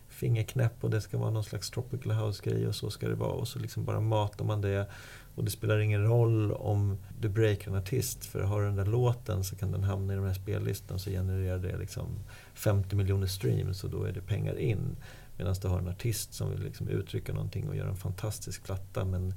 fingerknäpp 0.09 0.83
och 0.83 0.89
det 0.89 1.01
ska 1.01 1.17
vara 1.17 1.29
någon 1.29 1.43
slags 1.43 1.69
tropical 1.69 2.11
house-grej 2.11 2.67
och 2.67 2.75
så 2.75 2.89
ska 2.89 3.07
det 3.07 3.15
vara 3.15 3.31
och 3.31 3.47
så 3.47 3.59
liksom 3.59 3.85
bara 3.85 3.99
matar 3.99 4.45
man 4.45 4.61
det 4.61 4.87
och 5.35 5.43
det 5.43 5.51
spelar 5.51 5.79
ingen 5.79 6.03
roll 6.03 6.51
om 6.51 6.97
du 7.19 7.29
breakar 7.29 7.71
en 7.71 7.77
artist 7.77 8.25
för 8.25 8.41
har 8.41 8.61
du 8.61 8.67
den 8.67 8.75
där 8.75 8.85
låten 8.85 9.43
så 9.43 9.55
kan 9.55 9.71
den 9.71 9.83
hamna 9.83 10.13
i 10.13 10.15
de 10.15 10.25
här 10.25 10.33
spellistorna 10.33 10.99
så 10.99 11.09
genererar 11.09 11.57
det 11.57 11.77
liksom 11.77 12.07
50 12.53 12.95
miljoner 12.95 13.27
streams 13.27 13.83
och 13.83 13.89
då 13.89 14.03
är 14.03 14.11
det 14.11 14.21
pengar 14.21 14.59
in. 14.59 14.95
Medan 15.37 15.55
du 15.61 15.67
har 15.67 15.79
en 15.79 15.87
artist 15.87 16.33
som 16.33 16.51
vill 16.51 16.63
liksom 16.63 16.87
uttrycka 16.87 17.33
någonting 17.33 17.69
och 17.69 17.75
göra 17.75 17.89
en 17.89 17.95
fantastisk 17.95 18.63
platta. 18.63 19.05
Men 19.05 19.33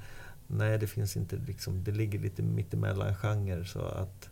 nej, 0.47 0.79
det 0.79 0.87
finns 0.87 1.17
inte 1.17 1.37
liksom, 1.37 1.85
det 1.85 1.93
ligger 1.93 2.19
lite 2.19 2.43
mittemellan 2.43 3.15
genrer 3.15 3.65
så 3.65 3.81
att 3.81 4.31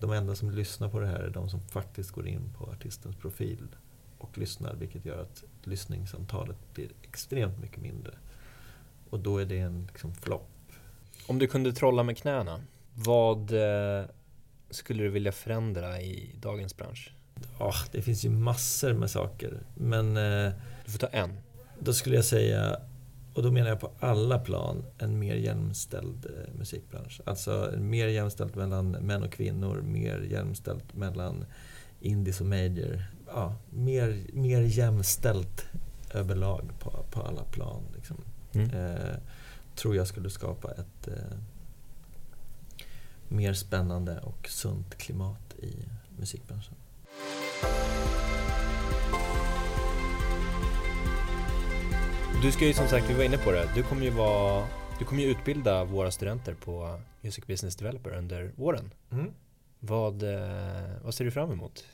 de 0.00 0.12
enda 0.12 0.34
som 0.34 0.50
lyssnar 0.50 0.88
på 0.88 1.00
det 1.00 1.06
här 1.06 1.18
är 1.20 1.30
de 1.30 1.50
som 1.50 1.60
faktiskt 1.60 2.10
går 2.10 2.26
in 2.26 2.50
på 2.58 2.64
artistens 2.64 3.16
profil 3.16 3.68
och 4.18 4.38
lyssnar, 4.38 4.74
vilket 4.74 5.04
gör 5.04 5.22
att 5.22 5.44
lyssningsantalet 5.64 6.56
blir 6.74 6.88
extremt 7.02 7.58
mycket 7.58 7.82
mindre. 7.82 8.14
Och 9.10 9.20
då 9.20 9.38
är 9.38 9.44
det 9.44 9.58
en 9.58 9.86
liksom 9.86 10.14
flopp. 10.14 10.55
Om 11.26 11.38
du 11.38 11.46
kunde 11.46 11.72
trolla 11.72 12.02
med 12.02 12.18
knäna, 12.18 12.60
vad 12.94 13.52
eh, 13.52 14.04
skulle 14.70 15.02
du 15.02 15.08
vilja 15.08 15.32
förändra 15.32 16.00
i 16.00 16.36
dagens 16.40 16.76
bransch? 16.76 17.12
Ja, 17.58 17.72
det 17.92 18.02
finns 18.02 18.24
ju 18.24 18.30
massor 18.30 18.92
med 18.92 19.10
saker. 19.10 19.60
Men... 19.74 20.16
Eh, 20.16 20.52
du 20.84 20.90
får 20.90 20.98
ta 20.98 21.06
en. 21.06 21.38
Då 21.78 21.92
skulle 21.92 22.16
jag 22.16 22.24
säga, 22.24 22.80
och 23.34 23.42
då 23.42 23.52
menar 23.52 23.68
jag 23.68 23.80
på 23.80 23.90
alla 24.00 24.38
plan, 24.38 24.84
en 24.98 25.18
mer 25.18 25.34
jämställd 25.34 26.26
eh, 26.26 26.54
musikbransch. 26.58 27.20
Alltså 27.24 27.74
mer 27.78 28.06
jämställt 28.06 28.54
mellan 28.54 28.90
män 28.90 29.22
och 29.22 29.32
kvinnor, 29.32 29.82
mer 29.82 30.26
jämställt 30.30 30.94
mellan 30.94 31.44
indies 32.00 32.40
och 32.40 32.46
major. 32.46 33.04
Ja, 33.26 33.56
mer, 33.70 34.26
mer 34.32 34.60
jämställt 34.60 35.66
överlag 36.14 36.70
på, 36.80 36.90
på 37.10 37.22
alla 37.22 37.44
plan. 37.44 37.82
Liksom. 37.96 38.16
Mm. 38.54 38.70
Eh, 38.70 39.16
tror 39.76 39.96
jag 39.96 40.06
skulle 40.06 40.30
skapa 40.30 40.70
ett 40.70 41.08
eh, 41.08 41.38
mer 43.28 43.52
spännande 43.52 44.20
och 44.20 44.48
sunt 44.48 44.98
klimat 44.98 45.54
i 45.58 45.74
musikbranschen. 46.18 46.74
Du 52.42 52.52
ska 52.52 52.66
ju 52.66 52.72
som 52.72 52.88
sagt, 52.88 53.10
vi 53.10 53.14
var 53.14 53.24
inne 53.24 53.38
på 53.38 53.52
det, 53.52 53.68
du 53.74 53.82
kommer 53.82 54.02
ju, 54.02 54.10
vara, 54.10 54.66
du 54.98 55.04
kommer 55.04 55.22
ju 55.22 55.28
utbilda 55.28 55.84
våra 55.84 56.10
studenter 56.10 56.54
på 56.54 57.00
Music 57.20 57.46
Business 57.46 57.76
Developer 57.76 58.10
under 58.10 58.52
våren. 58.56 58.90
Mm. 59.12 59.32
Vad, 59.80 60.22
eh, 60.22 61.02
vad 61.04 61.14
ser 61.14 61.24
du 61.24 61.30
fram 61.30 61.52
emot? 61.52 61.84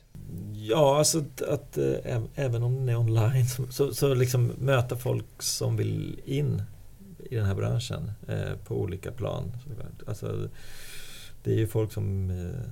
Ja, 0.53 0.99
alltså 0.99 1.19
att, 1.19 1.43
att 1.43 1.79
äh, 1.79 2.23
även 2.35 2.63
om 2.63 2.75
den 2.75 2.89
är 2.89 2.97
online 2.97 3.47
så, 3.47 3.67
så, 3.73 3.95
så 3.95 4.15
liksom 4.15 4.47
möta 4.47 4.97
folk 4.97 5.43
som 5.43 5.77
vill 5.77 6.21
in 6.25 6.63
i 7.33 7.37
den 7.37 7.47
här 7.47 7.55
branschen 7.55 8.13
eh, 8.29 8.57
på 8.65 8.81
olika 8.81 9.13
plan. 9.13 9.57
Alltså, 10.07 10.49
det 11.43 11.53
är 11.53 11.57
ju 11.57 11.67
folk 11.67 11.93
som 11.93 12.31
eh, 12.31 12.71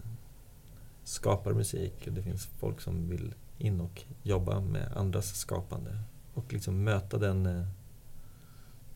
skapar 1.05 1.53
musik 1.53 2.07
och 2.07 2.13
det 2.13 2.23
finns 2.23 2.47
folk 2.47 2.81
som 2.81 3.09
vill 3.09 3.35
in 3.59 3.81
och 3.81 4.03
jobba 4.23 4.61
med 4.61 4.93
andras 4.97 5.39
skapande 5.39 5.99
och 6.35 6.53
liksom 6.53 6.85
möta 6.85 7.19
den, 7.19 7.47
eh, 7.47 7.67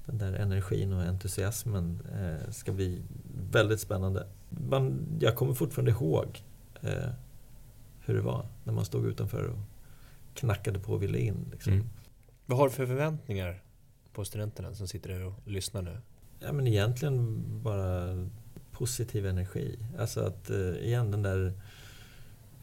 den 0.06 0.18
där 0.18 0.32
energin 0.32 0.92
och 0.92 1.02
entusiasmen 1.02 2.02
eh, 2.12 2.50
ska 2.50 2.72
bli 2.72 3.02
väldigt 3.50 3.80
spännande. 3.80 4.26
Man, 4.48 5.06
jag 5.20 5.36
kommer 5.36 5.54
fortfarande 5.54 5.90
ihåg 5.90 6.42
eh, 6.82 7.10
hur 8.00 8.14
det 8.14 8.22
var 8.22 8.46
när 8.64 8.72
man 8.72 8.84
stod 8.84 9.06
utanför 9.06 9.44
och 9.44 9.58
knackade 10.34 10.78
på 10.78 10.92
och 10.92 11.02
ville 11.02 11.18
in. 11.18 11.48
Liksom. 11.52 11.72
Mm. 11.72 11.86
Vad 12.46 12.58
har 12.58 12.68
du 12.68 12.74
för 12.74 12.86
förväntningar 12.86 13.63
på 14.14 14.24
studenterna 14.24 14.74
som 14.74 14.88
sitter 14.88 15.10
där 15.10 15.24
och 15.24 15.34
lyssnar 15.44 15.82
nu? 15.82 15.98
Ja, 16.40 16.52
men 16.52 16.66
egentligen 16.66 17.42
bara 17.62 18.14
positiv 18.72 19.26
energi. 19.26 19.78
Alltså 19.98 20.20
att, 20.20 20.50
igen, 20.80 21.10
den 21.10 21.22
där 21.22 21.52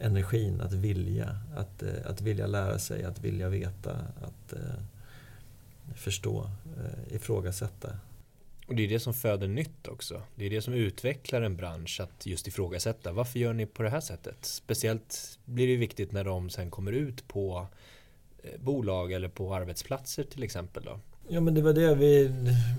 energin 0.02 0.60
att 0.60 0.72
vilja. 0.72 1.38
Att, 1.56 1.82
eh, 1.82 2.06
att 2.06 2.20
vilja 2.20 2.46
lära 2.46 2.78
sig, 2.78 3.04
att 3.04 3.20
vilja 3.20 3.48
veta, 3.48 3.92
att 4.22 4.52
eh, 4.52 4.82
förstå, 5.94 6.50
eh, 6.76 7.14
ifrågasätta. 7.16 7.98
Och 8.66 8.76
det 8.76 8.82
är 8.82 8.88
det 8.88 9.00
som 9.00 9.14
föder 9.14 9.48
nytt 9.48 9.88
också. 9.88 10.22
Det 10.34 10.44
är 10.46 10.50
det 10.50 10.62
som 10.62 10.74
utvecklar 10.74 11.42
en 11.42 11.56
bransch 11.56 12.00
att 12.00 12.26
just 12.26 12.48
ifrågasätta. 12.48 13.12
Varför 13.12 13.38
gör 13.38 13.52
ni 13.52 13.66
på 13.66 13.82
det 13.82 13.90
här 13.90 14.00
sättet? 14.00 14.44
Speciellt 14.44 15.38
blir 15.44 15.66
det 15.66 15.76
viktigt 15.76 16.12
när 16.12 16.24
de 16.24 16.50
sen 16.50 16.70
kommer 16.70 16.92
ut 16.92 17.28
på 17.28 17.66
bolag 18.58 19.12
eller 19.12 19.28
på 19.28 19.54
arbetsplatser 19.54 20.24
till 20.24 20.42
exempel. 20.42 20.84
Då. 20.84 21.00
Ja 21.32 21.40
men 21.40 21.54
det 21.54 21.62
var 21.62 21.72
det 21.72 21.94
vi, 21.94 22.30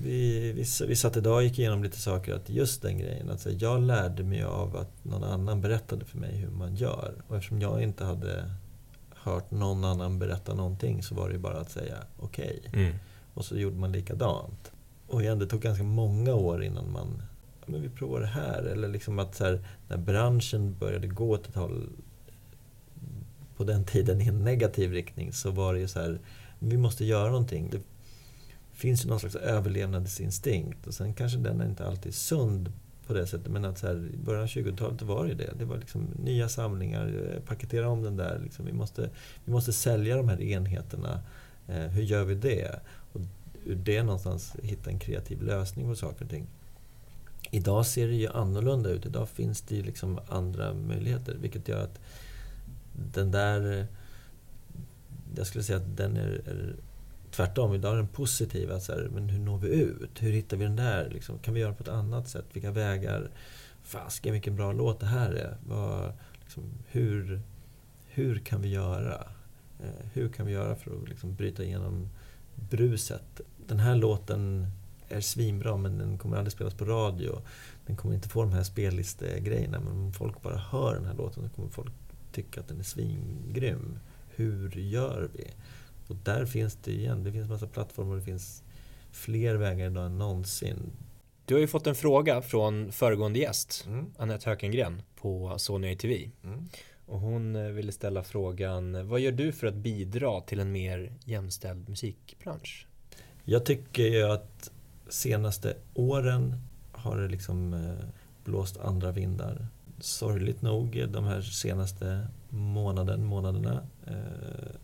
vi, 0.04 0.52
vi, 0.52 0.66
vi 0.88 0.96
satt 0.96 1.18
idag 1.18 1.36
och 1.36 1.44
gick 1.44 1.60
igenom 1.60 1.84
lite 1.84 2.00
saker. 2.00 2.34
Att 2.34 2.50
just 2.50 2.82
den 2.82 2.98
grejen, 2.98 3.30
att 3.30 3.62
jag 3.62 3.82
lärde 3.82 4.24
mig 4.24 4.44
av 4.44 4.78
att 4.78 5.06
någon 5.06 5.24
annan 5.24 5.62
berättade 5.62 6.06
för 6.06 6.18
mig 6.18 6.36
hur 6.36 6.50
man 6.50 6.76
gör. 6.76 7.14
Och 7.28 7.36
eftersom 7.36 7.62
jag 7.62 7.84
inte 7.84 8.06
hade 8.06 8.50
hört 9.10 9.52
någon 9.52 9.84
annan 9.84 10.20
berätta 10.20 10.54
någonting 10.54 11.04
så 11.04 11.16
var 11.16 11.28
det 11.28 11.34
ju 11.34 11.40
bara 11.40 11.60
att 11.60 11.72
säga 11.72 11.98
okej. 12.18 12.60
Okay. 12.68 12.84
Mm. 12.84 12.96
Och 13.34 13.46
så 13.46 13.58
gjorde 13.58 13.76
man 13.76 13.92
likadant. 13.92 14.72
Och 15.08 15.22
igen, 15.22 15.40
det 15.40 15.48
tog 15.48 15.62
ganska 15.62 15.84
många 15.84 16.34
år 16.34 16.64
innan 16.64 16.92
man 16.92 17.22
ja, 17.60 17.66
men 17.72 17.82
vi 17.82 17.90
provar 17.90 18.20
det 18.20 18.28
här. 18.28 18.64
Eller 18.64 18.88
liksom 18.88 19.20
att 19.20 19.36
så 19.36 19.44
här, 19.44 19.68
när 19.88 19.98
branschen 19.98 20.76
började 20.80 21.08
gå 21.08 21.30
åt 21.30 21.48
ett 21.48 21.56
håll 21.56 21.90
på 23.58 23.64
den 23.64 23.86
tiden 23.86 24.22
i 24.22 24.28
en 24.28 24.44
negativ 24.44 24.92
riktning 24.92 25.34
så 25.34 25.52
var 25.52 25.74
det 25.74 25.80
ju 25.80 25.88
så 25.88 26.00
här, 26.00 26.20
vi 26.60 26.78
måste 26.78 27.06
göra 27.06 27.28
någonting. 27.32 27.70
Det 27.72 27.82
finns 28.84 29.06
ju 29.06 29.10
någon 29.10 29.20
slags 29.20 29.36
överlevnadsinstinkt 29.36 30.88
och 30.88 30.94
sen 30.94 31.14
kanske 31.14 31.38
den 31.38 31.62
är 31.62 31.66
inte 31.66 31.88
alltid 31.88 32.12
är 32.12 32.16
sund 32.16 32.72
på 33.08 33.14
det 33.14 33.28
sättet. 33.28 33.52
Men 33.52 33.66
att 33.66 33.78
så 33.78 33.88
här, 33.88 34.10
i 34.14 34.18
början 34.18 34.44
av 34.44 34.48
20-talet 34.48 35.02
var 35.02 35.26
det 35.28 35.34
det. 35.34 35.54
Det 35.60 35.66
var 35.66 35.78
liksom 35.78 36.08
nya 36.24 36.50
samlingar, 36.50 37.32
eh, 37.34 37.40
paketera 37.40 37.90
om 37.90 38.02
den 38.02 38.18
där. 38.18 38.40
Liksom. 38.44 38.66
Vi, 38.66 38.74
måste, 38.74 39.10
vi 39.46 39.52
måste 39.52 39.74
sälja 39.74 40.18
de 40.18 40.30
här 40.30 40.42
enheterna. 40.42 41.22
Eh, 41.68 41.76
hur 41.76 42.04
gör 42.04 42.24
vi 42.24 42.36
det? 42.36 42.80
Och 43.14 43.22
ur 43.66 43.76
det 43.76 44.04
någonstans 44.04 44.54
hitta 44.64 44.90
en 44.90 45.00
kreativ 45.00 45.42
lösning 45.42 45.90
på 45.90 45.96
saker 45.96 46.26
och 46.26 46.32
ting. 46.32 46.48
Idag 47.52 47.86
ser 47.86 48.08
det 48.08 48.16
ju 48.16 48.28
annorlunda 48.28 48.90
ut. 48.90 49.06
Idag 49.06 49.30
finns 49.30 49.62
det 49.62 49.76
ju 49.76 49.84
liksom 49.84 50.20
andra 50.30 50.74
möjligheter. 50.74 51.36
Vilket 51.42 51.68
gör 51.68 51.84
att 51.84 52.00
den 53.14 53.32
där... 53.32 53.80
Eh, 53.80 53.86
jag 55.36 55.48
skulle 55.48 55.64
säga 55.64 55.78
att 55.78 55.98
den 55.98 56.18
är, 56.18 56.42
är 56.46 56.76
tvärtom. 57.36 57.74
Idag 57.74 57.94
är 57.94 57.98
den 57.98 58.08
positiva 58.08 58.80
så 58.80 58.92
här, 58.92 59.10
men 59.14 59.30
hur 59.30 59.40
når 59.40 59.58
vi 59.58 59.68
ut? 59.68 60.12
Hur 60.20 60.32
hittar 60.32 60.58
vi 60.58 60.64
den 60.64 60.76
där? 60.76 61.10
Liksom, 61.10 61.40
kan 61.40 61.54
vi 61.54 61.60
göra 61.60 61.74
på 61.74 61.84
ett 61.84 61.90
annat 61.90 62.30
sätt? 62.30 62.46
Vilka 62.54 62.72
vägar? 62.72 63.30
Fasken 63.84 64.34
vilken 64.34 64.56
bra 64.56 64.72
låt 64.72 65.00
det 65.00 65.06
här 65.06 65.32
är. 65.32 65.58
Vad, 65.68 66.14
liksom, 66.42 66.64
hur, 66.88 67.42
hur 68.08 68.40
kan 68.40 68.62
vi 68.62 68.70
göra? 68.70 69.14
Eh, 69.80 70.06
hur 70.14 70.30
kan 70.30 70.46
vi 70.46 70.52
göra 70.52 70.76
för 70.76 70.92
att 70.92 71.10
liksom, 71.10 71.36
bryta 71.36 71.64
igenom 71.64 72.10
bruset? 72.56 73.42
Den 73.68 73.80
här 73.80 73.96
låten 73.96 74.68
är 75.10 75.22
svinbra 75.22 75.78
men 75.78 75.98
den 75.98 76.18
kommer 76.18 76.38
aldrig 76.38 76.52
spelas 76.52 76.74
på 76.74 76.86
radio. 76.86 77.42
Den 77.86 77.96
kommer 77.96 78.16
inte 78.16 78.30
få 78.30 78.42
de 78.42 78.54
här 78.54 78.64
spellistegrejerna 78.64 79.80
men 79.80 79.94
om 79.94 80.14
folk 80.14 80.42
bara 80.42 80.58
hör 80.58 80.96
den 80.96 81.06
här 81.06 81.14
låten 81.14 81.44
så 81.44 81.56
kommer 81.56 81.70
folk 81.70 81.94
tycka 82.32 82.60
att 82.60 82.68
den 82.68 82.80
är 82.80 82.84
svingrym. 82.84 84.00
Hur 84.36 84.78
gör 84.78 85.30
vi? 85.34 85.54
Och 86.08 86.16
där 86.16 86.46
finns 86.46 86.76
det 86.76 86.92
igen, 86.92 87.24
det 87.24 87.32
finns 87.32 87.50
massa 87.50 87.68
plattformar, 87.68 88.16
det 88.16 88.22
finns 88.22 88.64
fler 89.12 89.56
vägar 89.56 89.86
idag 89.86 90.06
än 90.06 90.18
någonsin. 90.18 90.92
Du 91.46 91.54
har 91.54 91.62
ju 91.62 91.68
fått 91.68 91.88
en 91.88 91.96
fråga 91.96 92.42
från 92.42 92.92
föregående 92.92 93.40
gäst, 93.40 93.86
mm. 93.88 94.06
Anette 94.18 94.50
Hökengren 94.50 95.02
på 95.16 95.54
Sony 95.58 95.96
TV. 95.96 96.30
Mm. 96.44 96.70
Och 97.06 97.20
hon 97.20 97.56
eh, 97.56 97.64
ville 97.64 97.92
ställa 97.92 98.24
frågan, 98.24 99.08
vad 99.08 99.20
gör 99.20 99.32
du 99.32 99.52
för 99.52 99.68
att 99.68 99.74
bidra 99.74 100.42
till 100.42 100.60
en 100.60 100.72
mer 100.72 101.14
jämställd 101.26 101.90
musikbransch? 101.90 102.88
Jag 103.44 103.66
tycker 103.66 104.04
ju 104.04 104.24
att 104.24 104.72
senaste 105.10 105.76
åren 105.94 106.56
har 106.92 107.18
det 107.18 107.28
liksom 107.28 107.74
eh, 107.74 108.06
blåst 108.44 108.78
andra 108.78 109.12
vindar. 109.12 109.68
Sorgligt 110.00 110.62
nog 110.62 111.06
de 111.10 111.24
här 111.24 111.42
senaste 111.42 112.28
månaden, 112.50 113.26
månaderna 113.26 113.84
eh, 114.08 114.76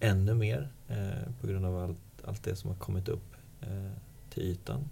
ännu 0.00 0.34
mer 0.34 0.68
eh, 0.88 1.32
på 1.40 1.46
grund 1.46 1.66
av 1.66 1.78
allt, 1.78 1.98
allt 2.24 2.44
det 2.44 2.56
som 2.56 2.70
har 2.70 2.76
kommit 2.76 3.08
upp 3.08 3.34
eh, 3.60 3.92
till 4.30 4.42
ytan. 4.42 4.88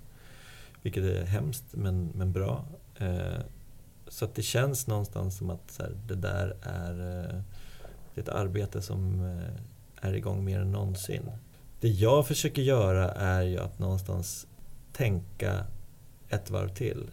Vilket 0.83 1.05
är 1.05 1.25
hemskt 1.25 1.65
men, 1.71 2.11
men 2.15 2.33
bra. 2.33 2.65
Eh, 2.99 3.41
så 4.09 4.25
att 4.25 4.35
det 4.35 4.43
känns 4.43 4.87
någonstans 4.87 5.39
som 5.39 5.51
att 5.51 5.77
här, 5.79 5.97
det 6.07 6.15
där 6.15 6.57
är, 6.63 6.93
eh, 6.93 7.41
det 8.15 8.21
är 8.21 8.23
ett 8.23 8.29
arbete 8.29 8.83
som 8.83 9.25
eh, 9.25 10.09
är 10.09 10.15
igång 10.15 10.45
mer 10.45 10.61
än 10.61 10.73
någonsin. 10.73 11.31
Det 11.81 11.89
jag 11.89 12.27
försöker 12.27 12.63
göra 12.63 13.13
är 13.13 13.43
ju 13.43 13.59
att 13.59 13.79
någonstans 13.79 14.47
tänka 14.93 15.67
ett 16.29 16.51
varv 16.51 16.75
till. 16.75 17.11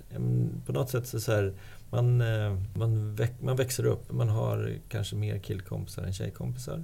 På 0.66 0.72
något 0.72 0.90
sätt 0.90 1.08
så, 1.08 1.20
så 1.20 1.32
här, 1.32 1.54
man, 1.90 2.22
eh, 2.22 2.58
man, 2.74 3.16
väx, 3.16 3.34
man 3.42 3.56
växer 3.56 3.86
upp, 3.86 4.12
man 4.12 4.30
har 4.30 4.74
kanske 4.90 5.16
mer 5.16 5.40
killkompisar 5.40 6.04
än 6.04 6.14
tjejkompisar. 6.14 6.84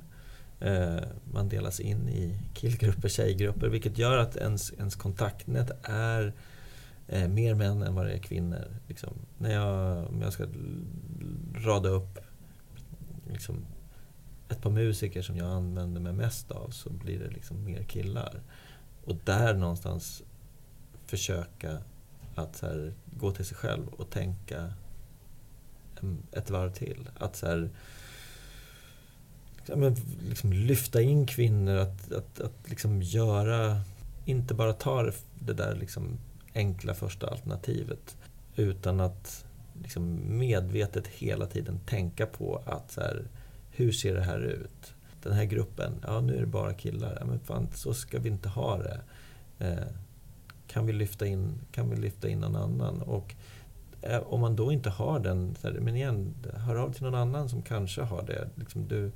Eh, 0.60 1.04
man 1.34 1.50
delas 1.50 1.80
in 1.80 2.10
i 2.10 2.40
killgrupper, 2.54 3.10
tjejgrupper, 3.10 3.68
vilket 3.68 3.98
gör 3.98 4.18
att 4.18 4.36
ens, 4.36 4.74
ens 4.74 4.96
kontaktnät 4.96 5.72
är 5.84 6.34
eh, 7.08 7.28
mer 7.28 7.54
män 7.54 7.82
än 7.82 7.96
vad 7.96 8.06
det 8.06 8.14
är 8.14 8.18
kvinnor. 8.18 8.76
Liksom, 8.88 9.14
när 9.38 9.54
jag, 9.54 10.08
om 10.08 10.22
jag 10.22 10.34
ska 10.34 10.48
rada 11.54 11.90
upp 11.90 12.20
liksom, 13.32 13.66
ett 14.50 14.62
par 14.62 14.70
musiker 14.70 15.22
som 15.22 15.38
jag 15.38 15.48
använder 15.48 16.02
mig 16.02 16.14
mest 16.14 16.52
av 16.52 16.70
så 16.70 16.90
blir 16.90 17.20
det 17.20 17.30
liksom 17.30 17.64
mer 17.64 17.84
killar. 17.84 18.42
Och 19.06 19.16
där 19.24 19.54
någonstans 19.54 20.24
försöka 21.06 21.78
att 22.36 22.62
här, 22.62 22.94
gå 23.06 23.32
till 23.32 23.46
sig 23.46 23.58
själv 23.58 23.88
och 23.88 24.10
tänka 24.10 24.74
mm, 26.02 26.18
ett 26.32 26.50
varv 26.50 26.74
till. 26.74 27.10
Att 27.18 27.36
så 27.36 27.48
här, 27.48 27.70
ja, 29.66 29.76
men, 29.76 29.96
liksom 30.30 30.54
lyfta 30.54 31.02
in 31.02 31.26
kvinnor, 31.26 31.76
att, 31.76 32.12
att, 32.12 32.40
att 32.40 32.70
liksom 32.70 33.02
göra, 33.02 33.82
inte 34.26 34.54
bara 34.54 34.74
ta 34.74 35.12
det 35.40 35.54
där 35.54 35.76
liksom 35.76 36.18
enkla 36.54 36.94
första 36.94 37.28
alternativet 37.28 38.18
utan 38.56 39.00
att 39.00 39.46
liksom 39.82 40.20
medvetet 40.38 41.08
hela 41.08 41.46
tiden 41.46 41.80
tänka 41.86 42.26
på 42.26 42.62
att 42.66 42.92
så 42.92 43.02
här, 43.02 43.24
hur 43.72 43.92
ser 43.92 44.16
det 44.16 44.24
här 44.24 44.40
ut? 44.40 44.94
Den 45.24 45.34
här 45.34 45.46
gruppen, 45.46 45.94
ja 46.08 46.22
nu 46.22 46.36
är 46.36 46.40
det 46.40 46.46
bara 46.46 46.74
killar. 46.74 47.18
Ja, 47.20 47.26
men 47.26 47.40
fan, 47.40 47.68
så 47.74 47.94
ska 47.94 48.20
vi 48.20 48.30
inte 48.30 48.50
ha 48.50 48.78
det. 48.78 49.02
Eh, 49.60 49.88
kan, 50.68 50.86
vi 50.86 50.94
lyfta 50.94 51.28
in, 51.28 51.54
kan 51.72 51.90
vi 51.90 51.96
lyfta 51.96 52.30
in 52.30 52.40
någon 52.40 52.56
annan? 52.56 53.02
Och 53.02 53.36
eh, 54.02 54.20
om 54.20 54.42
man 54.42 54.56
då 54.56 54.72
inte 54.72 54.90
har 54.90 55.20
den, 55.20 55.56
här, 55.64 55.72
men 55.72 55.96
igen, 55.96 56.34
hör 56.54 56.76
av 56.76 56.94
till 56.94 57.04
någon 57.04 57.16
annan 57.16 57.50
som 57.50 57.62
kanske 57.62 58.02
har 58.02 58.24
det. 58.24 58.50
Liksom 58.56 58.88
du, 58.88 59.12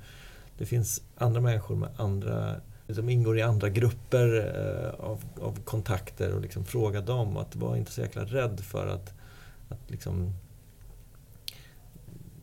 det 0.60 0.66
finns 0.66 1.02
andra 1.16 1.40
människor 1.40 1.76
med 1.76 1.88
andra 1.96 2.60
som 2.88 3.08
ingår 3.08 3.38
i 3.38 3.42
andra 3.42 3.68
grupper 3.68 4.54
eh, 4.56 5.04
av, 5.04 5.24
av, 5.40 5.60
kontakter 5.64 6.32
och 6.32 6.40
liksom 6.40 6.64
fråga 6.64 7.00
dem. 7.00 7.36
Att 7.36 7.56
vara 7.56 7.78
inte 7.78 7.92
så 7.92 8.00
jäkla 8.00 8.24
rädd 8.24 8.60
för 8.60 8.86
att, 8.86 9.14
att 9.68 9.90
liksom 9.90 10.32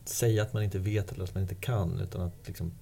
säga 0.04 0.42
att 0.42 0.52
man 0.52 0.62
inte 0.62 0.78
vet 0.78 1.12
eller 1.12 1.24
att 1.24 1.34
man 1.34 1.42
inte 1.42 1.54
kan. 1.54 2.00
Utan 2.00 2.20
att 2.20 2.46
liksom, 2.46 2.72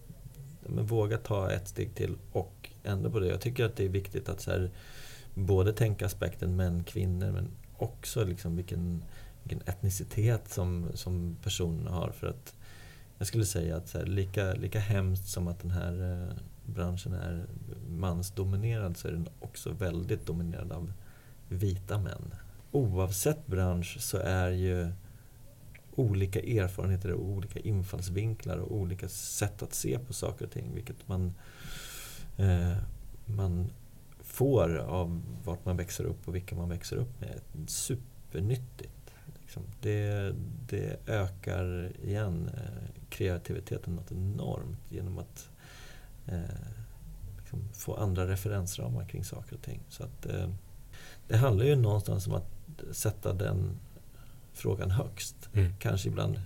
men 0.67 0.87
våga 0.87 1.19
ta 1.19 1.51
ett 1.51 1.69
steg 1.69 1.95
till 1.95 2.17
och 2.33 2.71
ändra 2.85 3.11
på 3.11 3.21
det. 3.21 3.27
Jag 3.27 3.41
tycker 3.41 3.65
att 3.65 3.77
det 3.77 3.85
är 3.85 3.89
viktigt 3.89 4.29
att 4.29 4.41
så 4.41 4.51
här, 4.51 4.71
både 5.35 5.73
tänka 5.73 6.07
aspekten 6.07 6.57
män, 6.57 6.85
kvinnor 6.85 7.33
men 7.33 7.49
också 7.77 8.25
liksom 8.25 8.57
vilken, 8.57 9.05
vilken 9.43 9.69
etnicitet 9.69 10.49
som, 10.49 10.87
som 10.95 11.37
personen 11.43 11.87
har. 11.87 12.11
För 12.11 12.27
att 12.27 12.55
jag 13.19 13.27
skulle 13.27 13.45
säga 13.45 13.77
att 13.77 13.89
så 13.89 13.99
här, 13.99 14.07
lika, 14.07 14.53
lika 14.53 14.79
hemskt 14.79 15.29
som 15.29 15.49
att 15.49 15.61
den 15.61 15.71
här 15.71 16.13
eh, 16.13 16.37
branschen 16.67 17.13
är 17.13 17.47
mansdominerad 17.89 18.97
så 18.97 19.09
är 19.09 19.13
den 19.13 19.29
också 19.41 19.71
väldigt 19.71 20.27
dominerad 20.27 20.73
av 20.73 20.93
vita 21.49 21.99
män. 21.99 22.35
Oavsett 22.71 23.47
bransch 23.47 23.97
så 24.01 24.19
är 24.19 24.51
ju 24.51 24.93
olika 25.95 26.41
erfarenheter 26.41 27.13
och 27.13 27.25
olika 27.25 27.61
infallsvinklar 27.61 28.59
och 28.59 28.77
olika 28.77 29.09
sätt 29.09 29.63
att 29.63 29.75
se 29.75 29.99
på 29.99 30.13
saker 30.13 30.45
och 30.45 30.51
ting. 30.51 30.75
Vilket 30.75 31.09
man, 31.09 31.35
eh, 32.37 32.77
man 33.25 33.71
får 34.21 34.77
av 34.77 35.23
vart 35.45 35.65
man 35.65 35.77
växer 35.77 36.05
upp 36.05 36.29
och 36.29 36.35
vilka 36.35 36.57
man 36.57 36.69
växer 36.69 36.97
upp 36.97 37.21
med. 37.21 37.41
Supernyttigt. 37.67 39.15
Liksom. 39.41 39.63
Det, 39.81 40.35
det 40.69 40.97
ökar 41.07 41.93
igen 42.05 42.51
eh, 42.55 42.96
kreativiteten 43.17 43.95
något 43.95 44.13
enormt 44.13 44.79
genom 44.89 45.19
att 45.19 45.51
eh, 46.27 46.41
liksom 47.39 47.69
få 47.73 47.95
andra 47.95 48.29
referensramar 48.29 49.05
kring 49.05 49.25
saker 49.25 49.55
och 49.57 49.63
ting. 49.63 49.81
Så 49.89 50.05
att, 50.05 50.27
eh, 50.27 50.49
det 51.29 51.37
handlar 51.37 51.65
ju 51.65 51.77
någonstans 51.77 52.27
om 52.27 52.35
att 52.35 52.51
sätta 52.93 53.33
den 53.33 53.71
frågan 54.53 54.91
högst. 54.91 55.37
Mm. 55.53 55.73
Kanske 55.79 56.09
ibland 56.09 56.41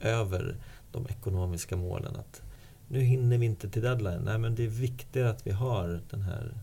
över 0.00 0.56
de 0.92 1.06
ekonomiska 1.08 1.76
målen. 1.76 2.16
Att 2.16 2.42
nu 2.88 3.00
hinner 3.00 3.38
vi 3.38 3.46
inte 3.46 3.70
till 3.70 3.82
deadline. 3.82 4.22
Nej, 4.24 4.38
men 4.38 4.54
det 4.54 4.64
är 4.64 4.68
viktigt 4.68 5.24
att 5.24 5.46
vi 5.46 5.50
har 5.50 6.00
den 6.10 6.22
här... 6.22 6.54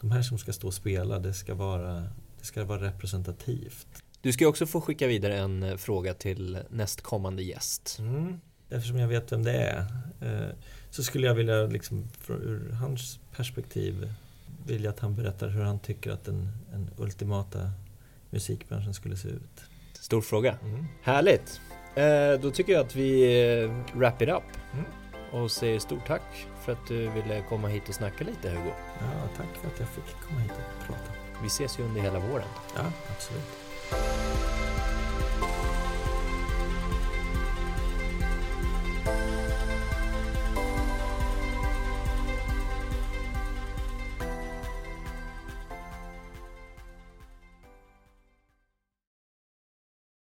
De 0.00 0.10
här 0.10 0.22
som 0.22 0.38
ska 0.38 0.52
stå 0.52 0.66
och 0.66 0.74
spela, 0.74 1.18
det 1.18 1.34
ska 1.34 1.54
vara, 1.54 1.94
det 2.38 2.44
ska 2.44 2.64
vara 2.64 2.82
representativt. 2.82 3.86
Du 4.22 4.32
ska 4.32 4.48
också 4.48 4.66
få 4.66 4.80
skicka 4.80 5.06
vidare 5.06 5.38
en 5.38 5.62
eh, 5.62 5.76
fråga 5.76 6.14
till 6.14 6.58
nästkommande 6.70 7.42
gäst. 7.42 7.96
Mm. 7.98 8.40
Eftersom 8.70 8.98
jag 8.98 9.08
vet 9.08 9.32
vem 9.32 9.42
det 9.42 9.52
är 9.52 9.78
eh, 10.20 10.48
så 10.90 11.02
skulle 11.02 11.26
jag 11.26 11.34
vilja, 11.34 11.62
liksom, 11.62 12.08
ur 12.28 12.72
hans 12.72 13.18
perspektiv, 13.36 14.12
vill 14.66 14.84
jag 14.84 14.90
att 14.92 15.00
han 15.00 15.14
berättar 15.14 15.48
hur 15.48 15.62
han 15.62 15.78
tycker 15.78 16.10
att 16.10 16.24
den, 16.24 16.48
den 16.72 16.90
ultimata 16.96 17.70
musikbranschen 18.30 18.94
skulle 18.94 19.16
se 19.16 19.28
ut. 19.28 19.62
Stor 19.92 20.20
fråga. 20.20 20.56
Mm. 20.64 20.84
Härligt! 21.02 21.60
Eh, 21.94 22.40
då 22.42 22.50
tycker 22.50 22.72
jag 22.72 22.86
att 22.86 22.96
vi 22.96 23.22
eh, 23.62 23.96
wrap 23.98 24.22
it 24.22 24.28
up 24.28 24.42
Mm. 24.72 24.84
och 25.32 25.50
säger 25.50 25.78
stort 25.78 26.06
tack 26.06 26.46
för 26.64 26.72
att 26.72 26.88
du 26.88 26.96
ville 27.10 27.42
komma 27.48 27.68
hit 27.68 27.88
och 27.88 27.94
snacka 27.94 28.24
lite 28.24 28.50
Hugo. 28.50 28.72
Ja, 29.00 29.28
tack 29.36 29.56
för 29.62 29.68
att 29.68 29.80
jag 29.80 29.88
fick 29.88 30.14
komma 30.28 30.40
hit 30.40 30.52
och 30.52 30.86
prata. 30.86 31.12
Vi 31.42 31.46
ses 31.46 31.78
ju 31.78 31.82
under 31.82 32.00
hela 32.00 32.18
våren. 32.18 32.48
Ja, 32.76 32.82
absolut. 33.16 33.59